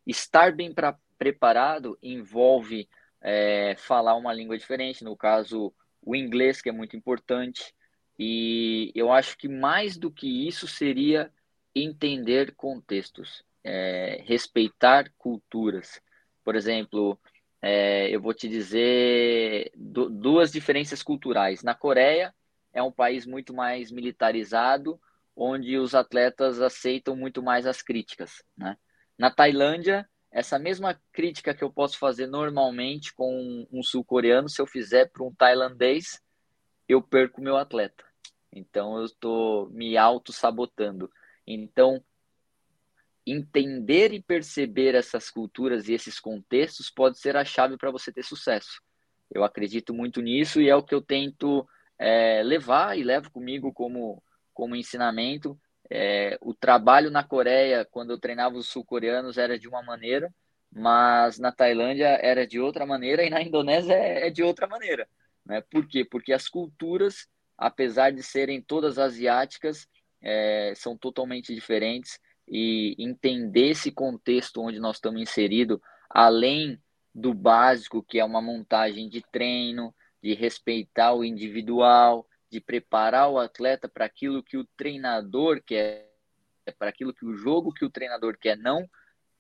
estar 0.06 0.54
bem 0.54 0.74
pra, 0.74 0.98
preparado 1.18 1.98
envolve 2.02 2.88
é, 3.22 3.76
falar 3.78 4.16
uma 4.16 4.34
língua 4.34 4.58
diferente, 4.58 5.04
no 5.04 5.16
caso, 5.16 5.74
o 6.02 6.16
inglês, 6.16 6.62
que 6.62 6.70
é 6.70 6.72
muito 6.72 6.96
importante. 6.96 7.74
E 8.18 8.92
eu 8.96 9.12
acho 9.12 9.38
que 9.38 9.48
mais 9.48 9.98
do 9.98 10.12
que 10.12 10.48
isso 10.48 10.68
seria 10.68 11.32
entender 11.74 12.54
contextos, 12.56 13.44
é, 13.64 14.24
respeitar 14.26 15.12
culturas. 15.18 16.02
Por 16.44 16.56
exemplo, 16.56 17.20
é, 17.62 18.10
eu 18.10 18.22
vou 18.22 18.34
te 18.34 18.48
dizer 18.48 19.72
do, 19.76 20.10
duas 20.10 20.52
diferenças 20.52 21.02
culturais. 21.02 21.64
Na 21.64 21.74
Coreia, 21.74 22.34
é 22.72 22.82
um 22.84 22.92
país 22.92 23.26
muito 23.26 23.54
mais 23.54 23.92
militarizado, 23.92 25.00
onde 25.36 25.78
os 25.78 25.96
atletas 25.96 26.62
aceitam 26.62 27.16
muito 27.16 27.42
mais 27.42 27.66
as 27.66 27.82
críticas. 27.82 28.44
Né? 28.56 28.78
Na 29.18 29.32
Tailândia, 29.32 30.08
essa 30.32 30.60
mesma 30.60 31.00
crítica 31.14 31.54
que 31.54 31.64
eu 31.64 31.72
posso 31.72 31.98
fazer 31.98 32.28
normalmente 32.28 33.14
com 33.14 33.66
um 33.72 33.82
sul-coreano, 33.82 34.50
se 34.50 34.62
eu 34.62 34.68
fizer 34.68 35.10
para 35.10 35.24
um 35.24 35.34
tailandês, 35.34 36.22
eu 36.90 37.02
perco 37.02 37.42
meu 37.42 37.56
atleta. 37.56 38.04
Então 38.52 38.98
eu 38.98 39.06
estou 39.06 39.70
me 39.70 39.98
auto-sabotando. 39.98 41.10
Então, 41.48 42.04
entender 43.26 44.14
e 44.14 44.22
perceber 44.22 44.94
essas 44.94 45.30
culturas 45.30 45.88
e 45.88 45.94
esses 45.94 46.20
contextos 46.20 46.90
pode 46.90 47.18
ser 47.18 47.36
a 47.36 47.46
chave 47.46 47.78
para 47.78 47.92
você 47.92 48.12
ter 48.12 48.24
sucesso. 48.24 48.82
Eu 49.34 49.44
acredito 49.44 49.94
muito 49.94 50.22
nisso 50.22 50.62
e 50.62 50.70
é 50.70 50.76
o 50.76 50.84
que 50.84 50.94
eu 50.94 51.02
tento 51.02 51.68
é, 51.98 52.44
levar 52.44 52.98
e 52.98 53.04
levo 53.04 53.32
comigo 53.32 53.74
como, 53.74 54.22
como 54.54 54.76
ensinamento. 54.76 55.60
É, 55.90 56.38
o 56.42 56.54
trabalho 56.54 57.12
na 57.12 57.24
Coreia, 57.24 57.86
quando 57.86 58.12
eu 58.12 58.20
treinava 58.20 58.58
os 58.58 58.68
sul-coreanos, 58.68 59.38
era 59.38 59.58
de 59.58 59.68
uma 59.68 59.84
maneira, 59.84 60.34
mas 60.72 61.40
na 61.40 61.52
Tailândia 61.52 62.08
era 62.22 62.46
de 62.46 62.60
outra 62.60 62.86
maneira 62.86 63.24
e 63.24 63.30
na 63.30 63.42
Indonésia 63.42 63.94
é, 63.94 64.28
é 64.28 64.30
de 64.30 64.44
outra 64.44 64.68
maneira. 64.68 65.08
Né? 65.46 65.62
Por 65.62 65.88
quê? 65.88 66.04
Porque 66.04 66.34
as 66.34 66.50
culturas, 66.50 67.28
apesar 67.58 68.12
de 68.12 68.24
serem 68.24 68.62
todas 68.62 68.98
asiáticas, 68.98 69.88
é, 70.22 70.74
são 70.76 70.98
totalmente 70.98 71.54
diferentes 71.54 72.20
e 72.48 72.96
entender 72.98 73.70
esse 73.70 73.92
contexto 73.92 74.62
onde 74.62 74.80
nós 74.80 74.98
estamos 74.98 75.22
inseridos, 75.22 75.80
além 76.10 76.80
do 77.14 77.34
básico, 77.34 78.04
que 78.04 78.20
é 78.20 78.26
uma 78.26 78.42
montagem 78.42 79.08
de 79.08 79.24
treino, 79.32 79.94
de 80.22 80.34
respeitar 80.34 81.14
o 81.14 81.24
individual, 81.24 82.28
de 82.52 82.60
preparar 82.62 83.30
o 83.30 83.40
atleta 83.40 83.88
para 83.88 84.06
aquilo 84.06 84.44
que 84.44 84.58
o 84.58 84.66
treinador 84.78 85.62
quer, 85.66 86.12
para 86.80 86.90
aquilo 86.90 87.14
que 87.14 87.26
o 87.26 87.36
jogo 87.36 87.74
que 87.74 87.86
o 87.86 87.90
treinador 87.90 88.38
quer, 88.38 88.58
não 88.58 88.88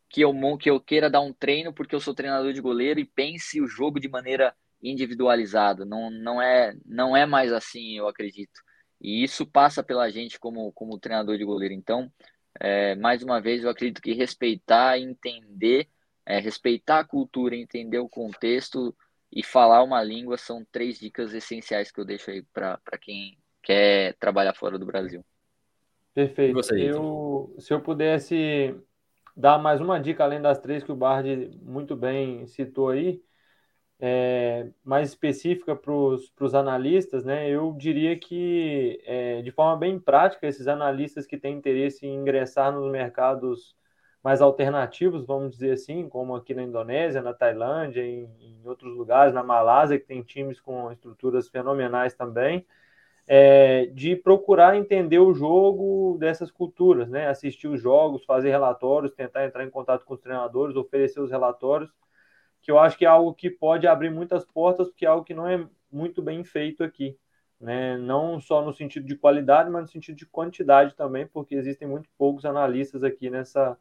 que 0.09 0.21
eu, 0.21 0.57
que 0.57 0.69
eu 0.69 0.79
queira 0.79 1.09
dar 1.09 1.21
um 1.21 1.33
treino 1.33 1.73
porque 1.73 1.95
eu 1.95 1.99
sou 1.99 2.13
treinador 2.13 2.53
de 2.53 2.61
goleiro 2.61 2.99
e 2.99 3.05
pense 3.05 3.59
o 3.61 3.67
jogo 3.67 3.99
de 3.99 4.07
maneira 4.07 4.55
individualizada. 4.81 5.83
Não, 5.85 6.09
não, 6.09 6.41
é, 6.41 6.75
não 6.85 7.17
é 7.17 7.25
mais 7.25 7.51
assim, 7.51 7.97
eu 7.97 8.07
acredito. 8.07 8.61
E 9.01 9.23
isso 9.23 9.45
passa 9.45 9.83
pela 9.83 10.09
gente 10.09 10.39
como, 10.39 10.71
como 10.71 10.99
treinador 10.99 11.37
de 11.37 11.43
goleiro. 11.43 11.73
Então, 11.73 12.11
é, 12.59 12.95
mais 12.95 13.23
uma 13.23 13.41
vez, 13.41 13.63
eu 13.63 13.69
acredito 13.69 14.01
que 14.01 14.13
respeitar, 14.13 14.97
entender, 14.97 15.89
é, 16.25 16.39
respeitar 16.39 16.99
a 16.99 17.05
cultura, 17.05 17.55
entender 17.55 17.99
o 17.99 18.09
contexto 18.09 18.95
e 19.35 19.43
falar 19.43 19.83
uma 19.83 20.01
língua 20.01 20.37
são 20.37 20.65
três 20.71 20.97
dicas 20.97 21.33
essenciais 21.33 21.91
que 21.91 21.99
eu 21.99 22.05
deixo 22.05 22.31
aí 22.31 22.41
para 22.53 22.79
quem 23.01 23.37
quer 23.61 24.15
trabalhar 24.17 24.53
fora 24.53 24.79
do 24.79 24.85
Brasil. 24.85 25.25
Perfeito. 26.13 26.53
Você, 26.53 26.89
eu, 26.89 27.53
se 27.59 27.73
eu 27.73 27.81
pudesse 27.81 28.73
dar 29.35 29.57
mais 29.57 29.81
uma 29.81 29.99
dica 29.99 30.23
além 30.23 30.41
das 30.41 30.57
três 30.59 30.81
que 30.81 30.91
o 30.91 30.95
Bard 30.95 31.51
muito 31.61 31.97
bem 31.97 32.47
citou 32.47 32.89
aí, 32.89 33.21
é, 33.99 34.69
mais 34.81 35.09
específica 35.09 35.75
para 35.75 35.91
os 35.91 36.55
analistas, 36.55 37.25
né, 37.25 37.49
eu 37.49 37.73
diria 37.77 38.17
que, 38.17 39.01
é, 39.05 39.41
de 39.41 39.51
forma 39.51 39.75
bem 39.75 39.99
prática, 39.99 40.47
esses 40.47 40.67
analistas 40.67 41.25
que 41.25 41.37
têm 41.37 41.57
interesse 41.57 42.05
em 42.05 42.15
ingressar 42.15 42.71
nos 42.71 42.89
mercados 42.89 43.75
mais 44.25 44.41
alternativos, 44.41 45.23
vamos 45.23 45.51
dizer 45.51 45.73
assim, 45.73 46.09
como 46.09 46.35
aqui 46.35 46.55
na 46.55 46.63
Indonésia, 46.63 47.21
na 47.21 47.31
Tailândia, 47.31 48.01
em, 48.03 48.27
em 48.39 48.59
outros 48.67 48.91
lugares, 48.97 49.35
na 49.35 49.43
Malásia, 49.43 49.99
que 49.99 50.07
tem 50.07 50.23
times 50.23 50.59
com 50.59 50.91
estruturas 50.91 51.47
fenomenais 51.47 52.15
também, 52.15 52.65
é, 53.27 53.85
de 53.93 54.15
procurar 54.15 54.75
entender 54.75 55.19
o 55.19 55.31
jogo 55.31 56.17
dessas 56.19 56.49
culturas, 56.49 57.07
né? 57.07 57.27
assistir 57.27 57.67
os 57.67 57.79
jogos, 57.79 58.25
fazer 58.25 58.49
relatórios, 58.49 59.13
tentar 59.13 59.45
entrar 59.45 59.63
em 59.63 59.69
contato 59.69 60.03
com 60.03 60.15
os 60.15 60.19
treinadores, 60.19 60.75
oferecer 60.75 61.19
os 61.19 61.29
relatórios, 61.29 61.91
que 62.63 62.71
eu 62.71 62.79
acho 62.79 62.97
que 62.97 63.05
é 63.05 63.07
algo 63.07 63.31
que 63.31 63.51
pode 63.51 63.85
abrir 63.85 64.09
muitas 64.09 64.43
portas, 64.43 64.87
porque 64.87 65.05
é 65.05 65.09
algo 65.09 65.23
que 65.23 65.35
não 65.35 65.47
é 65.47 65.67
muito 65.91 66.19
bem 66.23 66.43
feito 66.43 66.83
aqui. 66.83 67.15
Né? 67.59 67.95
Não 67.95 68.39
só 68.39 68.65
no 68.65 68.73
sentido 68.73 69.05
de 69.05 69.15
qualidade, 69.15 69.69
mas 69.69 69.83
no 69.83 69.87
sentido 69.87 70.15
de 70.15 70.25
quantidade 70.25 70.95
também, 70.95 71.27
porque 71.27 71.53
existem 71.53 71.87
muito 71.87 72.09
poucos 72.17 72.43
analistas 72.43 73.03
aqui 73.03 73.29
nessa, 73.29 73.77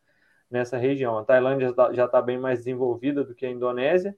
nessa 0.55 0.79
região. 0.79 1.19
A 1.19 1.25
Tailândia 1.25 1.75
já 1.93 2.05
está 2.05 2.09
tá 2.09 2.23
bem 2.23 2.39
mais 2.39 2.61
desenvolvida 2.61 3.25
do 3.25 3.35
que 3.35 3.45
a 3.45 3.51
Indonésia, 3.51 4.17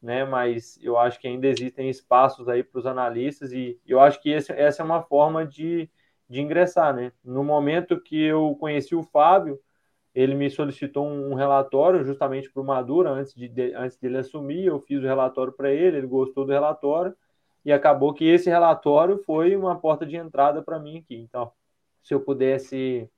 né? 0.00 0.24
mas 0.24 0.78
eu 0.80 0.96
acho 0.96 1.18
que 1.20 1.26
ainda 1.26 1.48
existem 1.48 1.90
espaços 1.90 2.48
aí 2.48 2.62
para 2.62 2.78
os 2.78 2.86
analistas, 2.86 3.52
e 3.52 3.80
eu 3.84 3.98
acho 3.98 4.22
que 4.22 4.30
esse, 4.30 4.52
essa 4.52 4.80
é 4.80 4.84
uma 4.84 5.02
forma 5.02 5.44
de, 5.44 5.90
de 6.28 6.40
ingressar. 6.40 6.94
Né? 6.94 7.10
No 7.24 7.42
momento 7.42 8.00
que 8.00 8.22
eu 8.22 8.56
conheci 8.60 8.94
o 8.94 9.02
Fábio, 9.02 9.58
ele 10.14 10.36
me 10.36 10.48
solicitou 10.48 11.04
um, 11.04 11.34
relatório 11.34 12.04
justamente 12.04 12.48
para 12.48 12.62
o 12.62 12.66
Madura 12.66 13.10
antes, 13.10 13.34
de, 13.34 13.48
de, 13.48 13.74
antes 13.74 13.96
dele 13.98 14.18
assumir. 14.18 14.66
Eu 14.66 14.78
fiz 14.78 15.02
o 15.02 15.06
relatório 15.06 15.52
para 15.52 15.72
ele, 15.72 15.96
ele 15.96 16.06
gostou 16.06 16.44
do 16.44 16.52
relatório 16.52 17.16
e 17.64 17.72
acabou 17.72 18.14
que 18.14 18.24
esse 18.24 18.48
relatório 18.48 19.18
foi 19.24 19.56
uma 19.56 19.76
porta 19.76 20.06
de 20.06 20.16
entrada 20.16 20.62
para 20.62 20.78
mim 20.78 20.98
aqui. 20.98 21.16
Então, 21.16 21.50
se 22.02 22.14
eu 22.14 22.20
pudesse 22.20 23.10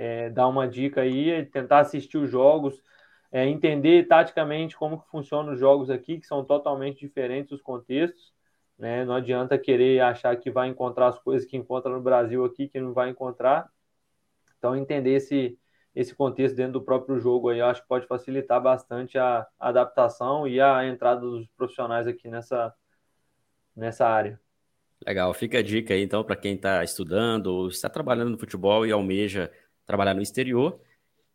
é, 0.00 0.30
dar 0.30 0.48
uma 0.48 0.66
dica 0.66 1.02
aí, 1.02 1.44
tentar 1.44 1.80
assistir 1.80 2.16
os 2.16 2.30
jogos, 2.30 2.82
é, 3.30 3.46
entender 3.46 4.08
taticamente 4.08 4.74
como 4.74 5.04
funcionam 5.10 5.52
os 5.52 5.60
jogos 5.60 5.90
aqui, 5.90 6.18
que 6.18 6.26
são 6.26 6.42
totalmente 6.42 7.00
diferentes 7.00 7.52
os 7.52 7.60
contextos. 7.60 8.32
Né? 8.78 9.04
Não 9.04 9.14
adianta 9.14 9.58
querer 9.58 10.00
achar 10.00 10.34
que 10.36 10.50
vai 10.50 10.68
encontrar 10.68 11.08
as 11.08 11.18
coisas 11.18 11.46
que 11.46 11.54
encontra 11.54 11.92
no 11.92 12.00
Brasil 12.00 12.42
aqui, 12.46 12.66
que 12.66 12.80
não 12.80 12.94
vai 12.94 13.10
encontrar. 13.10 13.68
Então, 14.56 14.74
entender 14.74 15.12
esse 15.12 15.58
esse 15.92 16.14
contexto 16.14 16.54
dentro 16.54 16.74
do 16.74 16.82
próprio 16.82 17.18
jogo 17.18 17.48
aí, 17.48 17.58
eu 17.58 17.66
acho 17.66 17.82
que 17.82 17.88
pode 17.88 18.06
facilitar 18.06 18.62
bastante 18.62 19.18
a, 19.18 19.44
adaptação 19.58 20.46
e 20.46 20.60
a 20.60 20.86
entrada 20.86 21.20
dos 21.20 21.48
profissionais 21.56 22.06
aqui 22.06 22.28
nessa, 22.28 22.72
nessa 23.74 24.06
área. 24.06 24.40
Legal, 25.04 25.34
fica 25.34 25.58
a 25.58 25.62
dica 25.62 25.92
aí 25.92 26.02
então 26.02 26.22
para 26.22 26.36
quem 26.36 26.54
está 26.54 26.84
estudando 26.84 27.48
ou 27.48 27.68
está 27.68 27.88
trabalhando 27.88 28.30
no 28.30 28.38
futebol 28.38 28.86
e 28.86 28.92
almeja 28.92 29.50
trabalhar 29.90 30.14
no 30.14 30.22
exterior. 30.22 30.80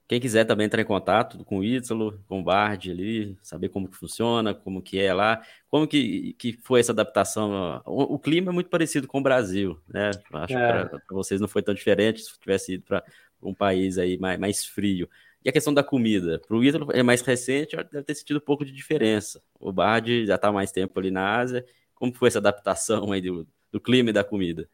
Quem 0.08 0.20
quiser 0.20 0.46
também 0.46 0.66
entrar 0.68 0.82
em 0.82 0.86
contato 0.86 1.44
com 1.44 1.60
o 1.60 1.64
Ítalo, 1.64 2.24
com 2.28 2.40
o 2.40 2.44
Bard 2.44 2.92
ali, 2.92 3.36
saber 3.42 3.70
como 3.70 3.88
que 3.88 3.98
funciona, 3.98 4.54
como 4.54 4.82
que 4.82 5.00
é 5.00 5.12
lá, 5.12 5.42
como 5.68 5.88
que, 5.88 6.34
que 6.34 6.54
foi 6.64 6.80
essa 6.80 6.92
adaptação. 6.92 7.82
O, 7.86 8.14
o 8.14 8.20
clima 8.20 8.52
é 8.52 8.54
muito 8.54 8.70
parecido 8.70 9.08
com 9.08 9.18
o 9.18 9.24
Brasil, 9.24 9.80
né? 9.88 10.12
Acho 10.32 10.58
é. 10.58 10.84
que 10.84 10.90
para 10.90 11.02
vocês 11.10 11.42
não 11.42 11.48
foi 11.48 11.64
tão 11.64 11.74
diferente 11.74 12.22
se 12.22 12.40
tivesse 12.40 12.76
ido 12.76 12.84
para 12.84 13.04
um 13.42 13.54
país 13.54 13.98
aí 13.98 14.18
mais, 14.20 14.40
mais 14.40 14.66
frio. 14.66 15.10
E 15.44 15.50
a 15.50 15.52
questão 15.52 15.74
da 15.74 15.84
comida, 15.84 16.40
para 16.40 16.56
o 16.56 16.64
Ítalo 16.64 16.88
é 16.92 17.02
mais 17.02 17.22
recente, 17.22 17.76
deve 17.76 18.04
ter 18.04 18.16
sentido 18.16 18.38
um 18.38 18.46
pouco 18.46 18.64
de 18.64 18.72
diferença. 18.72 19.42
O 19.60 19.72
Bard 19.72 20.28
já 20.28 20.36
está 20.36 20.52
mais 20.52 20.72
tempo 20.72 21.00
ali 21.00 21.10
na 21.10 21.38
Ásia. 21.38 21.66
Como 21.96 22.14
foi 22.14 22.28
essa 22.28 22.40
adaptação 22.40 23.12
aí 23.12 23.22
do, 23.22 23.48
do 23.72 23.82
clima 23.82 24.12
e 24.12 24.14
da 24.14 24.24
comida? 24.24 24.70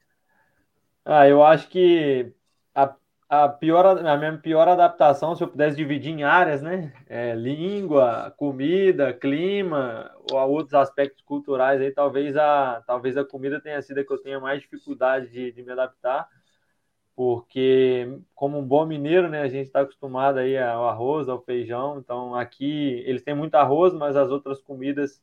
Ah, 1.05 1.27
eu 1.27 1.43
acho 1.43 1.69
que 1.69 2.33
a, 3.31 3.47
pior, 3.47 3.85
a 4.05 4.17
minha 4.17 4.37
pior 4.37 4.67
adaptação, 4.67 5.33
se 5.35 5.41
eu 5.41 5.47
pudesse 5.47 5.77
dividir 5.77 6.11
em 6.11 6.23
áreas, 6.23 6.61
né? 6.61 6.93
É, 7.07 7.33
língua, 7.33 8.33
comida, 8.35 9.13
clima, 9.13 10.11
ou 10.29 10.37
outros 10.49 10.73
aspectos 10.73 11.23
culturais 11.23 11.79
aí, 11.79 11.91
talvez 11.91 12.35
a, 12.35 12.83
talvez 12.85 13.15
a 13.15 13.23
comida 13.23 13.61
tenha 13.61 13.81
sido 13.81 13.99
a 13.99 14.03
que 14.03 14.11
eu 14.11 14.21
tenha 14.21 14.39
mais 14.39 14.61
dificuldade 14.61 15.29
de, 15.29 15.51
de 15.53 15.63
me 15.63 15.71
adaptar 15.71 16.27
porque 17.15 18.19
como 18.33 18.57
um 18.57 18.65
bom 18.65 18.85
mineiro, 18.85 19.29
né, 19.29 19.41
a 19.41 19.47
gente 19.47 19.67
está 19.67 19.81
acostumado 19.81 20.39
aí 20.39 20.57
ao 20.57 20.87
arroz, 20.89 21.29
ao 21.29 21.41
feijão, 21.41 21.99
então 21.99 22.35
aqui 22.35 23.03
eles 23.05 23.21
têm 23.21 23.35
muito 23.35 23.55
arroz, 23.55 23.93
mas 23.93 24.15
as 24.15 24.31
outras 24.31 24.59
comidas 24.61 25.21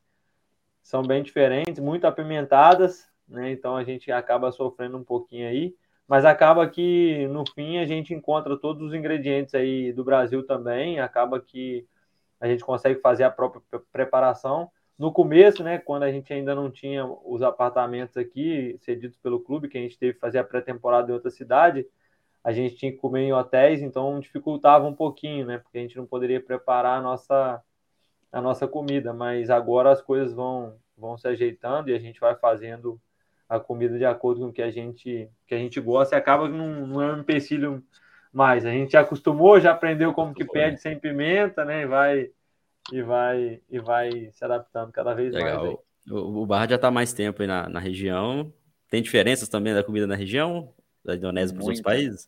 são 0.81 1.03
bem 1.03 1.21
diferentes, 1.21 1.79
muito 1.79 2.05
apimentadas, 2.05 3.07
né, 3.27 3.51
então 3.51 3.75
a 3.75 3.83
gente 3.83 4.11
acaba 4.11 4.51
sofrendo 4.51 4.97
um 4.97 5.03
pouquinho 5.03 5.47
aí, 5.47 5.75
mas 6.09 6.25
acaba 6.25 6.67
que 6.67 7.27
no 7.27 7.43
fim 7.53 7.77
a 7.77 7.85
gente 7.85 8.15
encontra 8.15 8.57
todos 8.57 8.81
os 8.81 8.95
ingredientes 8.95 9.53
aí 9.53 9.93
do 9.93 10.03
Brasil 10.03 10.43
também, 10.45 10.99
acaba 10.99 11.39
que 11.39 11.87
a 12.39 12.47
gente 12.47 12.63
consegue 12.65 12.99
fazer 12.99 13.23
a 13.25 13.31
própria 13.31 13.61
preparação, 13.91 14.71
no 14.97 15.13
começo, 15.13 15.63
né, 15.63 15.77
quando 15.77 16.03
a 16.03 16.11
gente 16.11 16.33
ainda 16.33 16.55
não 16.55 16.69
tinha 16.71 17.05
os 17.05 17.41
apartamentos 17.43 18.17
aqui 18.17 18.77
cedidos 18.81 19.17
pelo 19.17 19.39
clube, 19.39 19.69
que 19.69 19.77
a 19.77 19.81
gente 19.81 19.97
teve 19.97 20.15
que 20.15 20.19
fazer 20.19 20.39
a 20.39 20.43
pré-temporada 20.43 21.11
em 21.11 21.13
outra 21.13 21.29
cidade, 21.29 21.85
a 22.43 22.51
gente 22.51 22.75
tinha 22.75 22.91
que 22.91 22.97
comer 22.97 23.21
em 23.21 23.33
hotéis, 23.33 23.81
então 23.81 24.19
dificultava 24.19 24.87
um 24.87 24.95
pouquinho, 24.95 25.45
né, 25.45 25.59
porque 25.59 25.77
a 25.77 25.81
gente 25.81 25.95
não 25.95 26.07
poderia 26.07 26.41
preparar 26.41 26.97
a 26.97 27.01
nossa 27.01 27.63
a 28.31 28.41
nossa 28.41 28.67
comida, 28.67 29.13
mas 29.13 29.49
agora 29.49 29.91
as 29.91 30.01
coisas 30.01 30.33
vão 30.33 30.75
vão 30.97 31.17
se 31.17 31.27
ajeitando 31.27 31.89
e 31.89 31.95
a 31.95 31.99
gente 31.99 32.19
vai 32.19 32.35
fazendo 32.35 32.99
a 33.49 33.59
comida 33.59 33.97
de 33.97 34.05
acordo 34.05 34.41
com 34.41 34.47
o 34.47 34.53
que 34.53 34.61
a 34.61 34.71
gente 34.71 35.27
que 35.45 35.55
a 35.55 35.57
gente 35.57 35.81
gosta 35.81 36.15
e 36.15 36.17
acaba 36.17 36.47
que 36.47 36.55
não, 36.55 36.85
não 36.87 37.01
é 37.01 37.13
um 37.13 37.19
empecilho 37.19 37.83
mais. 38.31 38.65
A 38.65 38.71
gente 38.71 38.91
já 38.91 39.01
acostumou, 39.01 39.59
já 39.59 39.71
aprendeu 39.71 40.13
como 40.13 40.33
que 40.33 40.45
pede 40.45 40.79
sem 40.79 40.99
pimenta, 40.99 41.65
né, 41.65 41.81
e 41.81 41.85
vai 41.87 42.31
e 42.91 43.01
vai, 43.01 43.61
e 43.69 43.79
vai 43.79 44.29
se 44.31 44.43
adaptando 44.43 44.91
cada 44.91 45.13
vez 45.13 45.33
Legal. 45.33 45.63
mais. 45.63 45.69
Aí. 45.69 45.77
O, 46.11 46.41
o 46.41 46.45
Barra 46.45 46.67
já 46.69 46.75
está 46.75 46.89
mais 46.89 47.13
tempo 47.13 47.41
aí 47.41 47.47
na, 47.47 47.69
na 47.69 47.79
região. 47.79 48.53
Tem 48.89 49.01
diferenças 49.01 49.47
também 49.47 49.73
da 49.73 49.83
comida 49.83 50.07
na 50.07 50.15
região, 50.15 50.73
da 51.03 51.15
Indonésia 51.15 51.53
para 51.53 51.61
os 51.61 51.67
outros 51.67 51.83
países? 51.83 52.27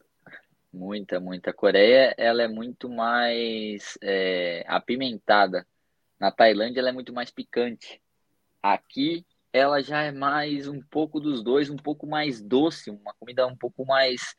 Muita, 0.71 1.19
muita. 1.19 1.49
A 1.49 1.53
Coreia, 1.53 2.13
ela 2.17 2.43
é 2.43 2.47
muito 2.47 2.87
mais 2.87 3.97
é, 4.01 4.63
apimentada. 4.67 5.65
Na 6.19 6.31
Tailândia, 6.31 6.79
ela 6.79 6.89
é 6.89 6.93
muito 6.93 7.11
mais 7.11 7.31
picante. 7.31 7.99
Aqui, 8.61 9.25
ela 9.53 9.81
já 9.81 10.03
é 10.03 10.11
mais 10.11 10.67
um 10.67 10.81
pouco 10.81 11.19
dos 11.19 11.43
dois, 11.43 11.69
um 11.69 11.77
pouco 11.77 12.07
mais 12.07 12.41
doce, 12.41 12.89
uma 12.89 13.13
comida 13.13 13.45
um 13.47 13.55
pouco 13.55 13.85
mais 13.85 14.35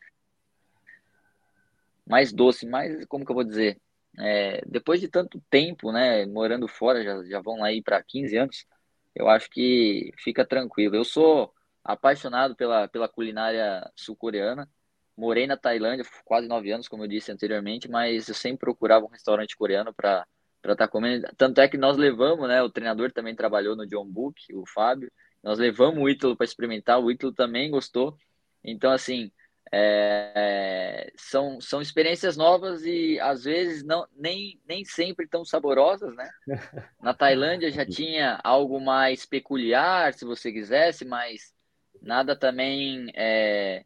mais 2.06 2.32
doce, 2.32 2.66
mais 2.66 3.04
como 3.06 3.24
que 3.24 3.30
eu 3.30 3.34
vou 3.34 3.44
dizer? 3.44 3.80
É, 4.18 4.62
depois 4.66 5.00
de 5.00 5.08
tanto 5.08 5.42
tempo, 5.48 5.92
né, 5.92 6.26
morando 6.26 6.68
fora, 6.68 7.02
já, 7.02 7.22
já 7.24 7.40
vão 7.40 7.64
aí 7.64 7.82
para 7.82 8.02
15 8.02 8.36
anos, 8.36 8.66
eu 9.14 9.28
acho 9.28 9.48
que 9.50 10.12
fica 10.18 10.44
tranquilo. 10.44 10.96
Eu 10.96 11.04
sou 11.04 11.52
apaixonado 11.84 12.54
pela, 12.56 12.88
pela 12.88 13.08
culinária 13.08 13.90
sul-coreana. 13.96 14.68
Morei 15.16 15.46
na 15.46 15.56
Tailândia 15.56 16.04
quase 16.24 16.48
nove 16.48 16.70
anos, 16.72 16.88
como 16.88 17.04
eu 17.04 17.08
disse 17.08 17.30
anteriormente, 17.30 17.88
mas 17.88 18.28
eu 18.28 18.34
sempre 18.34 18.60
procurava 18.60 19.04
um 19.04 19.10
restaurante 19.10 19.56
coreano 19.56 19.92
para 19.92 20.26
para 20.62 20.72
estar 20.72 20.86
tá 20.86 20.90
comendo. 20.90 21.28
Tanto 21.36 21.60
é 21.60 21.68
que 21.68 21.76
nós 21.76 21.96
levamos, 21.96 22.48
né? 22.48 22.62
O 22.62 22.70
treinador 22.70 23.12
também 23.12 23.34
trabalhou 23.34 23.76
no 23.76 23.86
John 23.86 24.06
Book, 24.06 24.54
o 24.54 24.64
Fábio. 24.64 25.10
Nós 25.42 25.58
levamos 25.58 26.00
o 26.00 26.08
Ítalo 26.08 26.36
para 26.36 26.44
experimentar, 26.44 27.00
o 27.00 27.10
Ítalo 27.10 27.32
também 27.32 27.70
gostou. 27.70 28.16
Então, 28.64 28.92
assim, 28.92 29.32
é, 29.72 31.12
são, 31.16 31.60
são 31.60 31.82
experiências 31.82 32.36
novas 32.36 32.84
e 32.84 33.18
às 33.20 33.42
vezes 33.42 33.82
não, 33.82 34.06
nem, 34.14 34.60
nem 34.68 34.84
sempre 34.84 35.26
tão 35.26 35.44
saborosas, 35.44 36.14
né? 36.14 36.30
Na 37.02 37.12
Tailândia 37.12 37.70
já 37.70 37.84
tinha 37.84 38.38
algo 38.44 38.80
mais 38.80 39.26
peculiar, 39.26 40.14
se 40.14 40.24
você 40.24 40.52
quisesse, 40.52 41.04
mas 41.04 41.52
nada 42.00 42.36
também 42.36 43.10
é, 43.14 43.82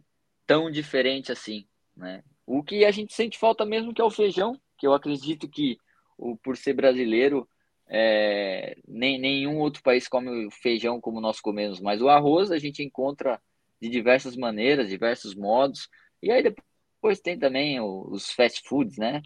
tão 0.46 0.70
diferente 0.70 1.32
assim, 1.32 1.66
né? 1.96 2.22
O 2.44 2.62
que 2.62 2.84
a 2.84 2.90
gente 2.90 3.14
sente 3.14 3.38
falta 3.38 3.64
mesmo 3.64 3.94
que 3.94 4.00
é 4.00 4.04
o 4.04 4.10
feijão, 4.10 4.60
que 4.78 4.86
eu 4.86 4.92
acredito 4.92 5.48
que 5.48 5.78
o, 6.16 6.36
por 6.36 6.56
ser 6.56 6.74
brasileiro, 6.74 7.48
é, 7.88 8.76
nem, 8.86 9.18
nenhum 9.18 9.58
outro 9.58 9.82
país 9.82 10.08
come 10.08 10.50
feijão 10.50 11.00
como 11.00 11.20
nós 11.20 11.40
comemos, 11.40 11.80
mas 11.80 12.02
o 12.02 12.08
arroz 12.08 12.50
a 12.50 12.58
gente 12.58 12.82
encontra 12.82 13.40
de 13.80 13.88
diversas 13.88 14.36
maneiras, 14.36 14.88
diversos 14.88 15.34
modos, 15.34 15.88
e 16.22 16.30
aí 16.30 16.42
depois 16.42 17.20
tem 17.20 17.38
também 17.38 17.80
os 17.80 18.32
fast 18.32 18.66
foods, 18.66 18.96
né? 18.96 19.22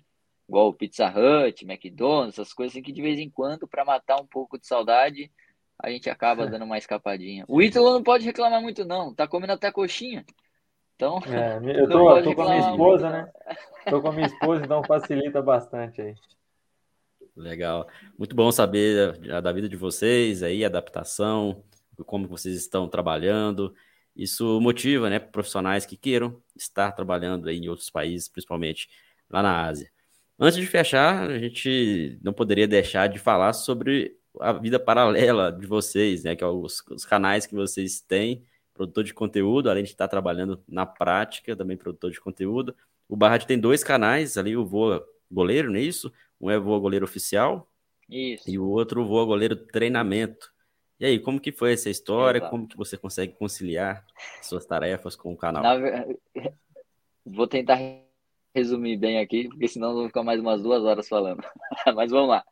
Igual 0.48 0.68
o 0.68 0.74
Pizza 0.74 1.06
Hut, 1.06 1.64
McDonald's, 1.64 2.34
essas 2.34 2.52
coisas 2.52 2.72
assim 2.74 2.82
que 2.82 2.92
de 2.92 3.00
vez 3.00 3.18
em 3.18 3.30
quando, 3.30 3.68
para 3.68 3.84
matar 3.84 4.20
um 4.20 4.26
pouco 4.26 4.58
de 4.58 4.66
saudade, 4.66 5.30
a 5.78 5.88
gente 5.90 6.10
acaba 6.10 6.46
dando 6.50 6.64
uma 6.64 6.76
escapadinha. 6.76 7.44
O 7.48 7.62
Ítalo 7.62 7.92
não 7.92 8.02
pode 8.02 8.24
reclamar 8.24 8.60
muito, 8.60 8.84
não, 8.84 9.14
tá 9.14 9.28
comendo 9.28 9.52
até 9.52 9.70
coxinha. 9.70 10.24
Então, 10.96 11.20
é, 11.28 11.80
eu 11.80 11.88
tô, 11.88 12.22
tô 12.22 12.34
com 12.34 12.42
a 12.42 12.48
minha 12.48 12.70
esposa, 12.70 13.10
muito, 13.10 13.26
né? 13.26 13.32
Tô 13.88 14.02
com 14.02 14.08
a 14.08 14.12
minha 14.12 14.26
esposa, 14.26 14.64
então 14.64 14.82
facilita 14.84 15.40
bastante 15.40 16.02
aí. 16.02 16.14
Legal. 17.36 17.88
Muito 18.18 18.34
bom 18.34 18.50
saber 18.52 19.18
da 19.40 19.52
vida 19.52 19.68
de 19.68 19.76
vocês 19.76 20.42
aí, 20.42 20.64
adaptação, 20.64 21.62
como 22.06 22.26
vocês 22.26 22.56
estão 22.56 22.88
trabalhando. 22.88 23.74
Isso 24.14 24.60
motiva, 24.60 25.08
né, 25.08 25.18
profissionais 25.18 25.86
que 25.86 25.96
queiram 25.96 26.42
estar 26.56 26.92
trabalhando 26.92 27.48
aí 27.48 27.58
em 27.58 27.68
outros 27.68 27.90
países, 27.90 28.28
principalmente 28.28 28.88
lá 29.30 29.42
na 29.42 29.64
Ásia. 29.66 29.90
Antes 30.38 30.58
de 30.58 30.66
fechar, 30.66 31.30
a 31.30 31.38
gente 31.38 32.18
não 32.22 32.32
poderia 32.32 32.66
deixar 32.66 33.06
de 33.08 33.18
falar 33.18 33.52
sobre 33.52 34.16
a 34.40 34.52
vida 34.52 34.78
paralela 34.80 35.52
de 35.52 35.66
vocês, 35.66 36.24
né, 36.24 36.34
que 36.34 36.42
é 36.42 36.46
os, 36.46 36.82
os 36.90 37.04
canais 37.04 37.46
que 37.46 37.54
vocês 37.54 38.00
têm, 38.00 38.44
produtor 38.74 39.04
de 39.04 39.12
conteúdo, 39.12 39.70
além 39.70 39.84
de 39.84 39.90
estar 39.90 40.08
trabalhando 40.08 40.62
na 40.66 40.86
prática, 40.86 41.54
também 41.54 41.76
produtor 41.76 42.10
de 42.10 42.20
conteúdo. 42.20 42.74
O 43.08 43.16
Barrad 43.16 43.44
tem 43.44 43.58
dois 43.58 43.84
canais 43.84 44.36
ali, 44.38 44.56
o 44.56 44.64
Voa 44.64 45.04
Goleiro, 45.30 45.70
não 45.70 45.76
é 45.76 45.82
isso? 45.82 46.12
Um 46.40 46.50
é 46.50 46.58
voa 46.58 46.78
goleiro 46.78 47.04
oficial 47.04 47.70
Isso. 48.08 48.48
e 48.48 48.58
o 48.58 48.66
outro 48.68 49.04
voa 49.06 49.24
goleiro 49.24 49.56
treinamento. 49.56 50.50
E 50.98 51.06
aí, 51.06 51.18
como 51.18 51.40
que 51.40 51.52
foi 51.52 51.72
essa 51.72 51.88
história? 51.88 52.38
Exato. 52.38 52.50
Como 52.50 52.68
que 52.68 52.76
você 52.76 52.96
consegue 52.96 53.32
conciliar 53.34 54.04
suas 54.42 54.66
tarefas 54.66 55.16
com 55.16 55.32
o 55.32 55.36
canal? 55.36 55.62
Na... 55.62 55.74
Vou 57.24 57.46
tentar 57.46 57.78
resumir 58.54 58.96
bem 58.96 59.18
aqui, 59.18 59.48
porque 59.48 59.68
senão 59.68 59.90
eu 59.90 59.96
vou 59.96 60.06
ficar 60.08 60.22
mais 60.22 60.40
umas 60.40 60.62
duas 60.62 60.82
horas 60.82 61.08
falando. 61.08 61.42
Mas 61.94 62.10
vamos 62.10 62.30
lá. 62.30 62.44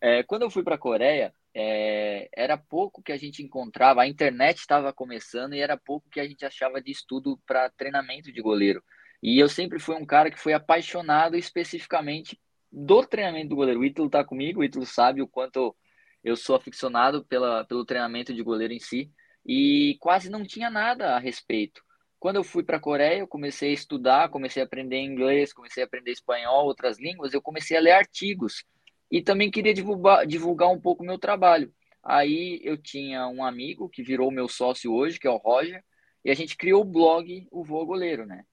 É, 0.00 0.22
quando 0.22 0.42
eu 0.42 0.50
fui 0.50 0.62
para 0.62 0.74
a 0.74 0.78
Coreia, 0.78 1.32
é, 1.54 2.28
era 2.34 2.58
pouco 2.58 3.02
que 3.02 3.12
a 3.12 3.16
gente 3.16 3.42
encontrava, 3.42 4.02
a 4.02 4.06
internet 4.06 4.58
estava 4.58 4.92
começando 4.92 5.54
e 5.54 5.60
era 5.60 5.76
pouco 5.76 6.10
que 6.10 6.20
a 6.20 6.28
gente 6.28 6.44
achava 6.44 6.82
de 6.82 6.90
estudo 6.90 7.40
para 7.46 7.70
treinamento 7.70 8.30
de 8.30 8.42
goleiro. 8.42 8.82
E 9.22 9.38
eu 9.38 9.48
sempre 9.48 9.78
fui 9.78 9.94
um 9.94 10.04
cara 10.04 10.30
que 10.30 10.38
foi 10.38 10.52
apaixonado 10.52 11.36
especificamente 11.36 12.38
do 12.70 13.04
treinamento 13.06 13.50
do 13.50 13.56
goleiro. 13.56 13.80
O 13.80 13.84
Ítalo 13.84 14.10
tá 14.10 14.24
comigo, 14.24 14.60
o 14.60 14.64
Ítalo 14.64 14.86
sabe 14.86 15.22
o 15.22 15.28
quanto 15.28 15.74
eu 16.22 16.36
sou 16.36 16.56
aficionado 16.56 17.24
pela, 17.24 17.64
pelo 17.64 17.84
treinamento 17.84 18.34
de 18.34 18.42
goleiro 18.42 18.72
em 18.72 18.80
si 18.80 19.10
e 19.44 19.96
quase 20.00 20.28
não 20.28 20.44
tinha 20.44 20.68
nada 20.68 21.14
a 21.14 21.18
respeito. 21.18 21.80
Quando 22.18 22.36
eu 22.36 22.44
fui 22.44 22.64
para 22.64 22.78
a 22.78 22.80
Coreia, 22.80 23.20
eu 23.20 23.28
comecei 23.28 23.70
a 23.70 23.74
estudar, 23.74 24.30
comecei 24.30 24.62
a 24.62 24.66
aprender 24.66 24.98
inglês, 24.98 25.52
comecei 25.52 25.82
a 25.82 25.86
aprender 25.86 26.10
espanhol, 26.10 26.66
outras 26.66 26.98
línguas, 26.98 27.32
eu 27.32 27.42
comecei 27.42 27.76
a 27.76 27.80
ler 27.80 27.92
artigos 27.92 28.64
e 29.10 29.22
também 29.22 29.50
queria 29.50 29.72
divulgar, 29.72 30.26
divulgar 30.26 30.68
um 30.70 30.80
pouco 30.80 31.02
o 31.02 31.06
meu 31.06 31.18
trabalho. 31.18 31.72
Aí 32.02 32.60
eu 32.64 32.76
tinha 32.76 33.28
um 33.28 33.44
amigo 33.44 33.88
que 33.88 34.02
virou 34.02 34.30
meu 34.30 34.48
sócio 34.48 34.92
hoje, 34.92 35.18
que 35.18 35.26
é 35.26 35.30
o 35.30 35.36
Roger, 35.36 35.84
e 36.24 36.30
a 36.30 36.34
gente 36.34 36.56
criou 36.56 36.82
o 36.82 36.84
blog 36.84 37.46
O 37.50 37.64
Voo 37.64 37.86
Goleiro, 37.86 38.26
né? 38.26 38.44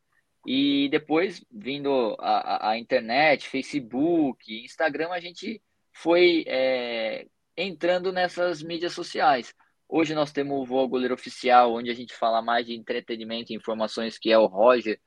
E 0.46 0.90
depois, 0.90 1.44
vindo 1.52 2.16
a, 2.20 2.72
a, 2.72 2.78
internet, 2.78 3.48
Facebook, 3.48 4.64
Instagram, 4.64 5.10
a 5.12 5.20
gente 5.20 5.62
foi 5.94 6.44
é, 6.48 7.28
entrando 7.56 8.12
nessas 8.12 8.62
mídias 8.62 8.94
sociais. 8.94 9.54
Hoje 9.88 10.14
nós 10.14 10.32
temos 10.32 10.60
o 10.60 10.66
Voa 10.66 10.88
Goleiro 10.88 11.14
Oficial, 11.14 11.74
onde 11.74 11.90
a 11.90 11.94
gente 11.94 12.14
fala 12.14 12.42
mais 12.42 12.66
de 12.66 12.74
entretenimento 12.74 13.54
e 13.54 13.56
informações, 13.56 14.18
que 14.18 14.32
é 14.32 14.38
o 14.38 14.48
Roger, 14.48 15.00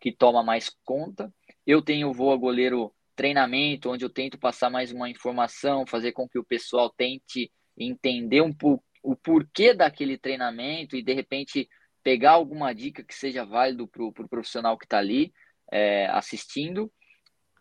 que 0.00 0.12
toma 0.12 0.42
mais 0.42 0.68
conta. 0.84 1.32
Eu 1.66 1.80
tenho 1.80 2.08
o 2.08 2.12
Voa 2.12 2.36
Goleiro 2.36 2.92
Treinamento, 3.14 3.90
onde 3.90 4.04
eu 4.04 4.10
tento 4.10 4.38
passar 4.38 4.68
mais 4.68 4.90
uma 4.90 5.08
informação, 5.08 5.86
fazer 5.86 6.12
com 6.12 6.28
que 6.28 6.38
o 6.38 6.44
pessoal 6.44 6.90
tente 6.90 7.52
entender 7.78 8.40
um 8.40 8.52
pouco 8.52 8.84
o 9.02 9.16
porquê 9.16 9.74
daquele 9.74 10.16
treinamento 10.16 10.96
e, 10.96 11.02
de 11.02 11.12
repente, 11.12 11.68
pegar 12.02 12.32
alguma 12.32 12.72
dica 12.72 13.02
que 13.02 13.14
seja 13.14 13.44
válido 13.44 13.86
para 13.86 14.02
o 14.02 14.12
pro 14.12 14.28
profissional 14.28 14.76
que 14.76 14.84
está 14.84 14.98
ali 14.98 15.32
é, 15.70 16.06
assistindo. 16.06 16.92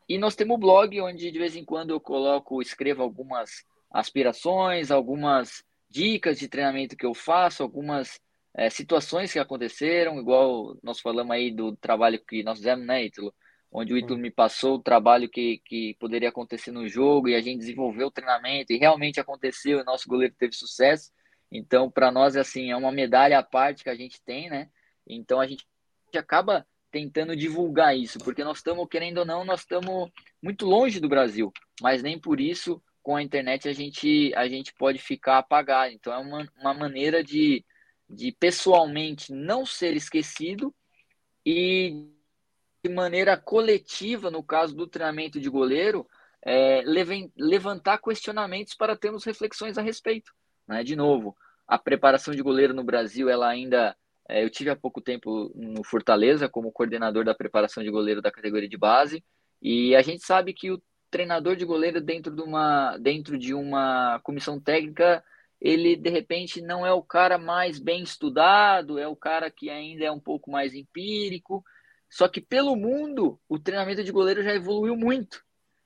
E 0.08 0.18
nós 0.18 0.36
temos 0.36 0.56
o 0.56 0.60
blog, 0.60 1.00
onde 1.02 1.32
de 1.32 1.40
vez 1.40 1.56
em 1.56 1.64
quando 1.64 1.92
eu 1.92 2.00
coloco, 2.00 2.62
escrevo 2.62 3.02
algumas 3.02 3.64
aspirações, 3.90 4.92
algumas 4.92 5.64
dicas 5.90 6.40
de 6.40 6.48
treinamento 6.48 6.96
que 6.96 7.06
eu 7.06 7.14
faço, 7.14 7.64
algumas 7.64 8.20
é, 8.56 8.70
situações 8.70 9.32
que 9.32 9.40
aconteceram, 9.40 10.20
igual 10.20 10.78
nós 10.84 11.00
falamos 11.00 11.32
aí 11.32 11.52
do 11.52 11.76
trabalho 11.78 12.22
que 12.26 12.44
nós 12.44 12.58
fizemos, 12.58 12.86
né, 12.86 13.06
Ítalo? 13.06 13.34
Onde 13.72 13.94
o 13.94 13.98
Ítalo 13.98 14.20
me 14.20 14.30
passou 14.30 14.76
o 14.76 14.84
trabalho 14.84 15.30
que, 15.30 15.62
que 15.66 15.96
poderia 15.98 16.28
acontecer 16.28 16.72
no 16.72 16.88
jogo 16.90 17.30
e 17.30 17.36
a 17.36 17.42
gente 17.42 17.60
desenvolveu 17.60 18.08
o 18.08 18.12
treinamento 18.12 18.74
e 18.74 18.78
realmente 18.78 19.20
aconteceu 19.20 19.80
e 19.80 19.84
nosso 19.86 20.10
goleiro 20.10 20.36
teve 20.38 20.54
sucesso. 20.54 21.10
Então, 21.52 21.92
para 21.92 22.12
nós, 22.12 22.38
assim, 22.38 22.72
é 22.72 22.76
uma 22.76 22.92
medalha 22.92 23.38
à 23.38 23.44
parte 23.44 23.84
que 23.84 23.90
a 23.90 23.96
gente 23.96 24.22
tem, 24.22 24.50
né? 24.50 24.70
Então, 25.06 25.40
a 25.40 25.48
gente 25.48 25.66
acaba 26.16 26.66
tentando 26.90 27.36
divulgar 27.36 27.98
isso, 27.98 28.20
porque 28.20 28.44
nós 28.44 28.58
estamos, 28.58 28.88
querendo 28.90 29.20
ou 29.20 29.26
não, 29.26 29.44
nós 29.44 29.62
estamos 29.62 30.10
muito 30.42 30.66
longe 30.66 31.00
do 31.00 31.10
Brasil, 31.10 31.52
mas 31.82 32.04
nem 32.04 32.20
por 32.20 32.40
isso, 32.40 32.82
com 33.02 33.16
a 33.16 33.24
internet, 33.24 33.68
a 33.68 33.74
gente, 33.74 34.34
a 34.36 34.48
gente 34.48 34.74
pode 34.74 35.00
ficar 35.00 35.40
apagado. 35.40 35.94
Então, 35.94 36.14
é 36.14 36.18
uma, 36.18 36.48
uma 36.60 36.74
maneira 36.74 37.24
de, 37.24 37.66
de 38.10 38.32
pessoalmente 38.32 39.34
não 39.34 39.66
ser 39.66 39.96
esquecido 39.96 40.74
e 41.46 42.08
de 42.84 42.92
maneira 42.92 43.38
coletiva, 43.38 44.32
no 44.32 44.44
caso 44.44 44.76
do 44.76 44.88
treinamento 44.88 45.40
de 45.40 45.50
goleiro, 45.50 46.08
é, 46.44 46.82
levantar 47.38 48.00
questionamentos 48.00 48.74
para 48.74 48.98
termos 48.98 49.24
reflexões 49.24 49.78
a 49.78 49.82
respeito. 49.82 50.32
Né? 50.68 50.84
De 50.84 50.96
novo, 50.96 51.36
a 51.68 51.78
preparação 51.78 52.34
de 52.34 52.42
goleiro 52.42 52.74
no 52.74 52.84
Brasil, 52.84 53.30
ela 53.30 53.48
ainda. 53.48 53.96
É, 54.30 54.44
eu 54.44 54.50
tive 54.50 54.70
há 54.70 54.76
pouco 54.76 55.02
tempo 55.02 55.52
no 55.56 55.84
Fortaleza 55.84 56.48
como 56.48 56.72
coordenador 56.72 57.26
da 57.26 57.34
preparação 57.34 57.84
de 57.84 57.90
goleiro 57.90 58.22
da 58.22 58.32
categoria 58.32 58.70
de 58.70 58.78
base, 58.78 59.24
e 59.62 59.96
a 59.96 60.02
gente 60.02 60.26
sabe 60.26 60.54
que 60.54 60.72
o 60.72 60.82
treinador 61.12 61.56
de 61.56 61.66
goleiro 61.66 62.00
dentro 62.00 62.34
de 62.34 62.42
uma, 62.42 62.98
dentro 62.98 63.38
de 63.38 63.54
uma 63.54 64.20
comissão 64.24 64.60
técnica, 64.60 65.24
ele 65.60 65.96
de 65.96 66.10
repente 66.10 66.62
não 66.62 66.86
é 66.86 66.92
o 66.94 67.04
cara 67.04 67.38
mais 67.38 67.78
bem 67.78 68.02
estudado, 68.02 68.98
é 68.98 69.08
o 69.08 69.16
cara 69.16 69.52
que 69.52 69.70
ainda 69.70 70.06
é 70.06 70.12
um 70.12 70.20
pouco 70.20 70.50
mais 70.50 70.74
empírico. 70.74 71.64
Só 72.10 72.28
que 72.28 72.42
pelo 72.42 72.76
mundo, 72.76 73.40
o 73.48 73.60
treinamento 73.60 74.04
de 74.04 74.12
goleiro 74.12 74.42
já 74.42 74.54
evoluiu 74.54 74.96
muito. 74.96 75.44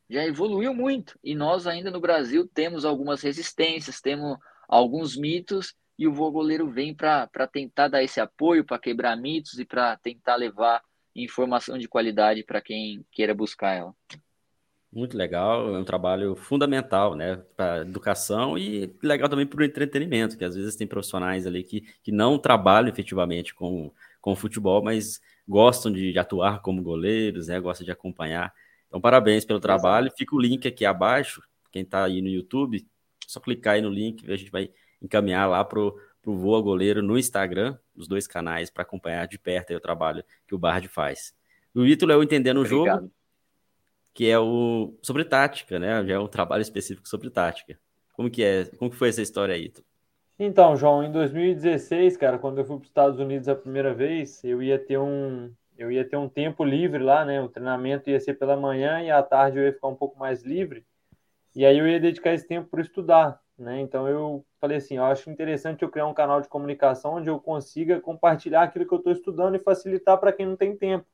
Já 0.10 0.24
evoluiu 0.24 0.74
muito. 0.74 1.20
E 1.24 1.36
nós 1.36 1.68
ainda 1.68 1.92
no 1.92 2.00
Brasil 2.00 2.48
temos 2.54 2.86
algumas 2.86 3.22
resistências, 3.22 4.02
temos 4.02 4.38
alguns 4.68 5.16
mitos 5.16 5.74
e 5.98 6.08
o 6.08 6.14
voo 6.14 6.32
goleiro 6.32 6.70
vem 6.70 6.94
para 6.94 7.28
tentar 7.52 7.88
dar 7.88 8.04
esse 8.04 8.20
apoio, 8.20 8.66
para 8.66 8.80
quebrar 8.80 9.16
mitos 9.16 9.60
e 9.60 9.66
para 9.66 9.96
tentar 9.98 10.36
levar 10.36 10.82
informação 11.16 11.78
de 11.78 11.88
qualidade 11.88 12.44
para 12.44 12.62
quem 12.62 13.06
queira 13.12 13.34
buscar 13.34 13.74
ela. 13.74 13.94
Muito 14.92 15.18
legal, 15.18 15.76
é 15.76 15.80
um 15.80 15.84
trabalho 15.84 16.36
fundamental, 16.36 17.16
né, 17.16 17.42
para 17.56 17.82
educação 17.82 18.58
e 18.58 18.94
legal 19.04 19.28
também 19.28 19.46
para 19.46 19.60
o 19.60 19.66
entretenimento, 19.66 20.38
que 20.38 20.46
às 20.46 20.56
vezes 20.56 20.76
tem 20.76 20.88
profissionais 20.88 21.46
ali 21.46 21.64
que, 21.64 21.82
que 22.02 22.14
não 22.14 22.38
trabalham 22.40 22.88
efetivamente 22.88 23.54
com, 23.54 23.92
com 24.22 24.36
futebol, 24.36 24.82
mas 24.82 25.20
gostam 25.48 25.92
de, 25.92 26.14
de 26.14 26.20
atuar 26.20 26.62
como 26.62 26.82
goleiros, 26.82 27.48
né, 27.48 27.60
gostam 27.60 27.84
de 27.84 27.92
acompanhar. 27.92 28.54
Então, 28.88 29.02
parabéns 29.02 29.44
pelo 29.44 29.60
trabalho. 29.60 30.12
Fica 30.16 30.34
o 30.34 30.40
link 30.40 30.66
aqui 30.66 30.86
abaixo, 30.86 31.42
quem 31.72 31.82
está 31.82 32.06
aí 32.06 32.22
no 32.22 32.30
YouTube, 32.30 32.88
só 33.28 33.40
clicar 33.40 33.76
aí 33.76 33.82
no 33.82 33.90
link, 33.90 34.30
a 34.32 34.36
gente 34.36 34.52
vai 34.52 34.70
encaminhar 35.02 35.50
lá 35.50 35.64
para 35.64 35.80
o 35.80 35.94
Voa 36.26 36.62
Goleiro 36.62 37.02
no 37.02 37.18
Instagram, 37.18 37.78
os 37.96 38.08
dois 38.08 38.28
canais, 38.28 38.70
para 38.70 38.84
acompanhar 38.84 39.28
de 39.28 39.38
perto 39.38 39.74
o 39.74 39.80
trabalho 39.80 40.24
que 40.48 40.56
o 40.56 40.58
Bard 40.58 40.88
faz. 40.88 41.34
O 41.74 41.86
Ítalo 41.86 42.12
é 42.12 42.18
o 42.18 42.24
Entendendo 42.24 42.62
o 42.62 42.66
Jogo, 42.66 43.12
que 44.14 44.30
é 44.30 44.40
o 44.40 44.98
sobre 45.02 45.26
tática, 45.26 45.78
né? 45.78 46.06
Já 46.06 46.14
é 46.16 46.20
um 46.20 46.28
trabalho 46.28 46.62
específico 46.62 47.08
sobre 47.08 47.30
tática. 47.30 47.78
Como 48.14 48.30
que 48.30 48.44
é? 48.44 48.66
Como 48.78 48.90
que 48.90 48.98
foi 48.98 49.10
essa 49.10 49.22
história 49.22 49.54
aí? 49.54 49.72
Então, 50.40 50.76
João, 50.76 51.04
em 51.04 51.12
2016, 51.12 52.18
cara, 52.18 52.38
quando 52.38 52.60
eu 52.60 52.66
fui 52.66 52.78
para 52.78 52.84
os 52.84 52.90
Estados 52.90 53.20
Unidos 53.20 53.48
a 53.48 53.56
primeira 53.56 53.94
vez, 53.94 54.44
eu 54.44 54.64
ia 54.64 54.80
ter 54.80 54.98
um 54.98 55.54
eu 55.78 55.92
ia 55.92 56.08
ter 56.08 56.16
um 56.16 56.30
tempo 56.30 56.64
livre 56.64 57.04
lá, 57.04 57.26
né? 57.26 57.42
O 57.42 57.50
treinamento 57.50 58.10
ia 58.10 58.20
ser 58.20 58.36
pela 58.36 58.56
manhã 58.56 59.02
e 59.02 59.12
à 59.12 59.22
tarde 59.22 59.58
eu 59.58 59.66
ia 59.66 59.74
ficar 59.74 59.90
um 59.90 59.96
pouco 59.96 60.18
mais 60.18 60.44
livre. 60.44 60.86
E 61.56 61.66
aí 61.66 61.78
eu 61.78 61.88
ia 61.88 62.00
dedicar 62.00 62.34
esse 62.34 62.48
tempo 62.48 62.70
para 62.70 62.82
estudar, 62.82 63.40
né? 63.58 63.80
Então 63.80 64.08
eu 64.08 64.46
falei 64.60 64.78
assim, 64.78 64.98
eu 64.98 65.06
acho 65.06 65.30
interessante 65.30 65.84
eu 65.84 65.90
criar 65.90 66.08
um 66.08 66.14
canal 66.14 66.42
de 66.42 66.50
comunicação 66.50 67.16
onde 67.16 67.30
eu 67.30 67.40
consiga 67.40 68.02
compartilhar 68.02 68.64
aquilo 68.64 68.88
que 68.88 68.94
eu 68.94 68.98
estou 68.98 69.14
estudando 69.14 69.56
e 69.56 69.60
facilitar 69.60 70.18
para 70.20 70.34
quem 70.34 70.46
não 70.46 70.58
tem 70.58 70.76
tempo. 70.76 71.06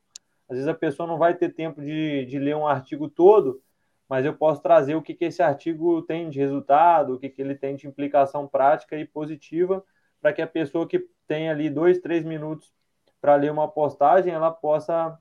Às 0.50 0.58
vezes 0.58 0.68
a 0.68 0.74
pessoa 0.74 1.08
não 1.08 1.18
vai 1.18 1.36
ter 1.36 1.54
tempo 1.54 1.82
de, 1.82 2.26
de 2.26 2.39
ler 2.39 2.56
um 2.56 2.68
artigo 2.68 3.08
todo, 3.10 3.62
mas 4.10 4.26
eu 4.26 4.34
posso 4.34 4.62
trazer 4.62 4.96
o 4.96 5.02
que, 5.02 5.14
que 5.14 5.26
esse 5.26 5.42
artigo 5.42 6.02
tem 6.02 6.30
de 6.30 6.39
resultado, 6.39 7.14
o 7.14 7.20
que, 7.20 7.30
que 7.30 7.42
ele 7.42 7.56
tem 7.56 7.76
de 7.76 7.88
implicação 7.88 8.48
prática 8.48 8.98
e 8.98 9.06
positiva, 9.06 9.84
para 10.20 10.34
que 10.34 10.42
a 10.42 10.48
pessoa 10.48 10.88
que 10.88 11.08
tem 11.28 11.50
ali 11.50 11.70
dois, 11.70 12.00
três 12.00 12.26
minutos 12.26 12.74
para 13.22 13.36
ler 13.36 13.52
uma 13.52 13.70
postagem, 13.70 14.34
ela 14.34 14.52
possa 14.52 15.18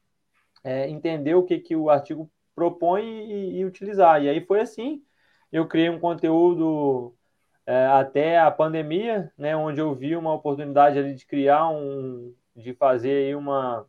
é, 0.64 0.88
entender 0.88 1.34
o 1.34 1.44
que, 1.44 1.58
que 1.58 1.76
o 1.76 1.90
artigo 1.90 2.28
propõe 2.54 3.04
e, 3.04 3.58
e, 3.58 3.64
utilizar. 3.64 4.22
E 4.22 4.28
aí 4.28 4.40
foi 4.44 4.60
assim. 4.60 5.02
Eu 5.52 5.66
criei 5.66 5.90
um 5.90 5.98
conteúdo 5.98 7.14
é, 7.66 7.86
até 7.86 8.38
a 8.38 8.50
pandemia, 8.50 9.32
né, 9.36 9.56
onde 9.56 9.80
eu 9.80 9.94
vi 9.94 10.16
uma 10.16 10.34
oportunidade 10.34 10.98
ali 10.98 11.14
de 11.14 11.26
criar 11.26 11.68
um, 11.68 12.34
de 12.54 12.74
fazer 12.74 13.26
aí 13.26 13.34
uma 13.34 13.86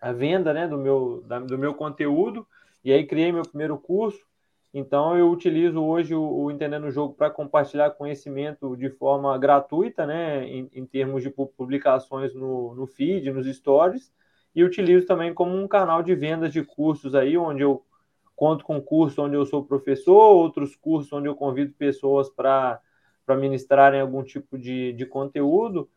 a 0.00 0.12
venda 0.12 0.52
né, 0.54 0.66
do, 0.68 0.78
meu, 0.78 1.22
da, 1.26 1.40
do 1.40 1.58
meu 1.58 1.74
conteúdo, 1.74 2.46
e 2.84 2.92
aí 2.92 3.06
criei 3.06 3.32
meu 3.32 3.42
primeiro 3.42 3.76
curso. 3.76 4.26
Então 4.72 5.16
eu 5.16 5.30
utilizo 5.30 5.82
hoje 5.82 6.14
o, 6.14 6.22
o 6.22 6.50
Entendendo 6.50 6.86
o 6.86 6.90
Jogo 6.90 7.14
para 7.14 7.30
compartilhar 7.30 7.90
conhecimento 7.90 8.76
de 8.76 8.90
forma 8.90 9.36
gratuita, 9.38 10.06
né, 10.06 10.46
em, 10.46 10.70
em, 10.72 10.86
termos 10.86 11.22
de 11.22 11.30
publicações 11.30 12.34
no, 12.34 12.74
no 12.74 12.86
feed, 12.86 13.30
nos 13.32 13.46
stories, 13.56 14.12
e 14.54 14.62
utilizo 14.62 15.06
também 15.06 15.34
como 15.34 15.56
um 15.56 15.66
canal 15.66 16.02
de 16.02 16.14
vendas 16.14 16.52
de 16.52 16.62
cursos 16.62 17.14
aí, 17.14 17.36
onde 17.36 17.62
eu 17.62 17.84
conto 18.38 18.64
com 18.64 18.80
cursos 18.80 19.18
onde 19.18 19.34
eu 19.34 19.44
sou 19.44 19.64
professor, 19.64 20.32
outros 20.32 20.76
cursos 20.76 21.12
onde 21.12 21.28
eu 21.28 21.34
convido 21.34 21.74
pessoas 21.74 22.30
para 22.30 22.80
ministrarem 23.28 24.00
algum 24.00 24.22
tipo 24.22 24.56
de, 24.56 24.92
de 24.92 25.04
conteúdo, 25.04 25.90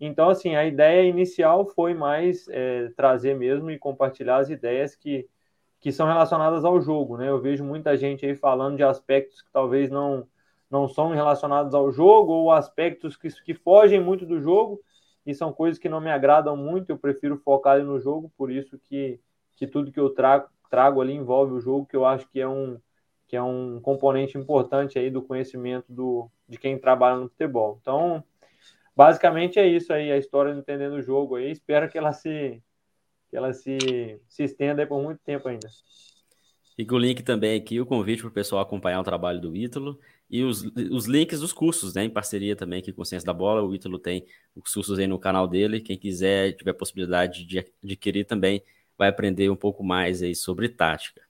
então, 0.00 0.30
assim, 0.30 0.56
a 0.56 0.64
ideia 0.64 1.06
inicial 1.06 1.66
foi 1.66 1.92
mais 1.92 2.48
é, 2.48 2.88
trazer 2.96 3.36
mesmo 3.36 3.70
e 3.70 3.78
compartilhar 3.78 4.38
as 4.38 4.48
ideias 4.48 4.96
que, 4.96 5.28
que 5.78 5.92
são 5.92 6.06
relacionadas 6.06 6.64
ao 6.64 6.80
jogo, 6.80 7.18
né? 7.18 7.28
Eu 7.28 7.38
vejo 7.38 7.62
muita 7.62 7.94
gente 7.98 8.24
aí 8.24 8.34
falando 8.34 8.76
de 8.78 8.82
aspectos 8.82 9.42
que 9.42 9.50
talvez 9.52 9.90
não, 9.90 10.26
não 10.70 10.88
são 10.88 11.10
relacionados 11.10 11.74
ao 11.74 11.92
jogo 11.92 12.32
ou 12.32 12.50
aspectos 12.50 13.14
que, 13.14 13.28
que 13.44 13.52
fogem 13.52 14.00
muito 14.00 14.24
do 14.24 14.40
jogo 14.40 14.80
e 15.26 15.34
são 15.34 15.52
coisas 15.52 15.78
que 15.78 15.88
não 15.88 16.00
me 16.00 16.10
agradam 16.10 16.56
muito, 16.56 16.88
eu 16.88 16.98
prefiro 16.98 17.36
focar 17.36 17.78
no 17.84 18.00
jogo, 18.00 18.32
por 18.38 18.50
isso 18.50 18.78
que, 18.78 19.20
que 19.54 19.66
tudo 19.66 19.92
que 19.92 20.00
eu 20.00 20.08
trago, 20.08 20.48
trago 20.70 21.00
ali 21.00 21.12
envolve 21.12 21.52
o 21.52 21.60
jogo, 21.60 21.84
que 21.84 21.96
eu 21.96 22.06
acho 22.06 22.28
que 22.30 22.40
é 22.40 22.48
um, 22.48 22.78
que 23.26 23.36
é 23.36 23.42
um 23.42 23.80
componente 23.80 24.38
importante 24.38 24.98
aí 24.98 25.10
do 25.10 25.22
conhecimento 25.22 25.92
do, 25.92 26.30
de 26.48 26.56
quem 26.56 26.78
trabalha 26.78 27.16
no 27.18 27.28
futebol. 27.28 27.78
Então, 27.80 28.24
basicamente 28.96 29.58
é 29.58 29.66
isso 29.66 29.92
aí, 29.92 30.10
a 30.10 30.16
história 30.16 30.54
do 30.54 30.60
Entendendo 30.60 30.94
o 30.94 31.02
Jogo 31.02 31.36
aí. 31.36 31.50
Espero 31.50 31.90
que 31.90 31.98
ela 31.98 32.12
se, 32.12 32.62
que 33.28 33.36
ela 33.36 33.52
se, 33.52 34.20
se 34.28 34.44
estenda 34.44 34.86
por 34.86 35.02
muito 35.02 35.20
tempo 35.24 35.48
ainda. 35.48 35.68
Fica 36.76 36.94
o 36.94 36.98
link 36.98 37.22
também 37.22 37.60
aqui, 37.60 37.78
o 37.78 37.84
convite 37.84 38.22
para 38.22 38.30
o 38.30 38.32
pessoal 38.32 38.62
acompanhar 38.62 39.00
o 39.00 39.04
trabalho 39.04 39.38
do 39.38 39.54
Ítalo 39.54 39.98
e 40.30 40.42
os, 40.42 40.62
os 40.90 41.04
links 41.04 41.40
dos 41.40 41.52
cursos, 41.52 41.92
né? 41.92 42.04
Em 42.04 42.10
parceria 42.10 42.56
também 42.56 42.78
aqui 42.78 42.90
com 42.90 43.02
o 43.02 43.04
Ciência 43.04 43.26
da 43.26 43.34
Bola. 43.34 43.62
O 43.62 43.74
Ítalo 43.74 43.98
tem 43.98 44.24
os 44.56 44.72
cursos 44.72 44.98
aí 44.98 45.06
no 45.06 45.18
canal 45.18 45.46
dele. 45.46 45.80
Quem 45.80 45.98
quiser, 45.98 46.52
tiver 46.54 46.72
possibilidade 46.72 47.44
de 47.44 47.58
adquirir 47.84 48.24
também, 48.24 48.62
vai 49.00 49.08
aprender 49.08 49.48
um 49.48 49.56
pouco 49.56 49.82
mais 49.82 50.22
aí 50.22 50.34
sobre 50.34 50.68
tática. 50.68 51.22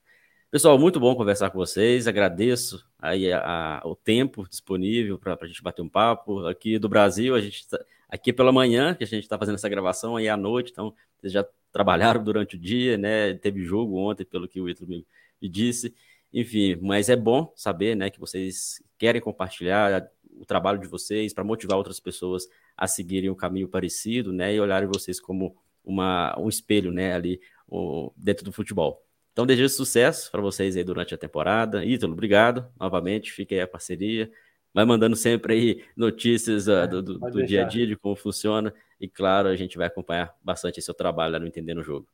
Pessoal, 0.51 0.77
muito 0.77 0.99
bom 0.99 1.15
conversar 1.15 1.51
com 1.51 1.59
vocês. 1.59 2.09
Agradeço 2.09 2.85
aí 2.99 3.33
a, 3.33 3.39
a, 3.79 3.89
o 3.89 3.95
tempo 3.95 4.45
disponível 4.49 5.17
para 5.17 5.39
a 5.41 5.47
gente 5.47 5.63
bater 5.63 5.81
um 5.81 5.89
papo. 5.89 6.45
Aqui 6.49 6.81
do 6.81 6.89
Brasil, 6.89 7.33
a 7.33 7.41
gente 7.41 7.69
tá, 7.69 7.79
aqui 8.09 8.33
pela 8.33 8.51
manhã, 8.51 8.93
que 8.93 9.05
a 9.05 9.07
gente 9.07 9.23
está 9.23 9.39
fazendo 9.39 9.55
essa 9.55 9.69
gravação, 9.69 10.17
aí 10.17 10.29
à 10.29 10.37
noite, 10.37 10.73
então 10.73 10.93
vocês 11.17 11.33
já 11.33 11.47
trabalharam 11.71 12.25
durante 12.25 12.57
o 12.57 12.59
dia, 12.59 12.99
né? 12.99 13.35
Teve 13.35 13.63
jogo 13.63 13.97
ontem, 13.99 14.25
pelo 14.25 14.49
que 14.49 14.61
o 14.61 14.69
Ítalo 14.69 14.91
me, 14.91 15.07
me 15.41 15.49
disse. 15.49 15.95
Enfim, 16.35 16.77
mas 16.83 17.09
é 17.09 17.15
bom 17.15 17.53
saber, 17.55 17.95
né, 17.95 18.11
que 18.11 18.19
vocês 18.19 18.83
querem 18.99 19.21
compartilhar 19.21 20.11
o 20.33 20.45
trabalho 20.45 20.81
de 20.81 20.89
vocês 20.89 21.33
para 21.33 21.45
motivar 21.45 21.79
outras 21.79 22.01
pessoas 22.01 22.49
a 22.77 22.89
seguirem 22.89 23.31
um 23.31 23.35
caminho 23.37 23.69
parecido, 23.69 24.33
né, 24.33 24.53
e 24.53 24.61
olharem 24.61 24.89
vocês 24.89 25.21
como 25.21 25.57
uma, 25.85 26.39
um 26.39 26.49
espelho, 26.49 26.93
né, 26.93 27.15
ali 27.15 27.41
o, 27.71 28.13
dentro 28.17 28.45
do 28.45 28.53
futebol. 28.53 29.03
Então, 29.33 29.47
desejo 29.47 29.69
sucesso 29.69 30.31
para 30.31 30.41
vocês 30.41 30.77
aí 30.77 30.83
durante 30.83 31.15
a 31.15 31.19
temporada. 31.19 31.85
Ítalo, 31.85 32.13
obrigado 32.13 32.67
novamente, 32.79 33.33
fique 33.33 33.55
aí 33.55 33.61
a 33.61 33.69
parceria. 33.69 34.31
Vai 34.75 34.85
mandando 34.85 35.17
sempre 35.17 35.55
aí 35.55 35.85
notícias 35.97 36.67
uh, 36.69 36.87
do, 36.89 37.03
do, 37.03 37.19
do 37.19 37.45
dia 37.45 37.65
a 37.65 37.65
dia, 37.65 37.87
de 37.87 37.97
como 37.97 38.15
funciona. 38.15 38.73
E, 39.01 39.09
claro, 39.09 39.49
a 39.49 39.57
gente 39.57 39.79
vai 39.79 39.87
acompanhar 39.87 40.35
bastante 40.43 40.83
seu 40.83 40.95
trabalho 40.95 41.33
lá 41.33 41.39
no 41.39 41.47
Entendendo 41.47 41.79
o 41.79 41.83
Jogo. 41.83 42.07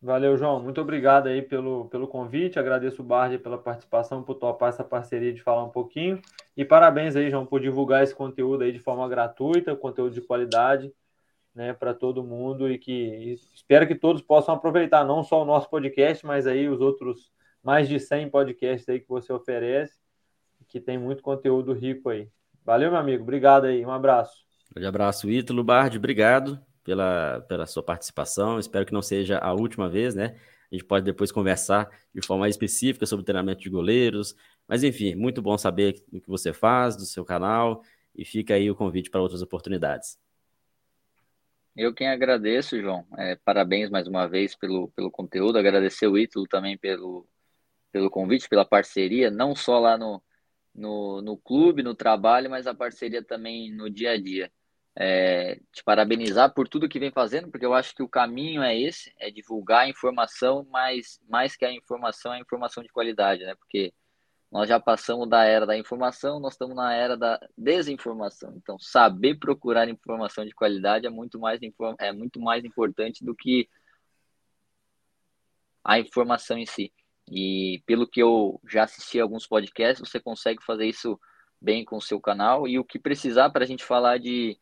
Valeu, 0.00 0.36
João. 0.36 0.62
Muito 0.62 0.80
obrigado 0.80 1.26
aí 1.26 1.42
pelo, 1.42 1.86
pelo 1.86 2.06
convite. 2.06 2.58
Agradeço 2.58 3.02
o 3.02 3.04
Bard 3.04 3.36
pela 3.38 3.58
participação, 3.58 4.22
por 4.22 4.34
topar 4.34 4.68
essa 4.68 4.84
parceria 4.84 5.32
de 5.32 5.42
falar 5.42 5.64
um 5.64 5.70
pouquinho. 5.70 6.20
E 6.56 6.64
parabéns 6.64 7.16
aí, 7.16 7.30
João, 7.30 7.44
por 7.44 7.60
divulgar 7.60 8.04
esse 8.04 8.14
conteúdo 8.14 8.62
aí 8.62 8.70
de 8.70 8.78
forma 8.78 9.08
gratuita, 9.08 9.74
conteúdo 9.74 10.14
de 10.14 10.20
qualidade 10.20 10.92
né, 11.58 11.72
para 11.72 11.92
todo 11.92 12.22
mundo 12.22 12.70
e 12.70 12.78
que 12.78 13.36
espero 13.52 13.84
que 13.84 13.96
todos 13.96 14.22
possam 14.22 14.54
aproveitar 14.54 15.04
não 15.04 15.24
só 15.24 15.42
o 15.42 15.44
nosso 15.44 15.68
podcast, 15.68 16.24
mas 16.24 16.46
aí 16.46 16.68
os 16.68 16.80
outros 16.80 17.32
mais 17.64 17.88
de 17.88 17.98
100 17.98 18.30
podcasts 18.30 18.88
aí 18.88 19.00
que 19.00 19.08
você 19.08 19.32
oferece, 19.32 19.98
que 20.68 20.80
tem 20.80 20.96
muito 20.96 21.20
conteúdo 21.20 21.72
rico 21.72 22.10
aí. 22.10 22.28
Valeu, 22.64 22.92
meu 22.92 23.00
amigo. 23.00 23.24
Obrigado 23.24 23.64
aí. 23.64 23.84
Um 23.84 23.90
abraço. 23.90 24.44
Grande 24.72 24.86
abraço, 24.86 25.28
Ítalo 25.28 25.64
Bard. 25.64 25.98
Obrigado 25.98 26.60
pela, 26.84 27.40
pela 27.48 27.66
sua 27.66 27.82
participação. 27.82 28.60
Espero 28.60 28.86
que 28.86 28.92
não 28.92 29.02
seja 29.02 29.38
a 29.38 29.52
última 29.52 29.88
vez, 29.88 30.14
né? 30.14 30.36
A 30.70 30.76
gente 30.76 30.84
pode 30.84 31.04
depois 31.04 31.32
conversar 31.32 31.90
de 32.14 32.24
forma 32.24 32.48
específica 32.48 33.04
sobre 33.04 33.24
treinamento 33.24 33.62
de 33.62 33.68
goleiros. 33.68 34.32
Mas, 34.68 34.84
enfim, 34.84 35.16
muito 35.16 35.42
bom 35.42 35.58
saber 35.58 36.04
o 36.12 36.20
que 36.20 36.28
você 36.28 36.52
faz, 36.52 36.94
do 36.94 37.04
seu 37.04 37.24
canal. 37.24 37.82
E 38.14 38.24
fica 38.24 38.54
aí 38.54 38.70
o 38.70 38.76
convite 38.76 39.10
para 39.10 39.20
outras 39.20 39.42
oportunidades. 39.42 40.18
Eu 41.78 41.94
quem 41.94 42.08
agradeço, 42.08 42.80
João. 42.80 43.06
É, 43.16 43.36
parabéns 43.36 43.88
mais 43.88 44.08
uma 44.08 44.26
vez 44.26 44.56
pelo, 44.56 44.90
pelo 44.96 45.12
conteúdo. 45.12 45.58
Agradecer 45.58 46.08
o 46.08 46.18
Ítalo 46.18 46.44
também 46.48 46.76
pelo, 46.76 47.24
pelo 47.92 48.10
convite, 48.10 48.48
pela 48.48 48.64
parceria, 48.64 49.30
não 49.30 49.54
só 49.54 49.78
lá 49.78 49.96
no, 49.96 50.20
no, 50.74 51.22
no 51.22 51.38
clube, 51.38 51.84
no 51.84 51.94
trabalho, 51.94 52.50
mas 52.50 52.66
a 52.66 52.74
parceria 52.74 53.22
também 53.22 53.72
no 53.72 53.88
dia 53.88 54.10
a 54.12 54.20
dia. 54.20 54.50
É, 54.96 55.60
te 55.72 55.84
parabenizar 55.84 56.52
por 56.52 56.66
tudo 56.66 56.88
que 56.88 56.98
vem 56.98 57.12
fazendo, 57.12 57.48
porque 57.48 57.64
eu 57.64 57.74
acho 57.74 57.94
que 57.94 58.02
o 58.02 58.08
caminho 58.08 58.60
é 58.60 58.76
esse, 58.76 59.14
é 59.16 59.30
divulgar 59.30 59.82
a 59.82 59.88
informação, 59.88 60.66
mas 60.72 61.20
mais 61.28 61.54
que 61.54 61.64
a 61.64 61.72
informação, 61.72 62.34
é 62.34 62.38
a 62.38 62.40
informação 62.40 62.82
de 62.82 62.88
qualidade, 62.88 63.44
né? 63.44 63.54
Porque 63.54 63.94
nós 64.50 64.68
já 64.68 64.80
passamos 64.80 65.28
da 65.28 65.44
era 65.44 65.66
da 65.66 65.76
informação, 65.76 66.40
nós 66.40 66.54
estamos 66.54 66.74
na 66.74 66.94
era 66.94 67.16
da 67.16 67.38
desinformação. 67.56 68.54
Então, 68.56 68.78
saber 68.78 69.38
procurar 69.38 69.88
informação 69.88 70.44
de 70.44 70.54
qualidade 70.54 71.06
é 71.06 71.10
muito 71.10 71.38
mais, 71.38 71.60
é 72.00 72.12
muito 72.12 72.40
mais 72.40 72.64
importante 72.64 73.24
do 73.24 73.34
que 73.34 73.68
a 75.84 75.98
informação 75.98 76.56
em 76.56 76.66
si. 76.66 76.92
E 77.30 77.82
pelo 77.84 78.06
que 78.06 78.22
eu 78.22 78.58
já 78.66 78.84
assisti 78.84 79.20
a 79.20 79.22
alguns 79.22 79.46
podcasts, 79.46 80.06
você 80.06 80.18
consegue 80.18 80.64
fazer 80.64 80.86
isso 80.86 81.20
bem 81.60 81.84
com 81.84 81.96
o 81.96 82.02
seu 82.02 82.18
canal. 82.18 82.66
E 82.66 82.78
o 82.78 82.84
que 82.84 82.98
precisar 82.98 83.50
para 83.50 83.64
a 83.64 83.66
gente 83.66 83.84
falar 83.84 84.18
de, 84.18 84.58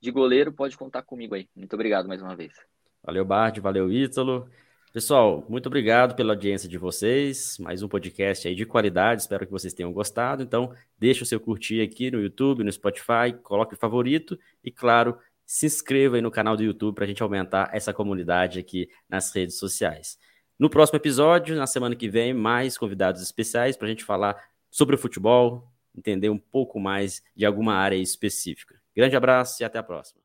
de 0.00 0.10
goleiro, 0.10 0.50
pode 0.52 0.78
contar 0.78 1.02
comigo 1.02 1.34
aí. 1.34 1.46
Muito 1.54 1.74
obrigado 1.74 2.08
mais 2.08 2.22
uma 2.22 2.34
vez. 2.34 2.54
Valeu, 3.02 3.24
Bard, 3.24 3.60
valeu, 3.60 3.92
Ítalo. 3.92 4.50
Pessoal, 4.96 5.44
muito 5.46 5.66
obrigado 5.66 6.14
pela 6.16 6.32
audiência 6.32 6.66
de 6.66 6.78
vocês. 6.78 7.58
Mais 7.58 7.82
um 7.82 7.86
podcast 7.86 8.48
aí 8.48 8.54
de 8.54 8.64
qualidade. 8.64 9.20
Espero 9.20 9.44
que 9.44 9.52
vocês 9.52 9.74
tenham 9.74 9.92
gostado. 9.92 10.42
Então, 10.42 10.72
deixa 10.98 11.22
o 11.22 11.26
seu 11.26 11.38
curtir 11.38 11.82
aqui 11.82 12.10
no 12.10 12.18
YouTube, 12.18 12.64
no 12.64 12.72
Spotify, 12.72 13.30
coloque 13.42 13.74
o 13.74 13.76
favorito 13.76 14.38
e, 14.64 14.70
claro, 14.70 15.18
se 15.44 15.66
inscreva 15.66 16.16
aí 16.16 16.22
no 16.22 16.30
canal 16.30 16.56
do 16.56 16.62
YouTube 16.62 16.94
para 16.94 17.04
a 17.04 17.06
gente 17.06 17.22
aumentar 17.22 17.68
essa 17.74 17.92
comunidade 17.92 18.58
aqui 18.58 18.88
nas 19.06 19.30
redes 19.34 19.58
sociais. 19.58 20.18
No 20.58 20.70
próximo 20.70 20.96
episódio, 20.96 21.54
na 21.56 21.66
semana 21.66 21.94
que 21.94 22.08
vem, 22.08 22.32
mais 22.32 22.78
convidados 22.78 23.20
especiais 23.20 23.76
para 23.76 23.88
a 23.88 23.90
gente 23.90 24.02
falar 24.02 24.42
sobre 24.70 24.94
o 24.94 24.98
futebol, 24.98 25.70
entender 25.94 26.30
um 26.30 26.38
pouco 26.38 26.80
mais 26.80 27.22
de 27.36 27.44
alguma 27.44 27.74
área 27.74 27.96
específica. 27.96 28.80
Grande 28.96 29.14
abraço 29.14 29.62
e 29.62 29.64
até 29.66 29.78
a 29.78 29.82
próxima. 29.82 30.22